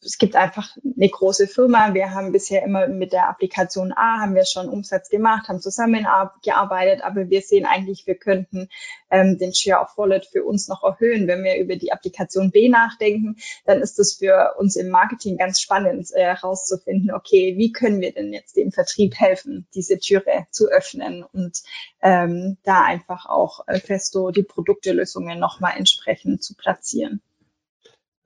es 0.00 0.18
gibt 0.18 0.36
einfach 0.36 0.76
eine 0.96 1.08
große 1.08 1.46
Firma. 1.46 1.94
Wir 1.94 2.12
haben 2.12 2.32
bisher 2.32 2.62
immer 2.62 2.88
mit 2.88 3.12
der 3.12 3.28
Applikation 3.28 3.92
A 3.92 4.20
haben 4.20 4.34
wir 4.34 4.44
schon 4.44 4.68
Umsatz 4.68 5.08
gemacht, 5.08 5.48
haben 5.48 5.60
zusammengearbeitet, 5.60 7.04
aber 7.04 7.28
wir 7.30 7.42
sehen 7.42 7.66
eigentlich, 7.66 8.06
wir 8.06 8.16
könnten 8.16 8.68
ähm, 9.10 9.38
den 9.38 9.54
Share 9.54 9.82
of 9.82 9.96
Wallet 9.96 10.26
für 10.26 10.44
uns 10.44 10.68
noch 10.68 10.82
erhöhen. 10.82 11.26
Wenn 11.26 11.44
wir 11.44 11.58
über 11.58 11.76
die 11.76 11.92
Applikation 11.92 12.50
B 12.50 12.68
nachdenken, 12.68 13.36
dann 13.64 13.80
ist 13.80 13.98
es 13.98 14.14
für 14.14 14.54
uns 14.58 14.76
im 14.76 14.88
Marketing 14.88 15.36
ganz 15.36 15.60
spannend 15.60 16.08
äh, 16.14 16.22
herauszufinden, 16.22 17.12
okay, 17.12 17.54
wie 17.56 17.72
können 17.72 18.00
wir 18.00 18.12
denn 18.12 18.32
jetzt 18.32 18.56
dem 18.56 18.72
Vertrieb 18.72 19.14
helfen, 19.18 19.66
diese 19.74 19.98
Türe 19.98 20.46
zu 20.50 20.68
öffnen 20.68 21.24
und 21.24 21.62
ähm, 22.02 22.56
da 22.64 22.82
einfach 22.82 23.26
auch 23.26 23.66
äh, 23.66 23.78
festo 23.80 24.30
die 24.30 24.42
Produktelösungen 24.42 25.38
nochmal 25.38 25.74
entsprechend 25.76 26.42
zu 26.42 26.54
platzieren. 26.54 27.20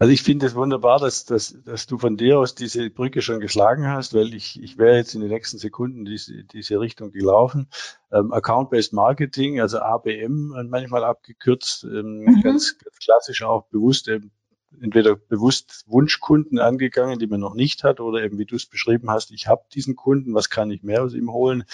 Also 0.00 0.14
ich 0.14 0.22
finde 0.22 0.46
es 0.46 0.54
wunderbar, 0.54 0.98
dass, 0.98 1.26
dass, 1.26 1.62
dass 1.62 1.86
du 1.86 1.98
von 1.98 2.16
dir 2.16 2.38
aus 2.38 2.54
diese 2.54 2.88
Brücke 2.88 3.20
schon 3.20 3.38
geschlagen 3.38 3.86
hast, 3.86 4.14
weil 4.14 4.32
ich, 4.32 4.58
ich 4.62 4.78
wäre 4.78 4.96
jetzt 4.96 5.14
in 5.14 5.20
den 5.20 5.28
nächsten 5.28 5.58
Sekunden 5.58 6.06
diese, 6.06 6.42
diese 6.42 6.80
Richtung 6.80 7.12
gelaufen. 7.12 7.68
Ähm, 8.10 8.32
Account-Based 8.32 8.94
Marketing, 8.94 9.60
also 9.60 9.78
ABM 9.78 10.54
manchmal 10.70 11.04
abgekürzt, 11.04 11.84
ähm, 11.84 12.20
mhm. 12.20 12.40
ganz, 12.40 12.78
ganz 12.78 12.96
klassisch 12.98 13.42
auch 13.42 13.66
bewusst 13.66 14.08
eben 14.08 14.32
entweder 14.80 15.16
bewusst 15.16 15.84
Wunschkunden 15.86 16.58
angegangen, 16.58 17.18
die 17.18 17.26
man 17.26 17.40
noch 17.40 17.54
nicht 17.54 17.84
hat, 17.84 18.00
oder 18.00 18.22
eben 18.22 18.38
wie 18.38 18.46
du 18.46 18.56
es 18.56 18.64
beschrieben 18.64 19.10
hast, 19.10 19.32
ich 19.32 19.48
habe 19.48 19.64
diesen 19.74 19.96
Kunden, 19.96 20.32
was 20.32 20.48
kann 20.48 20.70
ich 20.70 20.82
mehr 20.82 21.02
aus 21.02 21.12
ihm 21.12 21.30
holen? 21.30 21.64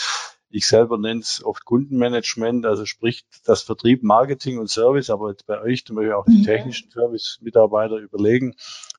Ich 0.49 0.67
selber 0.67 0.99
nenne 0.99 1.21
es 1.21 1.43
oft 1.45 1.65
Kundenmanagement, 1.65 2.67
also 2.67 2.85
sprich 2.85 3.27
das 3.45 3.63
Vertrieb, 3.63 4.03
Marketing 4.03 4.59
und 4.59 4.71
Service, 4.71 5.11
aber 5.11 5.31
jetzt 5.31 5.47
bei 5.47 5.61
euch 5.61 5.85
zum 5.85 5.97
Beispiel 5.97 6.13
auch 6.13 6.25
die 6.25 6.39
mhm. 6.39 6.45
technischen 6.45 6.91
Service-Mitarbeiter 6.91 7.97
überlegen, 7.97 8.55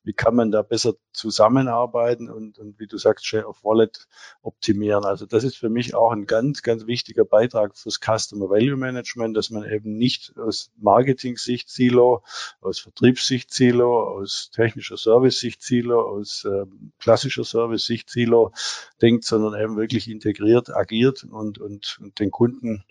wie 0.08 0.14
kann 0.14 0.36
man 0.36 0.51
da 0.51 0.62
besser 0.62 0.95
zusammenarbeiten 1.12 2.30
und, 2.30 2.58
und 2.58 2.80
wie 2.80 2.88
du 2.88 2.97
sagst, 2.97 3.26
Share 3.26 3.45
of 3.45 3.64
Wallet 3.64 4.08
optimieren. 4.41 5.03
Also 5.03 5.26
das 5.26 5.43
ist 5.43 5.58
für 5.58 5.70
mich 5.70 5.95
auch 5.95 6.12
ein 6.12 6.26
ganz, 6.26 6.62
ganz 6.62 6.88
wichtiger 6.88 7.26
Beitrag 7.26 7.78
fürs 7.78 7.99
Customer 7.99 8.49
Value 8.49 8.78
Management, 8.78 9.36
dass 9.36 9.49
man 9.49 9.70
eben 9.70 9.97
nicht 9.97 10.34
aus 10.38 10.72
Marketing-Sicht 10.78 11.70
Silo, 11.70 12.24
aus 12.62 12.80
Vertriebssicht 12.80 13.53
Silo, 13.53 14.01
aus 14.01 14.49
technischer 14.51 14.97
Service-Sicht 14.97 15.62
Silo, 15.62 16.01
aus 16.01 16.45
äh, 16.45 16.66
klassischer 16.99 17.43
Service-Sicht 17.43 18.10
Silo 18.10 18.53
denkt, 19.01 19.26
sondern 19.26 19.62
eben 19.62 19.76
wirklich 19.76 20.10
integriert 20.10 20.74
agiert 20.74 21.26
und, 21.26 21.60
und, 21.60 21.99
und 22.01 22.20
den 22.20 22.32
Kunden 22.32 22.86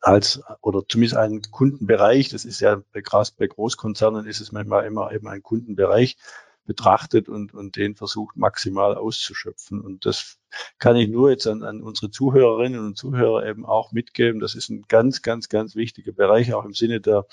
als 0.00 0.42
oder 0.60 0.82
zumindest 0.86 1.16
einen 1.16 1.42
Kundenbereich, 1.42 2.28
das 2.28 2.44
ist 2.44 2.60
ja 2.60 2.82
bei, 2.92 3.02
bei 3.38 3.46
Großkonzernen 3.46 4.26
ist 4.26 4.40
es 4.40 4.52
manchmal 4.52 4.86
immer 4.86 5.12
eben 5.12 5.28
ein 5.28 5.42
Kundenbereich 5.42 6.16
betrachtet 6.64 7.28
und, 7.28 7.54
und 7.54 7.76
den 7.76 7.96
versucht 7.96 8.36
maximal 8.36 8.94
auszuschöpfen. 8.94 9.80
Und 9.80 10.06
das 10.06 10.38
kann 10.78 10.96
ich 10.96 11.08
nur 11.08 11.30
jetzt 11.30 11.46
an, 11.46 11.62
an 11.62 11.82
unsere 11.82 12.10
Zuhörerinnen 12.10 12.84
und 12.84 12.96
Zuhörer 12.96 13.46
eben 13.46 13.66
auch 13.66 13.92
mitgeben. 13.92 14.40
Das 14.40 14.54
ist 14.54 14.70
ein 14.70 14.82
ganz, 14.88 15.22
ganz, 15.22 15.48
ganz 15.48 15.74
wichtiger 15.74 16.12
Bereich, 16.12 16.54
auch 16.54 16.64
im 16.64 16.74
Sinne 16.74 17.00
der 17.00 17.26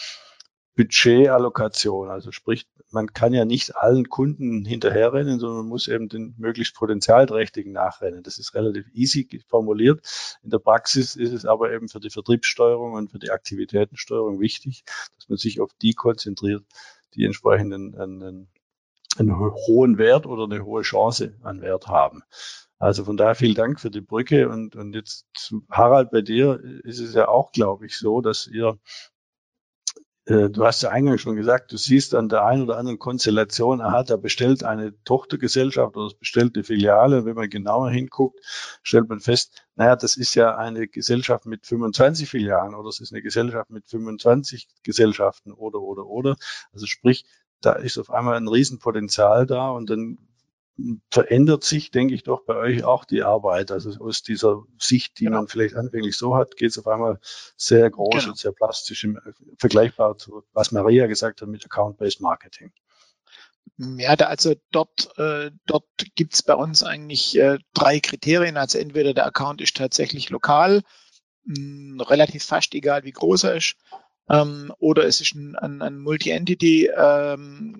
Budgetallokation. 0.75 2.09
Also 2.09 2.31
sprich, 2.31 2.67
man 2.91 3.13
kann 3.13 3.33
ja 3.33 3.45
nicht 3.45 3.75
allen 3.75 4.09
Kunden 4.09 4.65
hinterherrennen, 4.65 5.39
sondern 5.39 5.59
man 5.59 5.67
muss 5.67 5.87
eben 5.87 6.09
den 6.09 6.35
möglichst 6.37 6.75
potenzialträchtigen 6.75 7.71
nachrennen. 7.71 8.23
Das 8.23 8.37
ist 8.39 8.53
relativ 8.55 8.85
easy 8.93 9.27
formuliert. 9.47 10.01
In 10.43 10.49
der 10.49 10.59
Praxis 10.59 11.15
ist 11.15 11.33
es 11.33 11.45
aber 11.45 11.71
eben 11.71 11.89
für 11.89 11.99
die 11.99 12.09
Vertriebssteuerung 12.09 12.93
und 12.93 13.11
für 13.11 13.19
die 13.19 13.31
Aktivitätensteuerung 13.31 14.39
wichtig, 14.39 14.83
dass 15.17 15.29
man 15.29 15.37
sich 15.37 15.61
auf 15.61 15.71
die 15.81 15.93
konzentriert, 15.93 16.63
die 17.13 17.25
entsprechenden 17.25 17.95
einen, 17.95 18.47
einen 19.17 19.39
hohen 19.39 19.97
Wert 19.97 20.25
oder 20.25 20.45
eine 20.45 20.63
hohe 20.63 20.81
Chance 20.81 21.37
an 21.41 21.61
Wert 21.61 21.87
haben. 21.87 22.23
Also 22.77 23.03
von 23.03 23.17
daher 23.17 23.35
vielen 23.35 23.55
Dank 23.55 23.81
für 23.81 23.91
die 23.91 24.01
Brücke 24.01 24.47
und, 24.47 24.77
und 24.77 24.95
jetzt 24.95 25.25
zu 25.33 25.63
Harald, 25.69 26.11
bei 26.11 26.21
dir 26.21 26.61
ist 26.85 26.99
es 26.99 27.13
ja 27.13 27.27
auch, 27.27 27.51
glaube 27.51 27.85
ich, 27.85 27.97
so, 27.97 28.21
dass 28.21 28.47
ihr 28.47 28.79
äh, 30.29 30.49
du 30.49 30.63
hast 30.63 30.83
ja 30.83 30.89
eingangs 30.89 31.21
schon 31.21 31.35
gesagt, 31.35 31.71
du 31.71 31.77
siehst 31.77 32.13
an 32.13 32.29
der 32.29 32.45
einen 32.45 32.61
oder 32.61 32.77
anderen 32.77 32.99
Konstellation, 32.99 33.81
aha, 33.81 34.03
da 34.03 34.15
bestellt 34.15 34.63
eine 34.63 34.93
Tochtergesellschaft 35.03 35.97
oder 35.97 36.05
es 36.05 36.13
bestellt 36.13 36.55
eine 36.55 36.63
Filiale. 36.63 37.25
Wenn 37.25 37.35
man 37.35 37.49
genauer 37.49 37.89
hinguckt, 37.89 38.39
stellt 38.83 39.09
man 39.09 39.19
fest, 39.19 39.65
naja, 39.75 39.95
das 39.95 40.17
ist 40.17 40.35
ja 40.35 40.55
eine 40.55 40.87
Gesellschaft 40.87 41.47
mit 41.47 41.65
25 41.65 42.29
Filialen 42.29 42.75
oder 42.75 42.89
es 42.89 42.99
ist 42.99 43.11
eine 43.11 43.23
Gesellschaft 43.23 43.71
mit 43.71 43.87
25 43.87 44.67
Gesellschaften 44.83 45.51
oder, 45.51 45.81
oder, 45.81 46.05
oder. 46.05 46.35
Also 46.71 46.85
sprich, 46.85 47.25
da 47.61 47.73
ist 47.73 47.97
auf 47.97 48.11
einmal 48.11 48.35
ein 48.35 48.47
Riesenpotenzial 48.47 49.47
da 49.47 49.71
und 49.71 49.89
dann 49.89 50.17
verändert 51.09 51.63
sich, 51.63 51.91
denke 51.91 52.13
ich, 52.13 52.23
doch 52.23 52.43
bei 52.45 52.55
euch 52.55 52.83
auch 52.83 53.05
die 53.05 53.23
Arbeit. 53.23 53.71
Also 53.71 53.91
aus 54.03 54.23
dieser 54.23 54.63
Sicht, 54.77 55.19
die 55.19 55.25
genau. 55.25 55.37
man 55.37 55.47
vielleicht 55.47 55.75
anfänglich 55.75 56.17
so 56.17 56.35
hat, 56.35 56.55
geht 56.57 56.71
es 56.71 56.77
auf 56.77 56.87
einmal 56.87 57.19
sehr 57.57 57.89
groß 57.89 58.15
genau. 58.15 58.29
und 58.29 58.37
sehr 58.37 58.51
plastisch, 58.51 59.03
im, 59.03 59.19
vergleichbar 59.57 60.17
zu, 60.17 60.43
was 60.53 60.71
Maria 60.71 61.07
gesagt 61.07 61.41
hat 61.41 61.49
mit 61.49 61.65
Account-Based 61.65 62.21
Marketing. 62.21 62.71
Ja, 63.77 64.13
also 64.15 64.55
dort, 64.71 65.17
äh, 65.17 65.51
dort 65.65 65.85
gibt's 66.15 66.43
bei 66.43 66.55
uns 66.55 66.83
eigentlich 66.83 67.37
äh, 67.37 67.59
drei 67.73 67.99
Kriterien. 67.99 68.57
Also 68.57 68.77
entweder 68.77 69.13
der 69.13 69.25
Account 69.25 69.61
ist 69.61 69.77
tatsächlich 69.77 70.29
lokal, 70.29 70.81
mh, 71.45 72.03
relativ 72.03 72.43
fast 72.43 72.73
egal 72.73 73.03
wie 73.03 73.11
groß 73.11 73.43
er 73.45 73.55
ist, 73.55 73.75
ähm, 74.29 74.73
oder 74.79 75.05
es 75.05 75.21
ist 75.21 75.33
ein, 75.35 75.55
ein, 75.55 75.81
ein 75.81 75.97
Multi-Entity 75.99 76.91
ähm, 76.95 77.78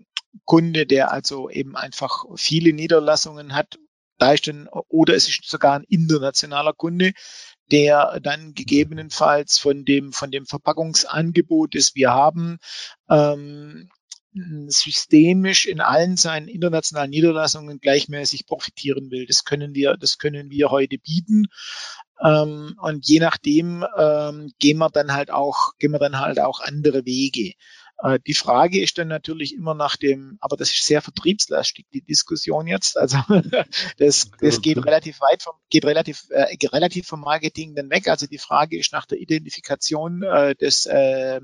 Kunde, 0.50 0.88
der 0.88 1.12
also 1.12 1.48
eben 1.52 1.76
einfach 1.76 2.26
viele 2.36 2.74
Niederlassungen 2.74 3.54
hat, 3.54 3.78
da 4.18 4.34
ist 4.34 4.48
dann, 4.48 4.68
oder 4.88 5.14
es 5.14 5.30
ist 5.30 5.46
sogar 5.46 5.76
ein 5.76 5.84
internationaler 5.88 6.74
Kunde, 6.74 7.12
der 7.72 8.20
dann 8.20 8.56
gegebenenfalls 8.56 9.60
von 9.60 9.86
dem, 9.86 10.12
von 10.12 10.32
dem 10.32 10.48
Verpackungsangebot, 10.48 11.76
das 11.76 11.94
wir 11.94 12.10
haben, 12.10 12.58
ähm, 13.12 13.90
systemisch 14.34 15.68
in 15.68 15.82
allen 15.82 16.18
seinen 16.18 16.48
internationalen 16.48 17.12
Niederlassungen 17.12 17.80
gleichmäßig 17.80 18.48
profitieren 18.48 19.12
will. 19.12 19.28
Das 19.28 19.44
können 19.44 19.76
wir, 19.76 19.98
das 19.98 20.18
können 20.18 20.50
wir 20.50 20.72
heute 20.72 20.98
bieten. 20.98 21.46
Ähm, 22.24 22.76
und 22.82 23.08
je 23.08 23.20
nachdem 23.20 23.86
ähm, 23.96 24.52
gehen 24.58 24.80
wir 24.80 24.90
dann 24.90 25.14
halt 25.14 25.30
auch, 25.30 25.78
gehen 25.78 25.92
wir 25.92 26.00
dann 26.00 26.20
halt 26.20 26.40
auch 26.40 26.60
andere 26.60 27.06
Wege. 27.06 27.54
Äh, 28.02 28.20
die 28.26 28.34
Frage 28.34 28.82
ist 28.82 28.98
dann 28.98 29.08
natürlich 29.08 29.54
immer 29.54 29.74
nach 29.74 29.98
dem, 29.98 30.38
aber 30.40 30.58
das 30.58 30.72
ist 30.72 30.86
sehr 30.86 31.02
vertriebslastig, 31.02 31.86
die 31.94 32.02
Diskussion 32.02 32.68
jetzt. 32.68 32.98
Also 32.98 33.18
das, 33.98 34.32
das 34.40 34.62
geht 34.62 34.78
relativ 34.78 35.20
weit 35.22 35.44
vom, 35.44 35.56
geht 35.70 35.86
relativ, 35.86 36.26
äh, 36.30 36.56
relativ 36.68 37.08
vom 37.08 37.22
Marketing 37.22 37.76
dann 37.76 37.90
weg. 37.90 38.08
Also 38.08 38.28
die 38.28 38.38
Frage 38.38 38.78
ist 38.78 38.94
nach 38.94 39.06
der 39.06 39.20
Identifikation 39.20 40.24
äh, 40.24 40.56
des, 40.56 40.86
äh, 40.86 41.42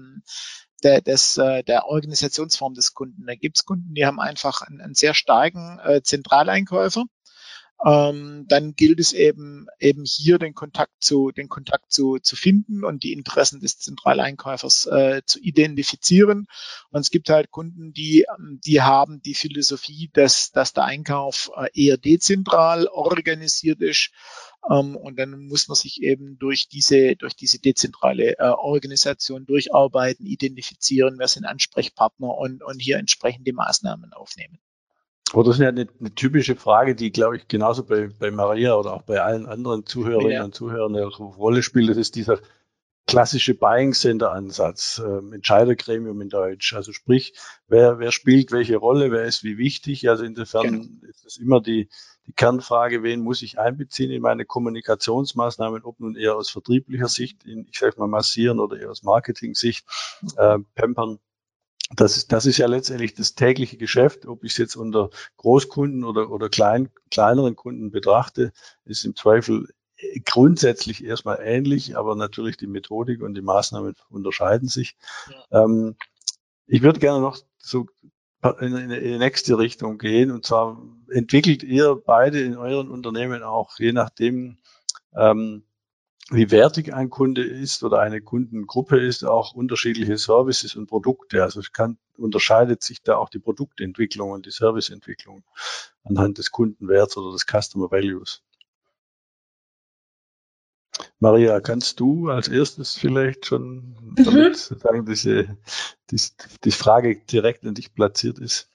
der, 0.83 1.01
des, 1.01 1.37
äh, 1.37 1.63
der 1.63 1.87
Organisationsform 1.87 2.73
des 2.73 2.93
Kunden. 2.93 3.25
Da 3.25 3.35
gibt 3.35 3.57
es 3.57 3.65
Kunden, 3.65 3.93
die 3.93 4.05
haben 4.05 4.19
einfach 4.19 4.61
einen, 4.61 4.81
einen 4.81 4.95
sehr 4.95 5.13
starken 5.13 5.79
äh, 5.83 6.01
Zentraleinkäufer 6.01 7.05
ähm, 7.83 8.45
dann 8.47 8.73
gilt 8.75 8.99
es 8.99 9.11
eben 9.11 9.67
eben 9.79 10.05
hier 10.05 10.39
den 10.39 10.53
Kontakt 10.53 10.93
zu 10.99 11.31
den 11.31 11.49
Kontakt 11.49 11.91
zu, 11.91 12.19
zu 12.19 12.35
finden 12.35 12.85
und 12.85 13.03
die 13.03 13.11
Interessen 13.11 13.59
des 13.59 13.79
Zentraleinkäufers 13.79 14.85
äh, 14.85 15.21
zu 15.25 15.39
identifizieren. 15.39 16.47
Und 16.91 17.01
es 17.01 17.09
gibt 17.09 17.29
halt 17.29 17.51
Kunden, 17.51 17.91
die 17.91 18.25
die 18.65 18.81
haben 18.81 19.21
die 19.21 19.33
Philosophie, 19.33 20.09
dass 20.13 20.51
dass 20.51 20.73
der 20.73 20.85
Einkauf 20.85 21.51
äh, 21.57 21.67
eher 21.73 21.97
dezentral 21.97 22.87
organisiert 22.87 23.81
ist. 23.81 24.11
Ähm, 24.69 24.95
und 24.95 25.19
dann 25.19 25.47
muss 25.47 25.67
man 25.67 25.75
sich 25.75 26.01
eben 26.01 26.37
durch 26.39 26.69
diese 26.69 27.15
durch 27.17 27.35
diese 27.35 27.59
dezentrale 27.59 28.37
äh, 28.39 28.47
Organisation 28.47 29.45
durcharbeiten, 29.45 30.25
identifizieren, 30.25 31.15
wer 31.19 31.27
sind 31.27 31.45
Ansprechpartner 31.45 32.35
und 32.35 32.63
und 32.63 32.79
hier 32.79 32.97
entsprechende 32.97 33.51
Maßnahmen 33.53 34.13
aufnehmen. 34.13 34.59
Aber 35.33 35.43
das 35.43 35.55
ist 35.55 35.61
ja 35.61 35.69
eine, 35.69 35.87
eine, 35.99 36.13
typische 36.13 36.55
Frage, 36.55 36.95
die, 36.95 37.11
glaube 37.11 37.37
ich, 37.37 37.47
genauso 37.47 37.83
bei, 37.83 38.09
bei 38.19 38.31
Maria 38.31 38.75
oder 38.75 38.93
auch 38.93 39.01
bei 39.01 39.21
allen 39.21 39.47
anderen 39.47 39.85
Zuhörerinnen 39.85 40.31
ja. 40.31 40.43
und 40.43 40.53
Zuhörern 40.53 40.95
eine 40.95 41.05
Rolle 41.07 41.63
spielt. 41.63 41.89
Das 41.89 41.97
ist 41.97 42.15
dieser 42.15 42.39
klassische 43.07 43.53
Buying 43.53 43.93
Center 43.93 44.31
Ansatz, 44.31 45.01
ähm, 45.05 45.33
Entscheidergremium 45.33 46.21
in 46.21 46.29
Deutsch. 46.29 46.73
Also 46.73 46.91
sprich, 46.91 47.33
wer, 47.67 47.99
wer 47.99 48.11
spielt 48.11 48.51
welche 48.51 48.77
Rolle, 48.77 49.11
wer 49.11 49.25
ist 49.25 49.43
wie 49.43 49.57
wichtig. 49.57 50.09
Also 50.09 50.23
insofern 50.23 50.63
genau. 50.63 51.09
ist 51.09 51.25
es 51.25 51.37
immer 51.37 51.61
die, 51.61 51.89
die 52.27 52.33
Kernfrage, 52.33 53.03
wen 53.03 53.21
muss 53.21 53.41
ich 53.41 53.59
einbeziehen 53.59 54.11
in 54.11 54.21
meine 54.21 54.45
Kommunikationsmaßnahmen, 54.45 55.83
ob 55.83 55.99
nun 55.99 56.15
eher 56.15 56.35
aus 56.35 56.49
vertrieblicher 56.49 57.07
Sicht, 57.07 57.45
in, 57.45 57.67
ich 57.69 57.77
sage 57.77 57.99
mal 57.99 58.07
massieren 58.07 58.59
oder 58.59 58.79
eher 58.79 58.89
aus 58.89 59.03
Marketing-Sicht, 59.03 59.85
äh, 60.37 60.57
pampern 60.73 61.19
das 61.91 62.17
ist, 62.17 62.31
das 62.31 62.45
ist 62.45 62.57
ja 62.57 62.67
letztendlich 62.67 63.13
das 63.13 63.35
tägliche 63.35 63.77
Geschäft. 63.77 64.25
Ob 64.25 64.43
ich 64.43 64.53
es 64.53 64.57
jetzt 64.57 64.75
unter 64.75 65.09
Großkunden 65.37 66.03
oder, 66.03 66.31
oder 66.31 66.49
klein, 66.49 66.89
kleineren 67.11 67.55
Kunden 67.55 67.91
betrachte, 67.91 68.51
ist 68.85 69.05
im 69.05 69.15
Zweifel 69.15 69.67
grundsätzlich 70.25 71.03
erstmal 71.03 71.39
ähnlich, 71.41 71.97
aber 71.97 72.15
natürlich 72.15 72.57
die 72.57 72.67
Methodik 72.67 73.21
und 73.21 73.35
die 73.35 73.41
Maßnahmen 73.41 73.95
unterscheiden 74.09 74.67
sich. 74.67 74.97
Ja. 75.51 75.63
Ähm, 75.63 75.95
ich 76.67 76.81
würde 76.81 76.99
gerne 76.99 77.21
noch 77.21 77.37
so 77.57 77.87
in, 78.59 78.75
in, 78.75 78.89
die 78.89 79.17
nächste 79.17 79.57
Richtung 79.57 79.97
gehen. 79.97 80.31
Und 80.31 80.45
zwar 80.45 80.81
entwickelt 81.09 81.63
ihr 81.63 81.95
beide 81.95 82.41
in 82.41 82.57
euren 82.57 82.89
Unternehmen 82.89 83.43
auch, 83.43 83.79
je 83.79 83.93
nachdem, 83.93 84.57
ähm, 85.15 85.63
wie 86.31 86.49
wertig 86.49 86.93
ein 86.93 87.09
Kunde 87.09 87.43
ist 87.43 87.83
oder 87.83 87.99
eine 87.99 88.21
Kundengruppe 88.21 88.99
ist, 88.99 89.23
auch 89.23 89.53
unterschiedliche 89.53 90.17
Services 90.17 90.75
und 90.75 90.87
Produkte. 90.87 91.43
Also 91.43 91.59
es 91.59 91.71
kann, 91.71 91.97
unterscheidet 92.17 92.81
sich 92.81 93.03
da 93.03 93.17
auch 93.17 93.29
die 93.29 93.39
Produktentwicklung 93.39 94.31
und 94.31 94.45
die 94.45 94.51
Serviceentwicklung 94.51 95.43
anhand 96.03 96.39
des 96.39 96.51
Kundenwerts 96.51 97.15
oder 97.17 97.31
des 97.31 97.45
Customer 97.45 97.91
Values. 97.91 98.41
Maria, 101.19 101.59
kannst 101.59 101.99
du 101.99 102.29
als 102.29 102.47
erstes 102.47 102.95
vielleicht 102.95 103.45
schon, 103.45 103.95
mhm. 103.99 104.15
damit 104.23 104.57
sozusagen 104.57 105.05
diese, 105.05 105.57
die, 106.09 106.21
die 106.63 106.71
Frage 106.71 107.17
direkt 107.17 107.65
an 107.65 107.75
dich 107.75 107.93
platziert 107.93 108.39
ist? 108.39 108.69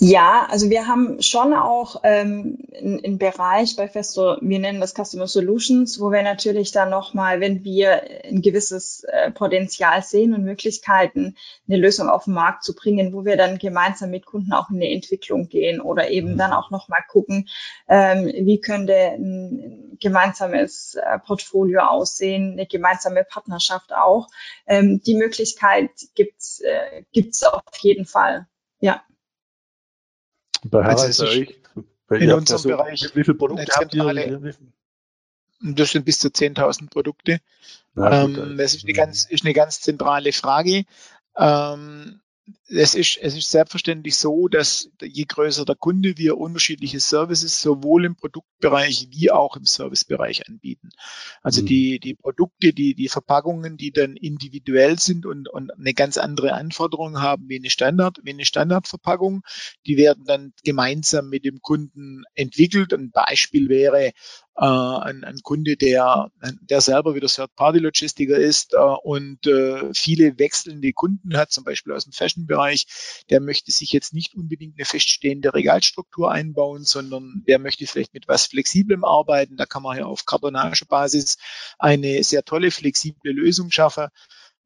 Ja, 0.00 0.46
also 0.48 0.70
wir 0.70 0.86
haben 0.86 1.20
schon 1.22 1.52
auch 1.52 2.02
ähm, 2.04 2.58
einen 2.72 3.18
Bereich 3.18 3.74
bei 3.74 3.88
Festo, 3.88 4.36
wir 4.40 4.58
nennen 4.60 4.80
das 4.80 4.94
Customer 4.94 5.26
Solutions, 5.26 6.00
wo 6.00 6.12
wir 6.12 6.22
natürlich 6.22 6.70
dann 6.70 6.90
nochmal, 6.90 7.40
wenn 7.40 7.64
wir 7.64 8.02
ein 8.24 8.40
gewisses 8.40 9.02
äh, 9.02 9.32
Potenzial 9.32 10.04
sehen 10.04 10.34
und 10.34 10.44
Möglichkeiten, 10.44 11.36
eine 11.66 11.78
Lösung 11.78 12.08
auf 12.08 12.24
den 12.24 12.34
Markt 12.34 12.62
zu 12.62 12.76
bringen, 12.76 13.12
wo 13.12 13.24
wir 13.24 13.36
dann 13.36 13.58
gemeinsam 13.58 14.10
mit 14.10 14.24
Kunden 14.24 14.52
auch 14.52 14.70
in 14.70 14.76
eine 14.76 14.88
Entwicklung 14.88 15.48
gehen 15.48 15.80
oder 15.80 16.10
eben 16.10 16.34
mhm. 16.34 16.38
dann 16.38 16.52
auch 16.52 16.70
nochmal 16.70 17.02
gucken, 17.08 17.48
ähm, 17.88 18.26
wie 18.26 18.60
könnte 18.60 18.94
ein 18.94 19.96
gemeinsames 20.00 20.94
äh, 20.94 21.18
Portfolio 21.18 21.80
aussehen, 21.80 22.52
eine 22.52 22.66
gemeinsame 22.66 23.24
Partnerschaft 23.24 23.92
auch. 23.92 24.28
Ähm, 24.68 25.00
die 25.04 25.16
Möglichkeit 25.16 25.90
gibt's 26.14 26.60
äh, 26.60 27.02
gibt's 27.10 27.42
auf 27.42 27.64
jeden 27.80 28.06
Fall. 28.06 28.46
Ja. 28.78 29.02
Bei 30.70 30.84
also 30.84 31.24
euch, 31.24 31.60
in 32.10 32.32
unserem 32.32 32.58
so, 32.58 32.68
Bereich. 32.68 33.02
Wie 33.14 33.24
viele 33.24 33.34
Produkte 33.34 33.72
habt 33.74 33.94
ihr? 33.94 34.54
Das 35.60 35.90
sind 35.90 36.04
bis 36.04 36.20
zu 36.20 36.28
10.000 36.28 36.88
Produkte. 36.88 37.40
Ja, 37.96 38.24
ähm, 38.24 38.56
das 38.56 38.74
ist 38.74 38.84
eine, 38.84 38.92
ganz, 38.92 39.24
ist 39.24 39.44
eine 39.44 39.54
ganz 39.54 39.80
zentrale 39.80 40.32
Frage. 40.32 40.84
Ähm, 41.36 42.20
es 42.68 42.94
ist, 42.94 43.18
es 43.20 43.36
ist 43.36 43.50
selbstverständlich 43.50 44.16
so, 44.16 44.48
dass 44.48 44.90
je 45.02 45.24
größer 45.24 45.64
der 45.64 45.74
Kunde, 45.74 46.18
wir 46.18 46.36
unterschiedliche 46.36 47.00
Services 47.00 47.60
sowohl 47.60 48.04
im 48.04 48.16
Produktbereich 48.16 49.08
wie 49.10 49.30
auch 49.30 49.56
im 49.56 49.64
Servicebereich 49.64 50.48
anbieten. 50.48 50.90
Also 51.42 51.62
mhm. 51.62 51.66
die, 51.66 51.98
die 51.98 52.14
Produkte, 52.14 52.72
die, 52.72 52.94
die 52.94 53.08
Verpackungen, 53.08 53.76
die 53.76 53.90
dann 53.90 54.16
individuell 54.16 54.98
sind 54.98 55.26
und, 55.26 55.48
und 55.48 55.72
eine 55.72 55.94
ganz 55.94 56.18
andere 56.18 56.52
Anforderung 56.52 57.20
haben 57.20 57.48
wie 57.48 57.58
eine 57.58 57.70
Standard, 57.70 58.18
wie 58.22 58.30
eine 58.30 58.44
Standardverpackung, 58.44 59.42
die 59.86 59.96
werden 59.96 60.24
dann 60.26 60.52
gemeinsam 60.64 61.28
mit 61.28 61.44
dem 61.44 61.60
Kunden 61.60 62.24
entwickelt. 62.34 62.92
Ein 62.92 63.10
Beispiel 63.10 63.68
wäre, 63.68 64.12
äh, 64.60 64.64
ein, 64.64 65.22
ein 65.22 65.38
Kunde, 65.42 65.76
der, 65.76 66.30
der 66.62 66.80
selber 66.80 67.14
wieder 67.14 67.28
Third-Party-Logistiker 67.28 68.36
ist 68.36 68.74
äh, 68.74 68.78
und 68.78 69.46
äh, 69.46 69.94
viele 69.94 70.38
wechselnde 70.38 70.92
Kunden 70.92 71.36
hat, 71.36 71.52
zum 71.52 71.62
Beispiel 71.62 71.92
aus 71.92 72.04
dem 72.04 72.12
Fashion-Bereich, 72.12 72.86
der 73.30 73.40
möchte 73.40 73.70
sich 73.70 73.92
jetzt 73.92 74.12
nicht 74.12 74.34
unbedingt 74.34 74.74
eine 74.76 74.84
feststehende 74.84 75.54
Regalstruktur 75.54 76.32
einbauen, 76.32 76.84
sondern 76.84 77.44
der 77.46 77.60
möchte 77.60 77.86
vielleicht 77.86 78.14
mit 78.14 78.26
was 78.26 78.46
Flexiblem 78.46 79.04
arbeiten. 79.04 79.56
Da 79.56 79.64
kann 79.64 79.82
man 79.82 79.96
ja 79.96 80.06
auf 80.06 80.24
Kartonagebasis 80.26 81.38
eine 81.78 82.24
sehr 82.24 82.42
tolle, 82.42 82.72
flexible 82.72 83.32
Lösung 83.32 83.70
schaffen. 83.70 84.08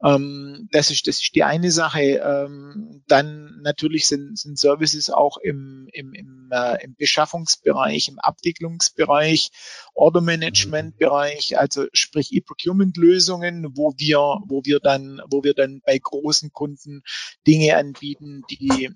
Ähm, 0.05 0.69
das, 0.73 0.91
ist, 0.91 1.07
das 1.07 1.23
ist 1.23 1.35
die 1.35 1.45
eine 1.45 1.71
Sache. 1.71 2.01
Ähm, 2.01 3.03
dann 3.07 3.61
natürlich 3.63 4.07
sind, 4.07 4.39
sind 4.39 4.59
Services 4.59 5.11
auch 5.11 5.37
im, 5.37 5.89
im, 5.93 6.13
im, 6.15 6.49
äh, 6.53 6.85
im 6.85 6.95
Beschaffungsbereich, 6.97 8.09
im 8.09 8.19
Abwicklungsbereich, 8.19 9.51
Order-Management-Bereich, 9.95 11.59
also 11.59 11.87
sprich 11.93 12.33
E-Procurement-Lösungen, 12.33 13.77
wo 13.77 13.95
wir, 13.97 14.19
wo 14.47 14.63
wir 14.65 14.81
dann, 14.81 15.21
wo 15.31 15.45
wir 15.45 15.55
dann 15.55 15.81
bei 15.85 15.99
großen 15.99 16.53
Kunden 16.53 17.03
Dinge 17.47 17.77
anbieten, 17.77 18.43
die 18.51 18.91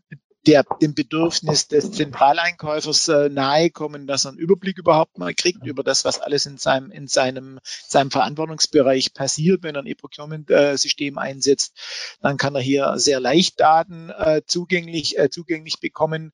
der 0.47 0.65
dem 0.81 0.95
Bedürfnis 0.95 1.69
des 1.69 1.91
Zentraleinkäufers 1.93 3.09
äh, 3.09 3.29
nahe 3.29 3.71
kommen, 3.71 4.07
dass 4.07 4.25
er 4.25 4.31
einen 4.31 4.39
Überblick 4.39 4.79
überhaupt 4.79 5.19
mal 5.19 5.35
kriegt 5.35 5.67
über 5.67 5.83
das, 5.83 6.05
was 6.05 6.21
alles 6.21 6.47
in 6.47 6.57
seinem, 6.59 6.91
in 6.91 7.09
seinem, 7.09 7.59
seinem 7.65 8.11
Verantwortungsbereich 8.11 9.13
passiert. 9.13 9.63
Wenn 9.63 9.75
er 9.75 9.83
ein 9.83 9.87
E-Procurement-System 9.87 11.19
einsetzt, 11.19 11.75
dann 12.21 12.37
kann 12.37 12.55
er 12.55 12.61
hier 12.61 12.95
sehr 12.99 13.21
leicht 13.21 13.59
Daten 13.61 14.11
äh, 14.11 14.43
zugänglich, 14.47 15.19
äh, 15.19 15.31
zugänglich 15.31 15.81
bekommen 15.81 16.33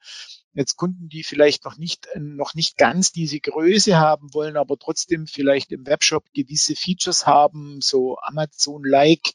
jetzt 0.54 0.76
Kunden, 0.76 1.08
die 1.08 1.22
vielleicht 1.22 1.64
noch 1.64 1.78
nicht, 1.78 2.08
noch 2.16 2.54
nicht 2.54 2.76
ganz 2.76 3.12
diese 3.12 3.40
Größe 3.40 3.96
haben 3.96 4.34
wollen, 4.34 4.56
aber 4.56 4.78
trotzdem 4.78 5.26
vielleicht 5.26 5.72
im 5.72 5.86
Webshop 5.86 6.24
gewisse 6.34 6.76
Features 6.76 7.26
haben, 7.26 7.80
so 7.80 8.18
Amazon-like, 8.18 9.32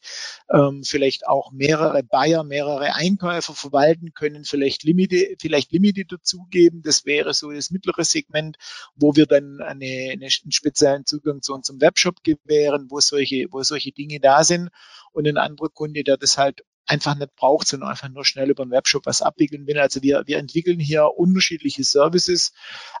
ähm, 0.50 0.82
vielleicht 0.84 1.26
auch 1.26 1.50
mehrere 1.50 2.02
Buyer, 2.02 2.44
mehrere 2.44 2.94
Einkäufer 2.94 3.54
verwalten 3.54 4.14
können, 4.14 4.44
vielleicht 4.44 4.84
Limite, 4.84 5.36
vielleicht 5.40 5.72
Limite 5.72 6.04
dazugeben. 6.04 6.82
Das 6.82 7.04
wäre 7.04 7.34
so 7.34 7.50
das 7.50 7.70
mittlere 7.70 8.04
Segment, 8.04 8.56
wo 8.94 9.16
wir 9.16 9.26
dann 9.26 9.60
eine, 9.60 10.10
eine, 10.12 10.28
einen 10.28 10.52
speziellen 10.52 11.04
Zugang 11.04 11.42
zu 11.42 11.54
unserem 11.54 11.80
Webshop 11.80 12.22
gewähren, 12.22 12.86
wo 12.90 13.00
solche, 13.00 13.46
wo 13.50 13.62
solche 13.62 13.92
Dinge 13.92 14.20
da 14.20 14.44
sind. 14.44 14.70
Und 15.12 15.26
ein 15.26 15.36
anderer 15.36 15.68
Kunde, 15.70 16.04
der 16.04 16.16
das 16.16 16.38
halt 16.38 16.64
einfach 16.88 17.14
nicht 17.16 17.34
braucht, 17.36 17.68
sondern 17.68 17.90
einfach 17.90 18.08
nur 18.08 18.24
schnell 18.24 18.50
über 18.50 18.62
einen 18.62 18.72
Webshop 18.72 19.06
was 19.06 19.22
abwickeln 19.22 19.66
will. 19.66 19.78
Also 19.78 20.02
wir, 20.02 20.22
wir 20.26 20.38
entwickeln 20.38 20.80
hier 20.80 21.10
unterschiedliche 21.16 21.84
Services, 21.84 22.52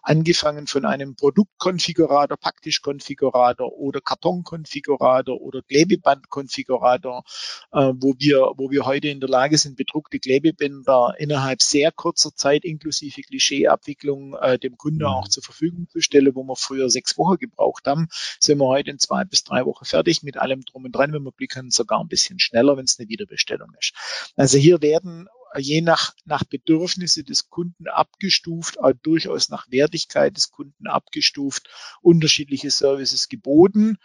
angefangen 0.02 0.66
von 0.66 0.84
einem 0.84 1.16
Produktkonfigurator, 1.16 2.36
Paktischkonfigurator 2.36 3.72
oder 3.72 4.00
Kartonkonfigurator 4.00 5.40
oder 5.40 5.62
Klebebandkonfigurator, 5.62 7.24
äh, 7.72 7.92
wo 7.96 8.14
wir, 8.18 8.52
wo 8.56 8.70
wir 8.70 8.84
heute 8.84 9.08
in 9.08 9.20
der 9.20 9.28
Lage 9.28 9.56
sind, 9.56 9.76
bedruckte 9.76 10.18
Klebebänder 10.18 11.14
innerhalb 11.18 11.62
sehr 11.62 11.90
kurzer 11.90 12.34
Zeit 12.34 12.64
inklusive 12.64 13.22
Klischeeabwicklung 13.22 14.34
äh, 14.34 14.58
dem 14.58 14.76
Kunde 14.76 15.06
mhm. 15.06 15.12
auch 15.12 15.28
zur 15.28 15.42
Verfügung 15.42 15.88
zu 15.88 16.00
stellen, 16.00 16.34
wo 16.34 16.42
wir 16.44 16.56
früher 16.56 16.90
sechs 16.90 17.16
Wochen 17.16 17.38
gebraucht 17.38 17.86
haben, 17.86 18.08
sind 18.38 18.58
wir 18.58 18.66
heute 18.66 18.90
in 18.90 18.98
zwei 18.98 19.24
bis 19.24 19.44
drei 19.44 19.64
Wochen 19.64 19.84
fertig 19.84 20.22
mit 20.22 20.36
allem 20.36 20.62
drum 20.62 20.84
und 20.84 20.92
dran. 20.92 21.12
Wenn 21.12 21.22
wir 21.22 21.32
Glück 21.32 21.56
haben, 21.56 21.70
sogar 21.70 22.00
ein 22.00 22.08
bisschen 22.08 22.38
schneller, 22.38 22.76
wenn 22.76 22.84
es 22.84 22.98
eine 22.98 23.08
Wiederbestellung 23.08 23.70
ist. 23.80 23.94
Also 24.36 24.58
hier 24.58 24.82
werden 24.82 25.28
je 25.56 25.80
nach, 25.80 26.12
nach 26.24 26.44
Bedürfnisse 26.44 27.24
des 27.24 27.48
Kunden 27.48 27.88
abgestuft, 27.88 28.78
auch 28.78 28.92
durchaus 29.02 29.48
nach 29.48 29.70
Wertigkeit 29.70 30.36
des 30.36 30.50
Kunden 30.50 30.86
abgestuft, 30.86 31.68
unterschiedliche 32.02 32.70
Services 32.70 33.28
geboten. 33.28 33.96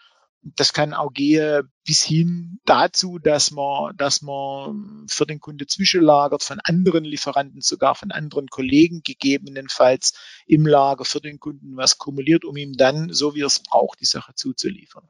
Das 0.42 0.74
kann 0.74 0.94
auch 0.94 1.14
gehen 1.14 1.70
bis 1.86 2.04
hin 2.04 2.60
dazu, 2.66 3.18
dass 3.18 3.52
man, 3.52 3.96
dass 3.96 4.22
man 4.22 5.06
für 5.08 5.26
den 5.26 5.40
Kunde 5.40 5.68
zwischenlagert, 5.68 6.44
von 6.44 6.60
anderen 6.60 7.06
Lieferanten, 7.06 7.62
sogar 7.62 7.96
von 7.96 8.12
anderen 8.12 8.48
Kollegen 8.48 9.02
gegebenenfalls 9.04 10.14
im 10.46 10.66
Lager 10.66 11.06
für 11.06 11.22
den 11.22 11.40
Kunden 11.40 11.78
was 11.78 11.98
kumuliert, 11.98 12.44
um 12.44 12.58
ihm 12.58 12.74
dann, 12.74 13.14
so 13.14 13.36
wie 13.36 13.42
er 13.44 13.48
es 13.48 13.62
braucht, 13.62 14.02
die 14.02 14.06
Sache 14.06 14.34
zuzuliefern 14.36 15.08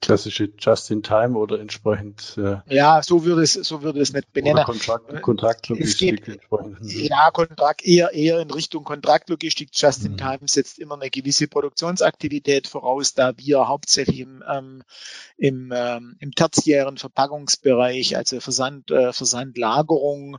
klassische 0.00 0.50
Just-in-Time 0.58 1.36
oder 1.36 1.60
entsprechend. 1.60 2.36
Äh, 2.36 2.58
ja, 2.74 3.02
so 3.02 3.24
würde 3.24 3.42
es, 3.42 3.52
so 3.52 3.82
würde 3.82 4.00
es 4.00 4.12
nicht 4.12 4.32
benennen. 4.32 4.64
Kontrakt, 4.64 5.22
Kontraktlogistik 5.22 6.26
entsprechend. 6.28 6.78
Ja, 6.92 7.30
Kontrakt 7.30 7.84
eher, 7.84 8.12
eher 8.12 8.40
in 8.40 8.50
Richtung 8.50 8.84
Kontraktlogistik. 8.84 9.70
Just-in-Time 9.72 10.38
mhm. 10.42 10.48
setzt 10.48 10.78
immer 10.78 10.94
eine 10.94 11.10
gewisse 11.10 11.48
Produktionsaktivität 11.48 12.66
voraus, 12.66 13.14
da 13.14 13.32
wir 13.36 13.68
hauptsächlich 13.68 14.20
im, 14.20 14.42
ähm, 14.48 14.82
im, 15.36 15.72
ähm, 15.74 16.16
im 16.18 16.32
tertiären 16.32 16.96
Verpackungsbereich, 16.96 18.16
also 18.16 18.40
Versand, 18.40 18.90
äh, 18.90 19.12
Versandlagerung 19.12 20.38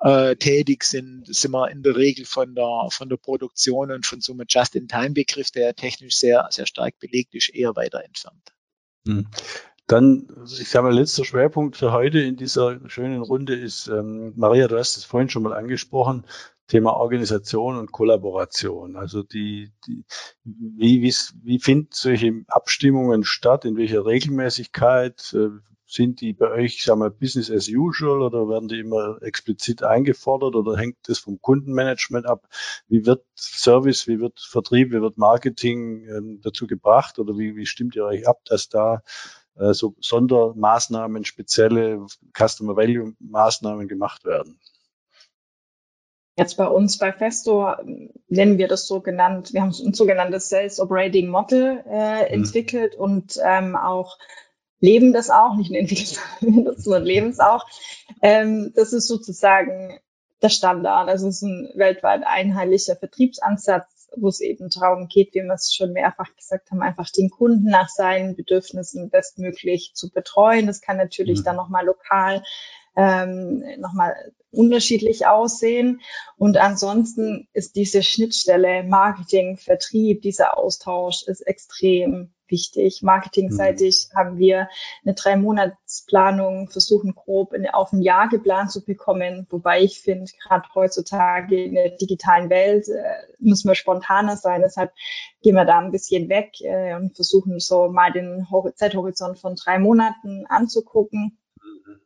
äh, 0.00 0.36
tätig 0.36 0.84
sind, 0.84 1.26
sind 1.26 1.50
wir 1.52 1.70
in 1.70 1.82
der 1.82 1.96
Regel 1.96 2.24
von 2.24 2.54
der, 2.54 2.88
von 2.90 3.08
der 3.08 3.16
Produktion 3.16 3.90
und 3.90 4.06
von 4.06 4.20
so 4.20 4.32
einem 4.32 4.46
Just-in-Time-Begriff, 4.48 5.50
der 5.50 5.74
technisch 5.74 6.16
sehr, 6.16 6.46
sehr 6.50 6.66
stark 6.66 6.98
belegt 6.98 7.34
ist, 7.34 7.50
eher 7.50 7.76
weiter 7.76 8.04
entfernt. 8.04 8.53
Hm. 9.06 9.26
Dann, 9.86 10.28
ich 10.46 10.70
sage 10.70 10.86
mal, 10.86 10.94
letzter 10.94 11.24
Schwerpunkt 11.24 11.76
für 11.76 11.92
heute 11.92 12.20
in 12.20 12.36
dieser 12.36 12.80
schönen 12.88 13.20
Runde 13.20 13.54
ist, 13.54 13.86
ähm, 13.88 14.32
Maria, 14.34 14.66
du 14.66 14.78
hast 14.78 14.96
es 14.96 15.04
vorhin 15.04 15.28
schon 15.28 15.42
mal 15.42 15.52
angesprochen, 15.52 16.24
Thema 16.68 16.96
Organisation 16.96 17.76
und 17.76 17.92
Kollaboration. 17.92 18.96
Also 18.96 19.22
die, 19.22 19.72
die 19.86 20.04
wie, 20.44 21.02
wie, 21.02 21.14
wie 21.42 21.60
finden 21.60 21.90
solche 21.92 22.44
Abstimmungen 22.48 23.24
statt, 23.24 23.66
in 23.66 23.76
welcher 23.76 24.06
Regelmäßigkeit? 24.06 25.36
Sind 25.94 26.20
die 26.20 26.32
bei 26.32 26.50
euch, 26.50 26.82
sagen 26.82 27.02
wir, 27.02 27.10
Business 27.10 27.52
as 27.52 27.68
usual 27.68 28.22
oder 28.22 28.48
werden 28.48 28.66
die 28.66 28.80
immer 28.80 29.22
explizit 29.22 29.84
eingefordert 29.84 30.56
oder 30.56 30.76
hängt 30.76 30.96
das 31.04 31.20
vom 31.20 31.40
Kundenmanagement 31.40 32.26
ab? 32.26 32.48
Wie 32.88 33.06
wird 33.06 33.24
Service, 33.36 34.08
wie 34.08 34.18
wird 34.18 34.40
Vertrieb, 34.40 34.90
wie 34.90 35.00
wird 35.00 35.18
Marketing 35.18 36.08
ähm, 36.08 36.40
dazu 36.42 36.66
gebracht 36.66 37.20
oder 37.20 37.38
wie, 37.38 37.54
wie 37.54 37.66
stimmt 37.66 37.94
ihr 37.94 38.04
euch 38.06 38.26
ab, 38.26 38.40
dass 38.46 38.68
da 38.68 39.04
äh, 39.54 39.72
so 39.72 39.94
Sondermaßnahmen, 40.00 41.24
spezielle 41.24 42.04
Customer 42.36 42.74
Value 42.74 43.14
Maßnahmen 43.20 43.86
gemacht 43.86 44.24
werden? 44.24 44.58
Jetzt 46.36 46.56
bei 46.56 46.66
uns 46.66 46.98
bei 46.98 47.12
Festo 47.12 47.68
ähm, 47.78 48.10
nennen 48.26 48.58
wir 48.58 48.66
das 48.66 48.88
so 48.88 49.00
genannt, 49.00 49.52
wir 49.52 49.62
haben 49.62 49.68
ein 49.68 49.94
sogenanntes 49.94 50.48
Sales 50.48 50.80
Operating 50.80 51.28
Model 51.28 51.84
äh, 51.88 52.22
mhm. 52.22 52.42
entwickelt 52.42 52.94
mhm. 52.96 53.04
und 53.04 53.38
ähm, 53.44 53.76
auch 53.76 54.18
leben 54.84 55.12
das 55.12 55.30
auch, 55.30 55.56
nicht 55.56 55.70
nur 55.70 55.80
entwickeln 55.80 56.74
sondern 56.76 57.04
leben 57.04 57.30
es 57.30 57.40
auch. 57.40 57.66
Ähm, 58.20 58.72
das 58.76 58.92
ist 58.92 59.08
sozusagen 59.08 59.98
der 60.42 60.50
Standard. 60.50 61.08
Also 61.08 61.28
es 61.28 61.36
ist 61.36 61.42
ein 61.42 61.70
weltweit 61.74 62.22
einheitlicher 62.26 62.96
Vertriebsansatz, 62.96 64.10
wo 64.16 64.28
es 64.28 64.40
eben 64.40 64.68
darum 64.68 65.08
geht, 65.08 65.34
wie 65.34 65.42
wir 65.42 65.54
es 65.54 65.74
schon 65.74 65.92
mehrfach 65.92 66.36
gesagt 66.36 66.70
haben, 66.70 66.82
einfach 66.82 67.10
den 67.10 67.30
Kunden 67.30 67.68
nach 67.68 67.88
seinen 67.88 68.36
Bedürfnissen 68.36 69.08
bestmöglich 69.08 69.92
zu 69.94 70.10
betreuen. 70.10 70.66
Das 70.66 70.82
kann 70.82 70.98
natürlich 70.98 71.40
mhm. 71.40 71.44
dann 71.44 71.56
nochmal 71.56 71.86
lokal 71.86 72.42
ähm, 72.96 73.64
nochmal 73.78 74.14
unterschiedlich 74.52 75.26
aussehen. 75.26 76.00
Und 76.36 76.58
ansonsten 76.58 77.48
ist 77.54 77.74
diese 77.74 78.02
Schnittstelle 78.02 78.84
Marketing, 78.84 79.56
Vertrieb, 79.56 80.22
dieser 80.22 80.58
Austausch 80.58 81.26
ist 81.26 81.40
extrem 81.40 82.33
wichtig. 82.48 83.02
Marketingseitig 83.02 84.08
mhm. 84.10 84.16
haben 84.16 84.38
wir 84.38 84.68
eine 85.04 85.14
drei 85.14 85.36
Monatsplanung 85.36 86.68
versuchen 86.68 87.14
grob 87.14 87.52
in, 87.52 87.68
auf 87.68 87.92
ein 87.92 88.02
Jahr 88.02 88.28
geplant 88.28 88.70
zu 88.70 88.84
bekommen, 88.84 89.46
wobei 89.50 89.82
ich 89.82 90.00
finde, 90.00 90.30
gerade 90.42 90.66
heutzutage 90.74 91.64
in 91.64 91.74
der 91.74 91.90
digitalen 91.90 92.50
Welt 92.50 92.88
äh, 92.88 93.02
müssen 93.38 93.68
wir 93.68 93.74
spontaner 93.74 94.36
sein. 94.36 94.62
Deshalb 94.62 94.92
gehen 95.42 95.54
wir 95.54 95.64
da 95.64 95.78
ein 95.78 95.92
bisschen 95.92 96.28
weg 96.28 96.60
äh, 96.60 96.94
und 96.94 97.14
versuchen 97.14 97.60
so 97.60 97.88
mal 97.88 98.12
den 98.12 98.46
Zeithorizont 98.74 99.38
von 99.38 99.56
drei 99.56 99.78
Monaten 99.78 100.46
anzugucken 100.48 101.38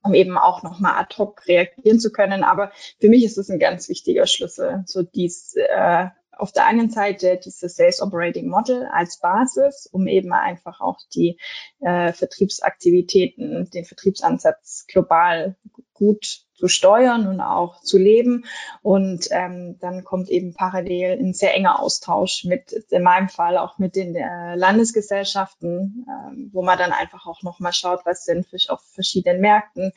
um 0.02 0.14
eben 0.14 0.38
auch 0.38 0.62
nochmal 0.62 0.94
ad 0.96 1.16
hoc 1.18 1.46
reagieren 1.46 2.00
zu 2.00 2.10
können. 2.10 2.42
Aber 2.44 2.70
für 3.00 3.08
mich 3.08 3.24
ist 3.24 3.38
das 3.38 3.50
ein 3.50 3.58
ganz 3.58 3.88
wichtiger 3.88 4.26
Schlüssel, 4.26 4.84
so 4.86 5.02
dies 5.02 5.54
äh, 5.56 6.06
auf 6.38 6.52
der 6.52 6.66
einen 6.66 6.90
Seite 6.90 7.38
dieses 7.42 7.76
Sales 7.76 8.00
Operating 8.00 8.48
Model 8.48 8.86
als 8.92 9.18
Basis, 9.18 9.88
um 9.90 10.06
eben 10.06 10.32
einfach 10.32 10.80
auch 10.80 10.98
die 11.14 11.38
äh, 11.80 12.12
Vertriebsaktivitäten, 12.12 13.68
den 13.70 13.84
Vertriebsansatz 13.84 14.86
global 14.88 15.56
gut 15.92 16.47
zu 16.58 16.66
steuern 16.66 17.28
und 17.28 17.40
auch 17.40 17.80
zu 17.80 17.98
leben. 17.98 18.44
Und 18.82 19.28
ähm, 19.30 19.78
dann 19.80 20.02
kommt 20.02 20.28
eben 20.28 20.54
parallel 20.54 21.18
ein 21.18 21.32
sehr 21.32 21.54
enger 21.54 21.80
Austausch 21.80 22.44
mit, 22.44 22.72
in 22.90 23.02
meinem 23.02 23.28
Fall 23.28 23.56
auch 23.56 23.78
mit 23.78 23.94
den 23.94 24.16
äh, 24.16 24.56
Landesgesellschaften, 24.56 26.06
äh, 26.08 26.50
wo 26.52 26.62
man 26.62 26.76
dann 26.76 26.92
einfach 26.92 27.26
auch 27.26 27.42
nochmal 27.42 27.72
schaut, 27.72 28.00
was 28.04 28.24
sind 28.24 28.46
auf 28.68 28.80
verschiedenen 28.92 29.40
Märkten, 29.40 29.92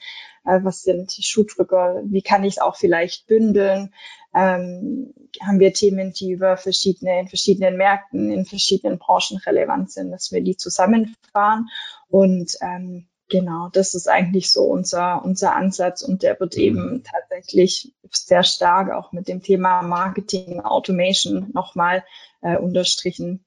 äh, 0.45 0.59
was 0.61 0.83
sind 0.83 1.11
Schuhdrücke, 1.11 2.03
wie 2.05 2.21
kann 2.21 2.43
ich 2.43 2.55
es 2.55 2.61
auch 2.61 2.75
vielleicht 2.75 3.25
bündeln. 3.25 3.93
Ähm, 4.35 5.13
haben 5.41 5.59
wir 5.59 5.73
Themen, 5.73 6.13
die 6.13 6.31
über 6.31 6.57
verschiedene, 6.57 7.21
in 7.21 7.27
verschiedenen 7.27 7.75
Märkten, 7.75 8.31
in 8.31 8.45
verschiedenen 8.45 8.99
Branchen 8.99 9.37
relevant 9.37 9.91
sind, 9.91 10.11
dass 10.11 10.31
wir 10.31 10.41
die 10.41 10.55
zusammenfahren. 10.55 11.69
Und 12.07 12.55
ähm, 12.61 13.07
Genau, 13.31 13.69
das 13.71 13.95
ist 13.95 14.09
eigentlich 14.09 14.51
so 14.51 14.63
unser, 14.63 15.23
unser 15.23 15.55
Ansatz 15.55 16.01
und 16.01 16.21
der 16.21 16.37
wird 16.41 16.57
mhm. 16.57 16.61
eben 16.61 17.03
tatsächlich 17.03 17.93
sehr 18.11 18.43
stark 18.43 18.91
auch 18.91 19.13
mit 19.13 19.29
dem 19.29 19.41
Thema 19.41 19.81
Marketing 19.83 20.59
Automation 20.59 21.49
nochmal 21.53 22.03
äh, 22.41 22.57
unterstrichen. 22.57 23.45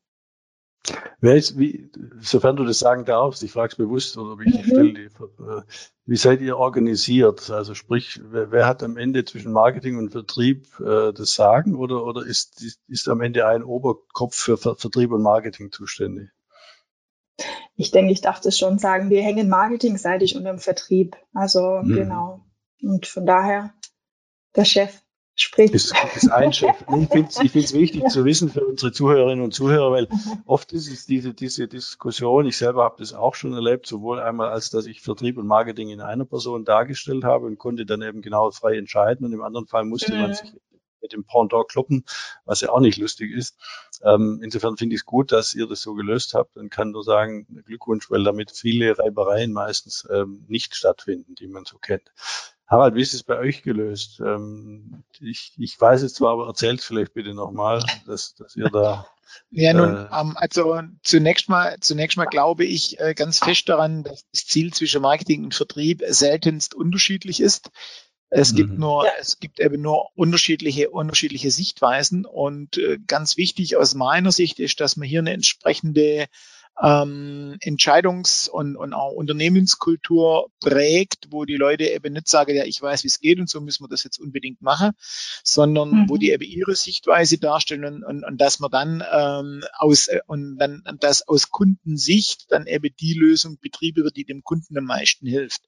Wer 1.20 1.36
ist, 1.36 1.58
wie, 1.58 1.90
sofern 2.18 2.56
du 2.56 2.64
das 2.64 2.78
sagen 2.78 3.04
darfst, 3.04 3.42
ich 3.42 3.52
frage 3.52 3.72
es 3.72 3.76
bewusst 3.76 4.16
oder 4.16 4.38
wie, 4.38 4.58
ich 4.58 4.64
stelle 4.64 4.94
die, 4.94 5.04
äh, 5.04 5.62
wie 6.06 6.16
seid 6.16 6.40
ihr 6.40 6.56
organisiert? 6.56 7.50
Also 7.50 7.74
sprich, 7.74 8.22
wer, 8.24 8.50
wer, 8.50 8.66
hat 8.66 8.82
am 8.82 8.96
Ende 8.96 9.26
zwischen 9.26 9.52
Marketing 9.52 9.98
und 9.98 10.12
Vertrieb 10.12 10.66
äh, 10.80 11.12
das 11.12 11.34
Sagen 11.34 11.74
oder, 11.74 12.04
oder 12.04 12.24
ist, 12.24 12.62
ist, 12.62 12.80
ist 12.88 13.08
am 13.10 13.20
Ende 13.20 13.46
ein 13.46 13.62
Oberkopf 13.62 14.34
für 14.34 14.56
Vertrieb 14.56 15.12
und 15.12 15.20
Marketing 15.20 15.72
zuständig? 15.72 16.30
Ich 17.76 17.90
denke, 17.90 18.12
ich 18.12 18.20
darf 18.20 18.40
das 18.40 18.58
schon 18.58 18.78
sagen, 18.78 19.10
wir 19.10 19.22
hängen 19.22 19.48
marketingseitig 19.48 20.36
unter 20.36 20.50
dem 20.50 20.58
Vertrieb. 20.58 21.16
Also 21.32 21.80
mhm. 21.82 21.94
genau. 21.94 22.40
Und 22.82 23.06
von 23.06 23.26
daher, 23.26 23.74
der 24.54 24.64
Chef 24.64 25.00
spricht. 25.34 25.74
Ist, 25.74 25.92
ist 26.14 26.30
ein 26.30 26.52
Chef. 26.52 26.76
Ich 27.00 27.08
finde 27.08 27.28
es 27.28 27.40
ich 27.40 27.74
wichtig 27.74 28.08
zu 28.08 28.24
wissen 28.24 28.48
für 28.48 28.64
unsere 28.64 28.92
Zuhörerinnen 28.92 29.42
und 29.44 29.52
Zuhörer, 29.52 29.90
weil 29.90 30.04
mhm. 30.04 30.42
oft 30.46 30.72
ist 30.72 30.88
es 30.88 31.06
diese, 31.06 31.34
diese 31.34 31.66
Diskussion, 31.66 32.46
ich 32.46 32.56
selber 32.56 32.84
habe 32.84 32.96
das 32.98 33.12
auch 33.12 33.34
schon 33.34 33.52
erlebt, 33.54 33.86
sowohl 33.86 34.20
einmal 34.20 34.50
als 34.50 34.70
dass 34.70 34.86
ich 34.86 35.00
Vertrieb 35.00 35.36
und 35.36 35.46
Marketing 35.46 35.88
in 35.88 36.00
einer 36.00 36.24
Person 36.24 36.64
dargestellt 36.64 37.24
habe 37.24 37.46
und 37.46 37.58
konnte 37.58 37.84
dann 37.84 38.02
eben 38.02 38.22
genau 38.22 38.50
frei 38.52 38.76
entscheiden 38.76 39.26
und 39.26 39.32
im 39.32 39.42
anderen 39.42 39.66
Fall 39.66 39.84
musste 39.84 40.14
mhm. 40.14 40.20
man 40.20 40.34
sich 40.34 40.52
mit 41.04 41.12
dem 41.12 41.24
Pendant 41.24 41.68
kloppen, 41.68 42.04
was 42.46 42.62
ja 42.62 42.70
auch 42.70 42.80
nicht 42.80 42.96
lustig 42.96 43.30
ist. 43.30 43.56
Ähm, 44.02 44.40
insofern 44.42 44.78
finde 44.78 44.94
ich 44.94 45.02
es 45.02 45.06
gut, 45.06 45.30
dass 45.30 45.54
ihr 45.54 45.66
das 45.66 45.82
so 45.82 45.94
gelöst 45.94 46.32
habt 46.32 46.56
und 46.56 46.70
kann 46.70 46.92
nur 46.92 47.04
sagen, 47.04 47.46
Glückwunsch, 47.66 48.10
weil 48.10 48.24
damit 48.24 48.50
viele 48.50 48.98
Reibereien 48.98 49.52
meistens 49.52 50.08
ähm, 50.10 50.44
nicht 50.48 50.74
stattfinden, 50.74 51.34
die 51.34 51.46
man 51.46 51.66
so 51.66 51.76
kennt. 51.78 52.10
Harald, 52.66 52.94
wie 52.94 53.02
ist 53.02 53.12
es 53.12 53.22
bei 53.22 53.38
euch 53.38 53.62
gelöst? 53.62 54.20
Ähm, 54.20 55.04
ich, 55.20 55.52
ich 55.58 55.78
weiß 55.78 56.02
es 56.02 56.14
zwar, 56.14 56.32
aber 56.32 56.46
erzählt 56.46 56.80
vielleicht 56.80 57.12
bitte 57.12 57.34
nochmal, 57.34 57.84
dass, 58.06 58.34
dass 58.34 58.56
ihr 58.56 58.70
da. 58.70 59.06
Ja, 59.50 59.72
nun, 59.72 59.96
äh, 59.96 60.08
ähm, 60.12 60.36
also 60.36 60.80
zunächst 61.02 61.48
mal, 61.48 61.76
zunächst 61.80 62.16
mal 62.16 62.26
glaube 62.26 62.64
ich 62.64 63.00
äh, 63.00 63.14
ganz 63.14 63.38
fest 63.38 63.68
daran, 63.68 64.04
dass 64.04 64.28
das 64.30 64.46
Ziel 64.46 64.72
zwischen 64.72 65.02
Marketing 65.02 65.44
und 65.44 65.54
Vertrieb 65.54 66.02
seltenst 66.06 66.74
unterschiedlich 66.74 67.40
ist. 67.40 67.70
Es 68.36 68.52
mhm. 68.52 68.56
gibt 68.56 68.78
nur, 68.78 69.06
ja. 69.06 69.12
es 69.20 69.38
gibt 69.38 69.60
eben 69.60 69.80
nur 69.80 70.08
unterschiedliche, 70.16 70.90
unterschiedliche 70.90 71.52
Sichtweisen. 71.52 72.26
Und 72.26 72.78
äh, 72.78 72.98
ganz 73.06 73.36
wichtig 73.36 73.76
aus 73.76 73.94
meiner 73.94 74.32
Sicht 74.32 74.58
ist, 74.58 74.80
dass 74.80 74.96
man 74.96 75.06
hier 75.06 75.20
eine 75.20 75.32
entsprechende 75.32 76.26
ähm, 76.82 77.56
Entscheidungs- 77.60 78.48
und, 78.48 78.76
und 78.76 78.92
auch 78.92 79.12
Unternehmenskultur 79.12 80.50
prägt, 80.60 81.28
wo 81.30 81.44
die 81.44 81.56
Leute 81.56 81.84
eben 81.84 82.14
nicht 82.14 82.28
sagen, 82.28 82.54
ja, 82.54 82.64
ich 82.64 82.82
weiß, 82.82 83.04
wie 83.04 83.08
es 83.08 83.20
geht 83.20 83.38
und 83.38 83.48
so 83.48 83.60
müssen 83.60 83.84
wir 83.84 83.88
das 83.88 84.02
jetzt 84.02 84.18
unbedingt 84.18 84.60
machen, 84.60 84.90
sondern 85.44 85.90
mhm. 85.90 86.08
wo 86.08 86.16
die 86.16 86.30
eben 86.30 86.42
ihre 86.42 86.74
Sichtweise 86.74 87.38
darstellen 87.38 87.84
und, 87.84 88.04
und, 88.04 88.24
und 88.24 88.40
dass 88.40 88.58
man 88.58 88.70
dann 88.70 89.04
ähm, 89.12 89.64
aus 89.78 90.08
äh, 90.08 90.20
und 90.26 90.58
dann 90.58 90.82
das 91.00 91.26
aus 91.28 91.50
Kundensicht 91.50 92.50
dann 92.50 92.66
eben 92.66 92.94
die 92.98 93.14
Lösung 93.14 93.58
Betriebe 93.60 94.02
wird, 94.02 94.16
die 94.16 94.24
dem 94.24 94.42
Kunden 94.42 94.76
am 94.76 94.84
meisten 94.84 95.26
hilft. 95.26 95.62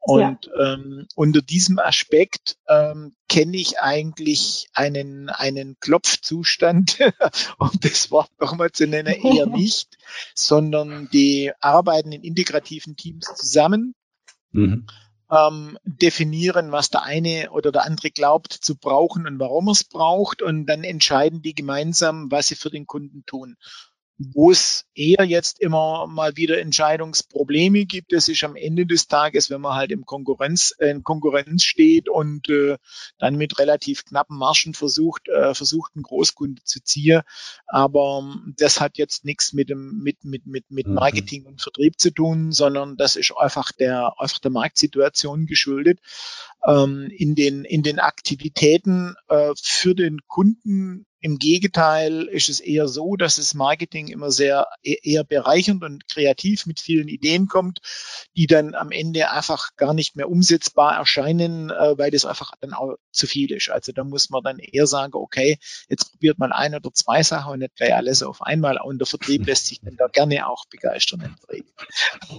Und 0.00 0.46
ja. 0.46 0.74
ähm, 0.74 1.06
unter 1.14 1.42
diesem 1.42 1.78
Aspekt 1.78 2.56
ähm, 2.66 3.14
kenne 3.30 3.56
ich 3.56 3.78
eigentlich 3.78 4.68
einen, 4.74 5.30
einen 5.30 5.78
Klopfzustand, 5.78 6.98
um 7.58 7.70
das 7.80 8.10
Wort 8.10 8.30
nochmal 8.40 8.72
zu 8.72 8.86
nennen, 8.86 9.14
eher 9.14 9.46
nicht, 9.46 9.96
sondern 10.34 11.08
die 11.12 11.52
arbeiten 11.60 12.12
in 12.12 12.22
integrativen 12.22 12.96
Teams 12.96 13.32
zusammen. 13.36 13.94
Mhm. 14.50 14.86
Ähm, 15.30 15.78
definieren, 15.84 16.72
was 16.72 16.90
der 16.90 17.04
eine 17.04 17.52
oder 17.52 17.70
der 17.70 17.84
andere 17.84 18.10
glaubt 18.10 18.52
zu 18.52 18.76
brauchen 18.76 19.28
und 19.28 19.38
warum 19.38 19.68
er 19.68 19.72
es 19.72 19.84
braucht 19.84 20.42
und 20.42 20.66
dann 20.66 20.82
entscheiden 20.82 21.40
die 21.40 21.54
gemeinsam, 21.54 22.32
was 22.32 22.48
sie 22.48 22.56
für 22.56 22.70
den 22.70 22.84
Kunden 22.84 23.24
tun 23.26 23.56
wo 24.22 24.50
es 24.50 24.84
eher 24.94 25.24
jetzt 25.24 25.60
immer 25.60 26.06
mal 26.06 26.36
wieder 26.36 26.60
Entscheidungsprobleme 26.60 27.86
gibt. 27.86 28.12
Das 28.12 28.28
ist 28.28 28.44
am 28.44 28.54
Ende 28.54 28.84
des 28.84 29.08
Tages, 29.08 29.48
wenn 29.48 29.62
man 29.62 29.74
halt 29.74 29.90
im 29.92 30.04
Konkurrenz, 30.04 30.74
in 30.78 31.02
Konkurrenz 31.02 31.62
steht 31.62 32.10
und 32.10 32.50
äh, 32.50 32.76
dann 33.18 33.36
mit 33.36 33.58
relativ 33.58 34.04
knappen 34.04 34.36
Marschen 34.36 34.74
versucht, 34.74 35.28
äh, 35.28 35.54
versucht, 35.54 35.92
einen 35.94 36.02
Großkunde 36.02 36.62
zu 36.64 36.82
ziehen. 36.84 37.22
Aber 37.66 38.20
ähm, 38.22 38.54
das 38.58 38.78
hat 38.78 38.98
jetzt 38.98 39.24
nichts 39.24 39.54
mit 39.54 39.70
dem, 39.70 40.02
mit, 40.02 40.22
mit, 40.22 40.46
mit, 40.46 40.70
mit 40.70 40.86
mhm. 40.86 40.94
Marketing 40.94 41.46
und 41.46 41.62
Vertrieb 41.62 41.98
zu 41.98 42.10
tun, 42.10 42.52
sondern 42.52 42.98
das 42.98 43.16
ist 43.16 43.32
einfach 43.34 43.72
der, 43.72 44.12
einfach 44.18 44.38
der 44.38 44.50
Marktsituation 44.50 45.46
geschuldet. 45.46 45.98
Ähm, 46.66 47.08
in 47.10 47.34
den, 47.34 47.64
in 47.64 47.82
den 47.82 47.98
Aktivitäten 47.98 49.14
äh, 49.28 49.52
für 49.56 49.94
den 49.94 50.18
Kunden 50.26 51.06
im 51.20 51.38
Gegenteil 51.38 52.22
ist 52.22 52.48
es 52.48 52.60
eher 52.60 52.88
so, 52.88 53.16
dass 53.16 53.36
das 53.36 53.54
Marketing 53.54 54.08
immer 54.08 54.30
sehr 54.30 54.66
e-, 54.82 54.96
eher 55.02 55.22
bereichernd 55.22 55.84
und 55.84 56.08
kreativ 56.08 56.66
mit 56.66 56.80
vielen 56.80 57.08
Ideen 57.08 57.46
kommt, 57.46 57.80
die 58.36 58.46
dann 58.46 58.74
am 58.74 58.90
Ende 58.90 59.30
einfach 59.30 59.76
gar 59.76 59.92
nicht 59.92 60.16
mehr 60.16 60.30
umsetzbar 60.30 60.96
erscheinen, 60.96 61.70
äh, 61.70 61.98
weil 61.98 62.10
das 62.10 62.24
einfach 62.24 62.52
dann 62.60 62.72
auch 62.72 62.96
zu 63.12 63.26
viel 63.26 63.52
ist. 63.52 63.70
Also 63.70 63.92
da 63.92 64.02
muss 64.04 64.30
man 64.30 64.42
dann 64.42 64.58
eher 64.58 64.86
sagen, 64.86 65.12
okay, 65.14 65.58
jetzt 65.88 66.12
probiert 66.12 66.38
man 66.38 66.52
ein 66.52 66.74
oder 66.74 66.92
zwei 66.92 67.22
Sachen 67.22 67.52
und 67.52 67.58
nicht 67.58 67.76
gleich 67.76 67.94
alles 67.94 68.22
auf 68.22 68.40
einmal. 68.42 68.78
Und 68.82 68.98
der 68.98 69.06
Vertrieb 69.06 69.46
lässt 69.46 69.66
sich 69.66 69.80
dann 69.80 69.96
da 69.96 70.06
gerne 70.06 70.48
auch 70.48 70.64
begeistern 70.70 71.36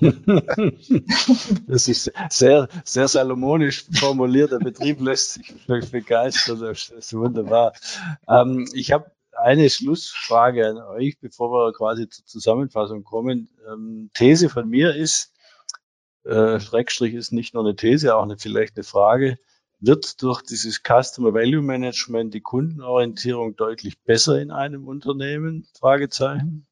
Das 1.67 1.87
ist 1.87 2.11
sehr, 2.29 2.67
sehr 2.83 3.07
salomonisch 3.07 3.85
formuliert. 3.93 4.51
Der 4.51 4.59
Betrieb 4.59 5.01
lässt 5.01 5.33
sich 5.33 5.53
begeistern. 5.91 6.59
Das 6.59 6.89
ist 6.89 7.13
wunderbar. 7.13 7.73
Ähm, 8.27 8.67
ich 8.73 8.91
habe 8.91 9.11
eine 9.31 9.69
Schlussfrage 9.69 10.67
an 10.67 10.77
euch, 10.77 11.19
bevor 11.19 11.51
wir 11.51 11.73
quasi 11.73 12.07
zur 12.09 12.25
Zusammenfassung 12.25 13.03
kommen. 13.03 13.49
Ähm, 13.71 14.09
These 14.13 14.49
von 14.49 14.69
mir 14.69 14.95
ist, 14.95 15.33
äh, 16.23 16.59
Schrägstrich 16.59 17.13
ist 17.13 17.31
nicht 17.31 17.53
nur 17.53 17.63
eine 17.63 17.75
These, 17.75 18.15
auch 18.15 18.23
eine, 18.23 18.37
vielleicht 18.37 18.77
eine 18.77 18.83
Frage, 18.83 19.37
wird 19.79 20.21
durch 20.21 20.43
dieses 20.43 20.81
Customer 20.83 21.33
Value 21.33 21.63
Management 21.63 22.33
die 22.33 22.41
Kundenorientierung 22.41 23.55
deutlich 23.55 23.99
besser 24.03 24.39
in 24.39 24.51
einem 24.51 24.87
Unternehmen? 24.87 25.67
Fragezeichen. 25.79 26.67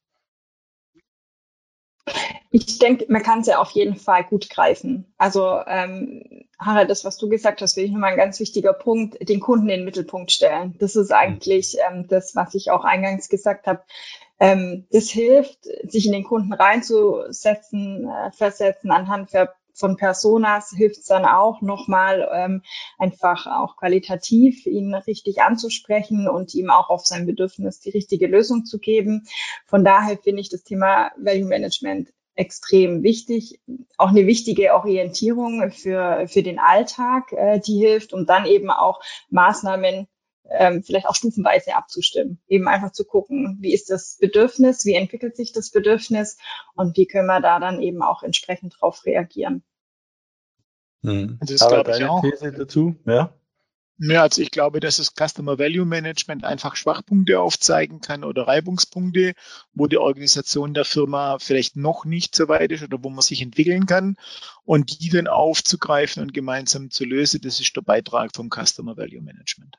Ich 2.50 2.78
denke, 2.78 3.06
man 3.08 3.22
kann 3.22 3.40
es 3.40 3.46
ja 3.46 3.58
auf 3.58 3.70
jeden 3.70 3.96
Fall 3.96 4.24
gut 4.24 4.50
greifen. 4.50 5.12
Also 5.18 5.60
ähm, 5.66 6.44
Harald, 6.58 6.90
das, 6.90 7.04
was 7.04 7.16
du 7.16 7.28
gesagt 7.28 7.62
hast, 7.62 7.74
finde 7.74 7.86
ich 7.86 7.92
nochmal 7.92 8.12
ein 8.12 8.16
ganz 8.16 8.40
wichtiger 8.40 8.72
Punkt, 8.72 9.16
den 9.28 9.40
Kunden 9.40 9.68
in 9.68 9.80
den 9.80 9.84
Mittelpunkt 9.84 10.32
stellen. 10.32 10.74
Das 10.78 10.96
ist 10.96 11.12
eigentlich 11.12 11.76
ähm, 11.88 12.06
das, 12.08 12.34
was 12.34 12.54
ich 12.54 12.70
auch 12.70 12.84
eingangs 12.84 13.28
gesagt 13.28 13.66
habe. 13.66 13.82
Ähm, 14.40 14.86
das 14.90 15.10
hilft, 15.10 15.64
sich 15.84 16.06
in 16.06 16.12
den 16.12 16.24
Kunden 16.24 16.52
reinzusetzen, 16.52 18.08
äh, 18.08 18.32
versetzen 18.32 18.90
anhand 18.90 19.32
von 19.74 19.96
Personas 19.96 20.72
hilft 20.76 20.98
es 20.98 21.06
dann 21.06 21.24
auch 21.24 21.60
nochmal 21.62 22.28
ähm, 22.32 22.62
einfach 22.98 23.46
auch 23.46 23.76
qualitativ 23.76 24.66
ihn 24.66 24.94
richtig 24.94 25.42
anzusprechen 25.42 26.28
und 26.28 26.54
ihm 26.54 26.70
auch 26.70 26.90
auf 26.90 27.06
sein 27.06 27.26
Bedürfnis 27.26 27.80
die 27.80 27.90
richtige 27.90 28.26
Lösung 28.26 28.64
zu 28.64 28.78
geben. 28.78 29.26
Von 29.66 29.84
daher 29.84 30.18
finde 30.18 30.40
ich 30.40 30.48
das 30.48 30.62
Thema 30.62 31.10
Value 31.16 31.46
Management 31.46 32.10
extrem 32.34 33.02
wichtig. 33.02 33.60
Auch 33.98 34.08
eine 34.08 34.26
wichtige 34.26 34.74
Orientierung 34.74 35.70
für, 35.72 36.26
für 36.26 36.42
den 36.42 36.58
Alltag, 36.58 37.32
äh, 37.32 37.60
die 37.60 37.78
hilft, 37.78 38.12
um 38.12 38.26
dann 38.26 38.46
eben 38.46 38.70
auch 38.70 39.00
Maßnahmen 39.28 40.08
ähm, 40.48 40.82
vielleicht 40.82 41.06
auch 41.06 41.14
stufenweise 41.14 41.76
abzustimmen. 41.76 42.40
Eben 42.48 42.68
einfach 42.68 42.92
zu 42.92 43.04
gucken, 43.04 43.58
wie 43.60 43.72
ist 43.72 43.90
das 43.90 44.16
Bedürfnis, 44.20 44.84
wie 44.84 44.94
entwickelt 44.94 45.36
sich 45.36 45.52
das 45.52 45.70
Bedürfnis 45.70 46.38
und 46.74 46.96
wie 46.96 47.06
können 47.06 47.26
wir 47.26 47.40
da 47.40 47.60
dann 47.60 47.80
eben 47.80 48.02
auch 48.02 48.22
entsprechend 48.22 48.74
darauf 48.74 49.04
reagieren. 49.04 49.62
Hm. 51.02 51.38
Das 51.40 51.50
ist, 51.50 51.68
glaube 51.68 51.96
ich, 51.96 52.04
auch. 52.04 52.22
These 52.22 52.52
dazu, 52.52 52.96
ja? 53.06 53.34
Ja, 54.02 54.22
also 54.22 54.40
ich 54.40 54.50
glaube, 54.50 54.80
dass 54.80 54.96
das 54.96 55.12
Customer 55.14 55.58
Value 55.58 55.84
Management 55.84 56.42
einfach 56.42 56.74
Schwachpunkte 56.74 57.38
aufzeigen 57.38 58.00
kann 58.00 58.24
oder 58.24 58.46
Reibungspunkte, 58.46 59.34
wo 59.74 59.88
die 59.88 59.98
Organisation 59.98 60.72
der 60.72 60.86
Firma 60.86 61.38
vielleicht 61.38 61.76
noch 61.76 62.06
nicht 62.06 62.34
so 62.34 62.48
weit 62.48 62.72
ist 62.72 62.82
oder 62.82 63.04
wo 63.04 63.10
man 63.10 63.20
sich 63.20 63.42
entwickeln 63.42 63.84
kann 63.84 64.16
und 64.64 65.02
die 65.02 65.10
dann 65.10 65.26
aufzugreifen 65.26 66.22
und 66.22 66.32
gemeinsam 66.32 66.90
zu 66.90 67.04
lösen, 67.04 67.42
das 67.42 67.60
ist 67.60 67.76
der 67.76 67.82
Beitrag 67.82 68.34
vom 68.34 68.48
Customer 68.48 68.96
Value 68.96 69.20
Management. 69.20 69.76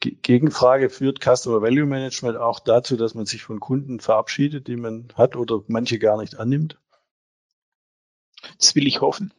Gegenfrage, 0.00 0.90
führt 0.90 1.20
Customer 1.20 1.62
Value 1.62 1.86
Management 1.86 2.36
auch 2.36 2.60
dazu, 2.60 2.96
dass 2.96 3.14
man 3.14 3.26
sich 3.26 3.42
von 3.42 3.60
Kunden 3.60 4.00
verabschiedet, 4.00 4.68
die 4.68 4.76
man 4.76 5.08
hat 5.14 5.36
oder 5.36 5.62
manche 5.68 5.98
gar 5.98 6.20
nicht 6.20 6.38
annimmt? 6.38 6.78
Das 8.58 8.74
will 8.74 8.86
ich 8.86 9.00
hoffen. 9.00 9.32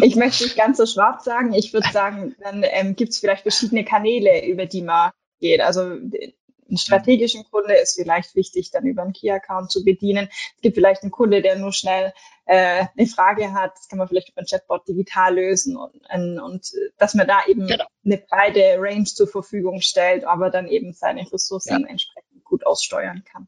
Ich 0.03 0.15
möchte 0.17 0.45
nicht 0.45 0.57
ganz 0.57 0.77
so 0.77 0.87
schwarz 0.87 1.25
sagen. 1.25 1.53
Ich 1.53 1.73
würde 1.73 1.89
sagen, 1.93 2.37
dann 2.41 2.65
ähm, 2.65 2.95
gibt 2.95 3.11
es 3.11 3.19
vielleicht 3.19 3.43
verschiedene 3.43 3.85
Kanäle, 3.85 4.47
über 4.47 4.67
die 4.67 4.83
man 4.83 5.11
geht. 5.41 5.61
Also 5.61 5.81
einen 5.81 6.79
strategischen 6.79 7.45
Kunde 7.51 7.75
ist 7.75 7.97
vielleicht 7.97 8.37
wichtig, 8.37 8.71
dann 8.71 8.87
über 8.87 9.03
einen 9.03 9.13
Key-Account 9.13 9.71
zu 9.71 9.85
bedienen. 9.85 10.29
Es 10.57 10.63
gibt 10.63 10.77
vielleicht 10.77 11.03
einen 11.03 11.11
Kunde, 11.11 11.43
der 11.43 11.59
nur 11.59 11.73
schnell 11.73 12.13
äh, 12.51 12.87
eine 12.97 13.07
Frage 13.07 13.53
hat. 13.53 13.77
Das 13.77 13.87
kann 13.87 14.01
man 14.01 14.09
vielleicht 14.09 14.31
über 14.31 14.41
ein 14.41 14.47
Chatbot 14.47 14.89
digital 14.89 15.37
lösen 15.37 15.77
und, 15.77 16.03
und 16.41 16.73
dass 16.99 17.15
man 17.15 17.29
da 17.29 17.43
eben 17.47 17.69
genau. 17.69 17.85
eine 18.05 18.19
breite 18.19 18.75
Range 18.79 19.05
zur 19.05 19.29
Verfügung 19.29 19.81
stellt, 19.81 20.25
aber 20.25 20.51
dann 20.51 20.67
eben 20.67 20.93
seine 20.93 21.31
Ressourcen 21.33 21.83
ja. 21.83 21.87
entsprechend 21.89 22.43
gut 22.43 22.67
aussteuern 22.67 23.23
kann. 23.25 23.47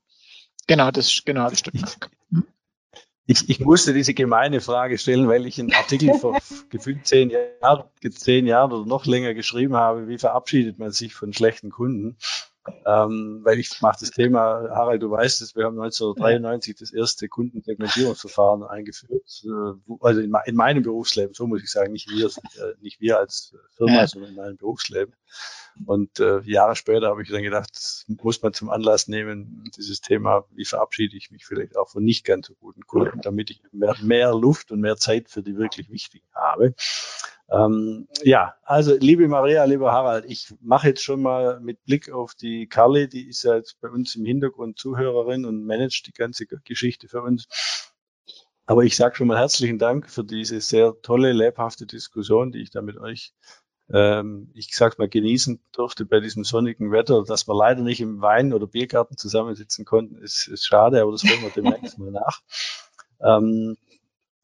Genau, 0.68 0.92
das 0.92 1.22
genau 1.24 1.50
das 1.50 1.58
stimmt. 1.58 1.98
Ich, 3.26 3.48
ich 3.48 3.58
musste 3.58 3.92
diese 3.92 4.14
gemeine 4.14 4.60
Frage 4.60 4.98
stellen, 4.98 5.26
weil 5.26 5.46
ich 5.46 5.58
einen 5.58 5.72
Artikel 5.72 6.14
vor 6.20 6.38
gefühlt 6.70 7.04
zehn 7.04 7.30
Jahren, 7.30 7.84
zehn 8.08 8.46
Jahren 8.46 8.72
oder 8.72 8.86
noch 8.86 9.04
länger 9.04 9.34
geschrieben 9.34 9.74
habe, 9.74 10.06
wie 10.06 10.18
verabschiedet 10.18 10.78
man 10.78 10.92
sich 10.92 11.14
von 11.14 11.32
schlechten 11.32 11.70
Kunden. 11.70 12.18
Ähm, 12.86 13.40
weil 13.42 13.58
ich 13.58 13.80
mache 13.80 13.98
das 14.00 14.10
Thema, 14.10 14.68
Harald, 14.70 15.02
du 15.02 15.10
weißt 15.10 15.42
es, 15.42 15.56
wir 15.56 15.64
haben 15.64 15.80
1993 15.80 16.76
das 16.76 16.92
erste 16.92 17.28
Kundensegmentierungsverfahren 17.28 18.62
eingeführt, 18.62 19.44
äh, 19.44 19.94
also 20.00 20.20
in, 20.20 20.32
in, 20.44 20.54
meinem 20.54 20.84
Berufsleben, 20.84 21.34
so 21.34 21.48
muss 21.48 21.62
ich 21.62 21.70
sagen, 21.70 21.92
nicht 21.92 22.08
wir, 22.08 22.26
äh, 22.26 22.74
nicht 22.80 23.00
wir 23.00 23.18
als 23.18 23.52
Firma, 23.76 23.94
ja. 23.94 24.06
sondern 24.06 24.30
in 24.30 24.36
meinem 24.36 24.56
Berufsleben. 24.56 25.14
Und 25.86 26.20
äh, 26.20 26.40
Jahre 26.42 26.76
später 26.76 27.08
habe 27.08 27.22
ich 27.22 27.30
dann 27.30 27.42
gedacht, 27.42 27.70
das 27.74 28.04
muss 28.06 28.42
man 28.42 28.52
zum 28.52 28.70
Anlass 28.70 29.08
nehmen, 29.08 29.64
dieses 29.76 30.00
Thema, 30.00 30.44
wie 30.50 30.64
verabschiede 30.64 31.16
ich 31.16 31.30
mich 31.30 31.46
vielleicht 31.46 31.76
auch 31.76 31.88
von 31.88 32.04
nicht 32.04 32.24
ganz 32.24 32.46
so 32.46 32.54
guten 32.54 32.86
Kunden, 32.86 33.20
damit 33.22 33.50
ich 33.50 33.60
mehr, 33.72 33.96
mehr 34.02 34.34
Luft 34.34 34.70
und 34.70 34.80
mehr 34.80 34.96
Zeit 34.96 35.30
für 35.30 35.42
die 35.42 35.56
wirklich 35.56 35.90
wichtigen 35.90 36.28
habe. 36.34 36.74
Ähm, 37.50 38.08
ja, 38.22 38.54
also 38.62 38.96
liebe 38.96 39.28
Maria, 39.28 39.64
lieber 39.64 39.92
Harald, 39.92 40.24
ich 40.26 40.54
mache 40.60 40.88
jetzt 40.88 41.02
schon 41.02 41.20
mal 41.20 41.60
mit 41.60 41.84
Blick 41.84 42.10
auf 42.10 42.34
die 42.34 42.66
Carly, 42.66 43.08
die 43.08 43.28
ist 43.28 43.42
ja 43.42 43.56
jetzt 43.56 43.80
bei 43.80 43.88
uns 43.88 44.14
im 44.14 44.24
Hintergrund 44.24 44.78
Zuhörerin 44.78 45.44
und 45.44 45.64
managt 45.64 46.06
die 46.06 46.12
ganze 46.12 46.46
Geschichte 46.46 47.08
für 47.08 47.22
uns. 47.22 47.46
Aber 48.64 48.84
ich 48.84 48.96
sage 48.96 49.16
schon 49.16 49.26
mal 49.26 49.38
herzlichen 49.38 49.78
Dank 49.78 50.08
für 50.08 50.24
diese 50.24 50.60
sehr 50.60 50.94
tolle, 51.02 51.32
lebhafte 51.32 51.86
Diskussion, 51.86 52.52
die 52.52 52.62
ich 52.62 52.70
da 52.70 52.80
mit 52.80 52.96
euch 52.96 53.34
ähm, 53.92 54.50
ich 54.54 54.74
sag's 54.74 54.98
mal, 54.98 55.08
genießen 55.08 55.60
durfte 55.72 56.06
bei 56.06 56.20
diesem 56.20 56.44
sonnigen 56.44 56.92
Wetter. 56.92 57.24
Dass 57.24 57.46
wir 57.46 57.54
leider 57.54 57.82
nicht 57.82 58.00
im 58.00 58.20
Wein- 58.22 58.52
oder 58.52 58.66
Biergarten 58.66 59.16
zusammensitzen 59.16 59.84
konnten, 59.84 60.16
ist, 60.16 60.48
ist 60.48 60.66
schade, 60.66 61.02
aber 61.02 61.12
das 61.12 61.22
holen 61.24 61.42
wir 61.42 61.50
demnächst 61.50 61.98
mal 61.98 62.10
nach. 62.10 62.40
Ähm, 63.20 63.76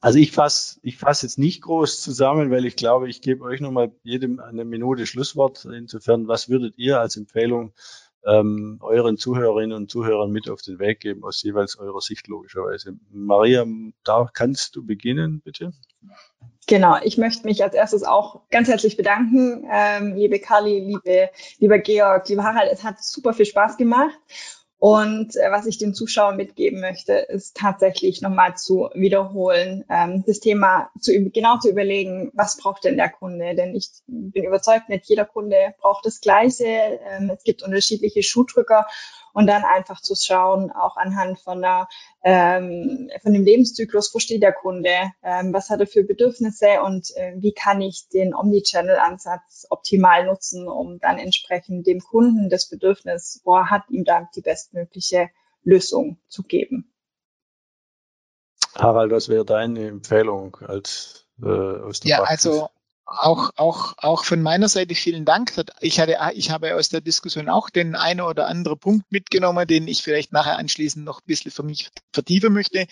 also 0.01 0.19
ich 0.19 0.33
fasse 0.33 0.79
ich 0.83 0.97
fass 0.97 1.23
jetzt 1.23 1.39
nicht 1.39 1.63
groß 1.63 2.01
zusammen, 2.01 2.51
weil 2.51 2.65
ich 2.65 2.77
glaube, 2.77 3.09
ich 3.09 3.21
gebe 3.21 3.45
euch 3.45 3.61
nochmal 3.61 3.93
jedem 4.03 4.41
eine 4.41 4.65
Minute 4.65 5.07
Schlusswort. 5.07 5.65
Insofern, 5.65 6.29
was 6.29 6.49
würdet 6.49 6.75
ihr 6.77 7.01
als 7.01 7.17
Empfehlung 7.17 7.73
ähm, 8.25 8.79
euren 8.81 9.17
Zuhörerinnen 9.17 9.77
und 9.77 9.91
Zuhörern 9.91 10.31
mit 10.31 10.49
auf 10.49 10.63
den 10.63 10.79
Weg 10.79 11.01
geben, 11.01 11.25
aus 11.25 11.43
jeweils 11.43 11.79
eurer 11.79 12.01
Sicht 12.01 12.29
logischerweise? 12.29 12.97
Maria, 13.11 13.67
da 14.05 14.29
kannst 14.33 14.77
du 14.77 14.87
beginnen, 14.87 15.41
bitte. 15.41 15.73
Genau, 16.69 16.97
ich 17.03 17.17
möchte 17.17 17.47
mich 17.47 17.65
als 17.65 17.75
erstes 17.75 18.05
auch 18.05 18.43
ganz 18.51 18.69
herzlich 18.69 18.97
bedanken, 18.97 19.67
ähm, 19.73 20.15
liebe 20.15 20.39
Kali, 20.39 20.81
liebe, 20.81 21.31
lieber 21.59 21.79
Georg, 21.79 22.29
lieber 22.29 22.45
Harald. 22.45 22.71
Es 22.71 22.85
hat 22.85 23.03
super 23.03 23.33
viel 23.33 23.47
Spaß 23.47 23.79
gemacht. 23.79 24.15
Und 24.81 25.35
äh, 25.35 25.51
was 25.51 25.67
ich 25.67 25.79
den 25.79 25.93
Zuschauern 25.93 26.37
mitgeben 26.37 26.81
möchte, 26.81 27.13
ist 27.15 27.57
tatsächlich 27.57 28.23
nochmal 28.23 28.57
zu 28.57 28.89
wiederholen, 28.95 29.85
ähm, 29.91 30.23
das 30.25 30.39
Thema 30.39 30.91
zu, 31.01 31.13
genau 31.31 31.59
zu 31.59 31.69
überlegen, 31.69 32.31
was 32.33 32.57
braucht 32.57 32.85
denn 32.85 32.97
der 32.97 33.09
Kunde? 33.09 33.57
Denn 33.57 33.75
ich 33.75 33.91
bin 34.07 34.45
überzeugt, 34.45 34.89
nicht 34.89 35.07
jeder 35.07 35.25
Kunde 35.25 35.75
braucht 35.81 36.07
das 36.07 36.21
Gleiche. 36.21 36.65
Ähm, 36.65 37.29
es 37.35 37.43
gibt 37.43 37.65
unterschiedliche 37.65 38.23
Schuhdrücker 38.23 38.87
und 39.35 39.47
dann 39.47 39.65
einfach 39.65 40.01
zu 40.01 40.15
schauen, 40.15 40.71
auch 40.71 40.97
anhand 40.97 41.41
von 41.41 41.61
der 41.63 41.89
ähm, 42.25 43.11
von 43.23 43.33
dem 43.33 43.45
Lebenszyklus, 43.45 44.15
wo 44.15 44.19
steht 44.19 44.43
der 44.43 44.53
Kunde, 44.53 45.13
ähm, 45.23 45.53
was 45.53 45.71
hat 45.71 45.81
er 45.81 45.87
für 45.87 46.05
Bedürfnisse 46.05 46.83
und 46.85 47.11
äh, 47.17 47.35
wie 47.37 47.53
kann 47.53 47.81
ich 47.81 48.09
den 48.13 48.35
Omnichannel-Ansatz 48.35 49.67
optimal 49.71 50.27
nutzen, 50.27 50.69
um 50.69 50.99
dann 51.01 51.19
entsprechend 51.19 51.87
dem 51.87 52.01
Kunden 52.01 52.49
das 52.51 52.69
Bedürfnis, 52.69 53.41
wo 53.45 53.57
er 53.57 53.71
hat, 53.71 53.85
ihm 53.91 54.05
da 54.05 54.29
die 54.35 54.43
bestmögliche 54.43 55.31
Lösung 55.63 56.19
zu 56.29 56.43
geben. 56.43 56.93
Harald, 58.75 59.13
was 59.13 59.29
wäre 59.29 59.45
deine 59.45 59.89
Empfehlung 59.89 60.57
als 60.57 61.27
äh, 61.43 61.47
aus 61.47 62.01
der 62.01 62.11
Ja, 62.11 62.19
Praxis? 62.19 62.47
also 62.47 62.69
auch, 63.09 63.51
auch, 63.57 63.95
auch 63.97 64.25
von 64.25 64.43
meiner 64.43 64.69
Seite 64.69 64.95
vielen 64.95 65.25
Dank. 65.25 65.53
Ich, 65.81 65.99
hatte, 65.99 66.17
ich 66.35 66.51
habe 66.51 66.77
aus 66.77 66.91
der 66.91 67.01
Diskussion 67.01 67.49
auch 67.49 67.71
den 67.71 67.97
einen 67.97 68.21
oder 68.21 68.47
anderen 68.47 68.79
Punkt 68.79 69.11
mitgenommen, 69.11 69.67
den 69.67 69.89
ich 69.89 70.03
vielleicht 70.03 70.33
nachher 70.33 70.59
anschließend 70.59 71.05
noch 71.05 71.21
ein 71.21 71.27
bisschen 71.27 71.51
für 71.51 71.63
mich 71.63 71.91
vertiefen 72.13 72.53
möchte. 72.53 72.87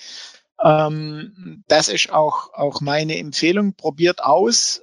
Ähm, 0.63 1.65
das 1.69 1.89
ist 1.89 2.11
auch, 2.11 2.55
auch 2.55 2.81
meine 2.81 3.19
Empfehlung. 3.19 3.75
Probiert 3.75 4.23
aus, 4.23 4.83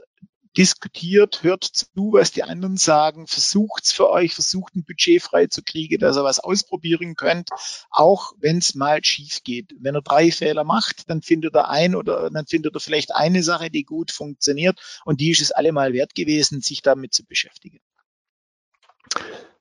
diskutiert, 0.58 1.44
hört 1.44 1.64
zu, 1.64 2.14
was 2.14 2.32
die 2.32 2.44
anderen 2.44 2.78
sagen, 2.78 3.28
versucht's 3.28 3.92
für 3.92 4.10
euch, 4.10 4.34
versucht 4.34 4.76
ein 4.76 4.84
Budget 4.84 5.22
frei 5.22 5.48
zu 5.48 5.64
kriegen, 5.64 6.00
dass 6.00 6.18
ihr 6.18 6.24
was 6.24 6.40
ausprobieren 6.40 7.16
könnt, 7.16 7.50
auch 7.90 8.34
wenn 8.40 8.60
es 8.60 8.76
mal 8.76 9.04
schief 9.04 9.44
geht. 9.44 9.74
Wenn 9.80 9.96
er 9.96 10.02
drei 10.02 10.32
Fehler 10.32 10.64
macht, 10.64 11.10
dann 11.10 11.22
findet 11.22 11.56
er 11.56 11.70
ein 11.70 11.96
oder 11.96 12.30
dann 12.30 12.46
findet 12.46 12.76
er 12.76 12.80
vielleicht 12.80 13.16
eine 13.16 13.44
Sache, 13.44 13.70
die 13.70 13.84
gut 13.84 14.12
funktioniert 14.12 14.80
und 15.06 15.22
die 15.22 15.32
ist 15.32 15.42
es 15.42 15.52
allemal 15.52 15.94
wert 15.94 16.16
gewesen, 16.16 16.62
sich 16.62 16.82
damit 16.82 17.14
zu 17.14 17.26
beschäftigen. 17.26 17.80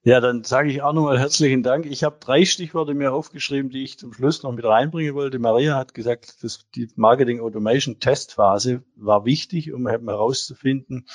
Ja, 0.05 0.21
dann 0.21 0.43
sage 0.43 0.69
ich 0.69 0.83
auch 0.83 0.93
nochmal 0.93 1.21
herzlichen 1.21 1.63
Dank. 1.63 1.87
Ich 1.87 2.03
habe 2.03 2.17
drei 2.19 2.45
Stichworte 2.45 2.93
mir 2.93 3.13
aufgeschrieben, 3.13 3.71
die 3.71 3.85
ich 3.85 4.01
zum 4.01 4.13
Schluss 4.13 4.43
noch 4.43 4.51
mit 4.51 4.65
reinbringen 4.65 5.15
wollte. 5.15 5.39
Maria 5.39 5.77
hat 5.77 5.95
gesagt, 5.95 6.43
dass 6.43 6.69
die 6.75 6.89
Marketing 6.97 7.41
Automation 7.41 8.01
Testphase 8.01 8.83
war 8.97 9.25
wichtig, 9.25 9.73
um 9.73 9.87
herauszufinden, 9.87 11.07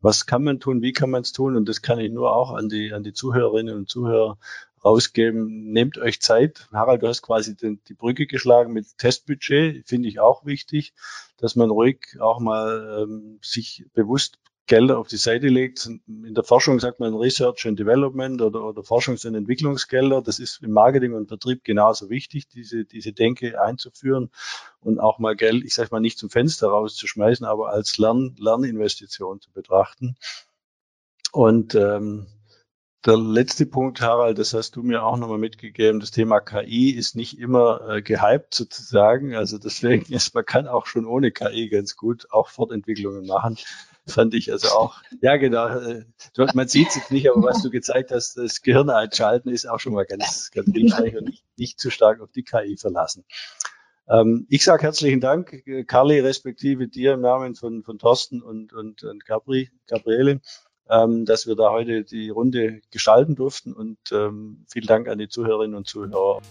was 0.00 0.26
kann 0.26 0.42
man 0.42 0.58
tun, 0.58 0.82
wie 0.82 0.92
kann 0.92 1.10
man 1.10 1.22
es 1.22 1.30
tun. 1.30 1.54
Und 1.54 1.68
das 1.68 1.80
kann 1.80 2.00
ich 2.00 2.10
nur 2.10 2.34
auch 2.34 2.52
an 2.54 2.68
die, 2.68 2.92
an 2.92 3.04
die 3.04 3.12
Zuhörerinnen 3.12 3.76
und 3.76 3.88
Zuhörer 3.88 4.36
rausgeben. 4.84 5.70
Nehmt 5.70 5.96
euch 5.98 6.20
Zeit. 6.20 6.66
Harald, 6.72 7.04
du 7.04 7.06
hast 7.06 7.22
quasi 7.22 7.54
den, 7.56 7.80
die 7.86 7.94
Brücke 7.94 8.26
geschlagen 8.26 8.72
mit 8.72 8.98
Testbudget. 8.98 9.86
Finde 9.86 10.08
ich 10.08 10.18
auch 10.18 10.44
wichtig, 10.44 10.92
dass 11.36 11.54
man 11.54 11.70
ruhig 11.70 12.16
auch 12.18 12.40
mal 12.40 13.04
ähm, 13.04 13.38
sich 13.42 13.86
bewusst 13.94 14.40
Gelder 14.66 14.98
auf 14.98 15.08
die 15.08 15.18
Seite 15.18 15.48
legt. 15.48 15.86
In 15.86 16.34
der 16.34 16.44
Forschung 16.44 16.80
sagt 16.80 16.98
man 16.98 17.14
Research 17.14 17.66
and 17.66 17.78
Development 17.78 18.40
oder, 18.40 18.64
oder 18.64 18.82
Forschungs- 18.82 19.26
und 19.26 19.34
Entwicklungsgelder. 19.34 20.22
Das 20.22 20.38
ist 20.38 20.62
im 20.62 20.72
Marketing 20.72 21.12
und 21.12 21.28
Vertrieb 21.28 21.64
genauso 21.64 22.08
wichtig, 22.08 22.48
diese, 22.48 22.84
diese 22.84 23.12
Denke 23.12 23.60
einzuführen 23.60 24.30
und 24.80 24.98
auch 25.00 25.18
mal 25.18 25.36
Geld, 25.36 25.64
ich 25.64 25.74
sage 25.74 25.90
mal 25.92 26.00
nicht 26.00 26.18
zum 26.18 26.30
Fenster 26.30 26.68
rauszuschmeißen, 26.68 27.44
aber 27.44 27.70
als 27.70 27.98
Lern, 27.98 28.34
Lerninvestition 28.38 29.40
zu 29.40 29.50
betrachten. 29.52 30.16
Und 31.30 31.74
ähm, 31.74 32.26
der 33.04 33.18
letzte 33.18 33.66
Punkt, 33.66 34.00
Harald, 34.00 34.38
das 34.38 34.54
hast 34.54 34.76
du 34.76 34.82
mir 34.82 35.02
auch 35.02 35.18
nochmal 35.18 35.36
mitgegeben. 35.36 36.00
Das 36.00 36.10
Thema 36.10 36.40
KI 36.40 36.88
ist 36.88 37.16
nicht 37.16 37.38
immer 37.38 37.86
äh, 37.86 38.02
gehypt 38.02 38.54
sozusagen. 38.54 39.34
Also 39.34 39.58
deswegen 39.58 40.10
ist, 40.10 40.34
man 40.34 40.46
kann 40.46 40.66
auch 40.66 40.86
schon 40.86 41.04
ohne 41.04 41.32
KI 41.32 41.68
ganz 41.68 41.96
gut 41.96 42.28
auch 42.30 42.48
Fortentwicklungen 42.48 43.26
machen 43.26 43.58
fand 44.06 44.34
ich 44.34 44.52
also 44.52 44.68
auch. 44.68 44.96
Ja, 45.20 45.36
genau. 45.36 45.66
Äh, 45.66 46.04
man 46.54 46.68
sieht 46.68 46.88
es 46.88 47.10
nicht, 47.10 47.30
aber 47.30 47.42
was 47.42 47.62
du 47.62 47.70
gezeigt 47.70 48.10
hast, 48.10 48.36
das 48.36 48.62
Gehirn 48.62 48.90
einschalten 48.90 49.48
ist 49.48 49.68
auch 49.68 49.80
schon 49.80 49.94
mal 49.94 50.04
ganz, 50.04 50.50
ganz 50.52 50.70
hilfreich 50.72 51.16
und 51.16 51.26
nicht, 51.26 51.44
nicht 51.56 51.80
zu 51.80 51.90
stark 51.90 52.20
auf 52.20 52.30
die 52.32 52.42
KI 52.42 52.76
verlassen. 52.76 53.24
Ähm, 54.08 54.46
ich 54.50 54.64
sage 54.64 54.82
herzlichen 54.82 55.20
Dank, 55.20 55.66
äh, 55.66 55.84
Carly, 55.84 56.20
respektive 56.20 56.88
dir 56.88 57.14
im 57.14 57.22
Namen 57.22 57.54
von, 57.54 57.82
von 57.82 57.98
Thorsten 57.98 58.42
und, 58.42 58.72
und, 58.72 59.02
und 59.02 59.24
Gabri, 59.24 59.70
Gabriele, 59.86 60.40
ähm, 60.90 61.24
dass 61.24 61.46
wir 61.46 61.56
da 61.56 61.70
heute 61.70 62.04
die 62.04 62.28
Runde 62.28 62.80
gestalten 62.90 63.34
durften 63.34 63.72
und 63.72 63.98
ähm, 64.12 64.66
vielen 64.70 64.86
Dank 64.86 65.08
an 65.08 65.18
die 65.18 65.28
Zuhörerinnen 65.28 65.76
und 65.76 65.88
Zuhörer. 65.88 66.42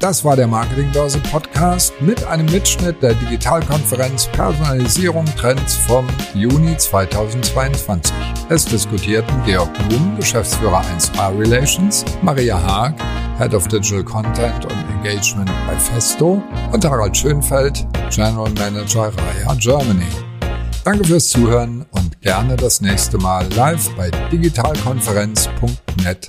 Das 0.00 0.24
war 0.24 0.36
der 0.36 0.46
Marketingbörse 0.46 1.18
Podcast 1.18 1.92
mit 2.00 2.24
einem 2.24 2.46
Mitschnitt 2.46 3.02
der 3.02 3.14
Digitalkonferenz 3.14 4.28
Personalisierung 4.28 5.24
Trends 5.36 5.74
vom 5.74 6.06
Juni 6.34 6.76
2022. 6.76 8.14
Es 8.48 8.64
diskutierten 8.64 9.42
Georg 9.44 9.72
Blum, 9.88 10.14
Geschäftsführer 10.16 10.82
1A 10.82 11.36
Relations, 11.36 12.04
Maria 12.22 12.62
Haag, 12.62 12.94
Head 13.38 13.54
of 13.54 13.66
Digital 13.66 14.04
Content 14.04 14.66
und 14.66 14.76
Engagement 14.98 15.50
bei 15.66 15.76
Festo 15.76 16.40
und 16.72 16.84
Harald 16.84 17.16
Schönfeld, 17.16 17.84
General 18.14 18.50
Manager 18.50 19.10
Raya 19.16 19.54
Germany. 19.58 20.06
Danke 20.84 21.04
fürs 21.08 21.28
Zuhören 21.28 21.84
und 21.90 22.20
gerne 22.20 22.54
das 22.54 22.80
nächste 22.80 23.18
Mal 23.18 23.52
live 23.54 23.90
bei 23.96 24.12
digitalkonferenz.net 24.30 26.28